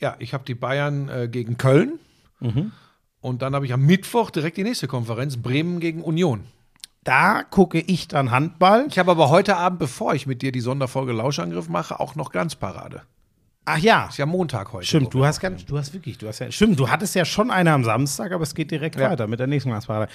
[0.00, 1.98] Ja, ich habe die Bayern äh, gegen Köln.
[2.40, 2.72] Mhm.
[3.20, 6.44] Und dann habe ich am Mittwoch direkt die nächste Konferenz, Bremen gegen Union.
[7.04, 8.86] Da gucke ich dann Handball.
[8.88, 12.30] Ich habe aber heute Abend, bevor ich mit dir die Sonderfolge Lauschangriff mache, auch noch
[12.30, 13.02] Glanzparade.
[13.66, 14.86] Ach ja, Ist ja Montag heute.
[14.86, 15.12] stimmt.
[15.12, 16.80] Du hast ganz, du hast wirklich, du hast ja, stimmt.
[16.80, 19.10] Du hattest ja schon eine am Samstag, aber es geht direkt Ja.
[19.10, 20.10] weiter mit der nächsten Glasparade.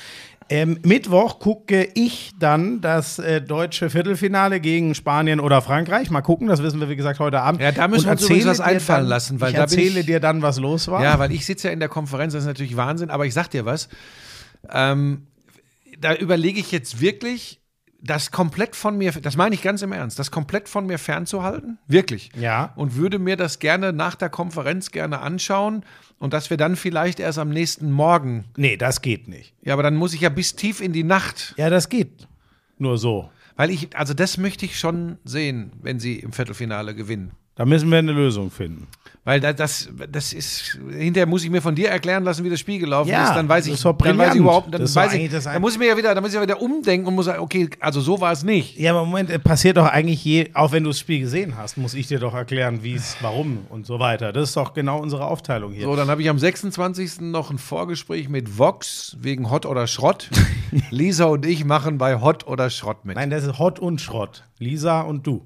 [0.50, 6.10] Ähm, Mittwoch gucke ich dann das äh, deutsche Viertelfinale gegen Spanien oder Frankreich.
[6.10, 7.62] Mal gucken, das wissen wir wie gesagt heute Abend.
[7.62, 10.20] Ja, da müssen wir uns übrigens was einfallen dann, lassen, weil ich erzähle ich- dir
[10.20, 11.04] dann, was los war.
[11.04, 13.50] Ja, weil ich sitze ja in der Konferenz, das ist natürlich Wahnsinn, aber ich sag
[13.52, 13.90] dir was.
[14.72, 15.28] Ähm,
[16.00, 17.62] da überlege ich jetzt wirklich,
[18.06, 21.78] das komplett von mir, das meine ich ganz im Ernst, das komplett von mir fernzuhalten.
[21.88, 22.32] Wirklich.
[22.40, 22.74] Ja.
[22.76, 25.84] Und würde mir das gerne nach der Konferenz gerne anschauen
[26.20, 28.46] und dass wir dann vielleicht erst am nächsten Morgen.
[28.56, 29.54] Nee, das geht nicht.
[29.62, 31.54] Ja, aber dann muss ich ja bis tief in die Nacht.
[31.58, 32.28] Ja, das geht.
[32.78, 33.30] Nur so.
[33.56, 37.32] Weil ich, also das möchte ich schon sehen, wenn sie im Viertelfinale gewinnen.
[37.56, 38.88] Da müssen wir eine Lösung finden.
[39.26, 42.60] Weil da, das, das ist, hinterher muss ich mir von dir erklären lassen, wie das
[42.60, 43.36] Spiel gelaufen Ja, ist.
[43.36, 45.74] Dann weiß das ich, dann weiß ich überhaupt, dann Das weiß ich, das dann muss
[45.74, 48.02] ich mir ja wieder, dann muss ich ja wieder umdenken und muss sagen, okay, also
[48.02, 48.78] so war es nicht.
[48.78, 51.76] Ja, aber Moment, äh, passiert doch eigentlich je, auch wenn du das Spiel gesehen hast,
[51.76, 54.32] muss ich dir doch erklären, wie es, warum und so weiter.
[54.32, 55.86] Das ist doch genau unsere Aufteilung hier.
[55.86, 57.22] So, dann habe ich am 26.
[57.22, 60.30] noch ein Vorgespräch mit Vox wegen Hot oder Schrott.
[60.92, 63.16] Lisa und ich machen bei Hot oder Schrott mit.
[63.16, 64.44] Nein, das ist Hot und Schrott.
[64.60, 65.42] Lisa und du.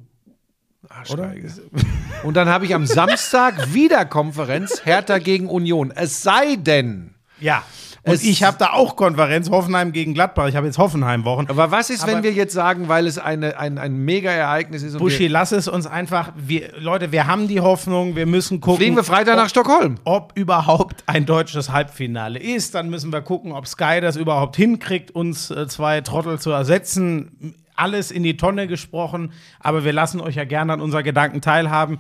[1.12, 1.34] Oder?
[2.24, 5.92] Und dann habe ich am Samstag wieder Konferenz Hertha gegen Union.
[5.96, 7.14] Es sei denn.
[7.40, 7.64] Ja.
[8.04, 10.48] Und Es- ich habe da auch Konferenz, Hoffenheim gegen Gladbach.
[10.48, 11.48] Ich habe jetzt Hoffenheim-Wochen.
[11.50, 14.98] Aber was ist, wenn Aber- wir jetzt sagen, weil es eine, ein, ein Mega-Ereignis ist
[14.98, 16.32] Buschi, lass es uns einfach.
[16.36, 18.78] Wir, Leute, wir haben die Hoffnung, wir müssen gucken.
[18.78, 19.96] fliegen wir Freitag nach Stockholm?
[20.06, 22.74] ob überhaupt ein deutsches Halbfinale ist.
[22.74, 27.54] Dann müssen wir gucken, ob Sky das überhaupt hinkriegt, uns äh, zwei Trottel zu ersetzen.
[27.80, 32.00] Alles in die Tonne gesprochen, aber wir lassen euch ja gerne an unserer Gedanken teilhaben.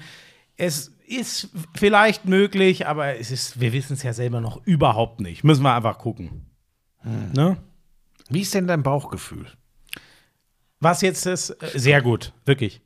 [0.58, 5.44] Es ist vielleicht möglich, aber es ist, wir wissen es ja selber noch überhaupt nicht.
[5.44, 6.46] Müssen wir einfach gucken.
[7.04, 7.58] Ne?
[8.30, 9.48] Wie ist denn dein Bauchgefühl?
[10.80, 12.82] Was jetzt ist, äh, sehr gut, wirklich.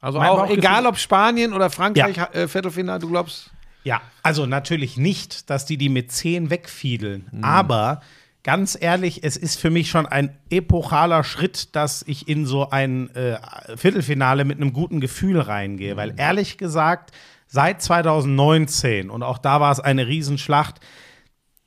[0.00, 2.30] Also Mein auch egal ob Spanien oder Frankreich Ja.
[2.32, 3.50] äh, Viertelfinale, du glaubst?
[3.84, 7.28] Ja, also natürlich nicht, dass die die mit 10 wegfiedeln.
[7.30, 7.44] Mhm.
[7.44, 8.00] Aber
[8.46, 13.10] ganz ehrlich, es ist für mich schon ein epochaler Schritt, dass ich in so ein
[13.16, 13.38] äh,
[13.76, 15.94] Viertelfinale mit einem guten Gefühl reingehe.
[15.94, 15.98] Mhm.
[15.98, 17.10] Weil ehrlich gesagt,
[17.48, 20.78] seit 2019, und auch da war es eine Riesenschlacht,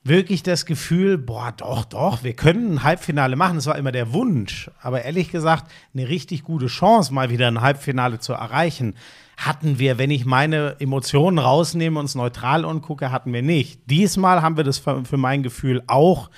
[0.05, 3.55] wirklich das Gefühl, boah, doch, doch, wir können ein Halbfinale machen.
[3.55, 4.71] Das war immer der Wunsch.
[4.81, 8.95] Aber ehrlich gesagt, eine richtig gute Chance, mal wieder ein Halbfinale zu erreichen,
[9.35, 13.81] hatten wir, wenn ich meine Emotionen rausnehme und es neutral angucke, hatten wir nicht.
[13.89, 16.29] Diesmal haben wir das für, für mein Gefühl auch,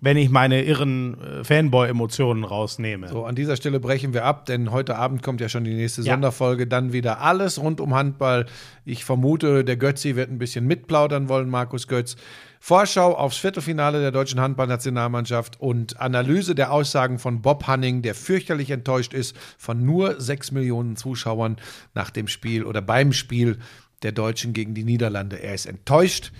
[0.00, 3.08] wenn ich meine irren äh, Fanboy-Emotionen rausnehme.
[3.08, 6.02] So, an dieser Stelle brechen wir ab, denn heute Abend kommt ja schon die nächste
[6.02, 6.14] Ja.
[6.14, 6.66] Sonderfolge.
[6.66, 8.46] Dann wieder alles rund um Handball.
[8.84, 12.16] Ich vermute, der Götzi wird ein bisschen mitplaudern wollen, Markus Götz.
[12.60, 18.70] Vorschau aufs Viertelfinale der deutschen Handballnationalmannschaft und Analyse der Aussagen von Bob Hanning, der fürchterlich
[18.70, 21.56] enttäuscht ist von nur sechs Millionen Zuschauern
[21.94, 23.58] nach dem Spiel oder beim Spiel
[24.02, 25.36] der Deutschen gegen die Niederlande.
[25.42, 26.32] Er ist enttäuscht,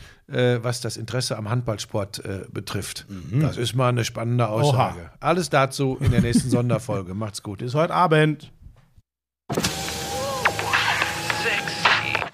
[0.63, 3.07] was das Interesse am Handballsport äh, betrifft.
[3.33, 5.11] Das ist mal eine spannende Aussage.
[5.21, 7.15] Alles dazu in der nächsten Sonderfolge.
[7.15, 7.59] Macht's gut.
[7.59, 8.53] Bis heute Abend.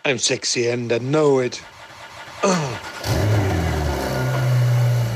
[0.05, 1.60] I'm sexy and I know it.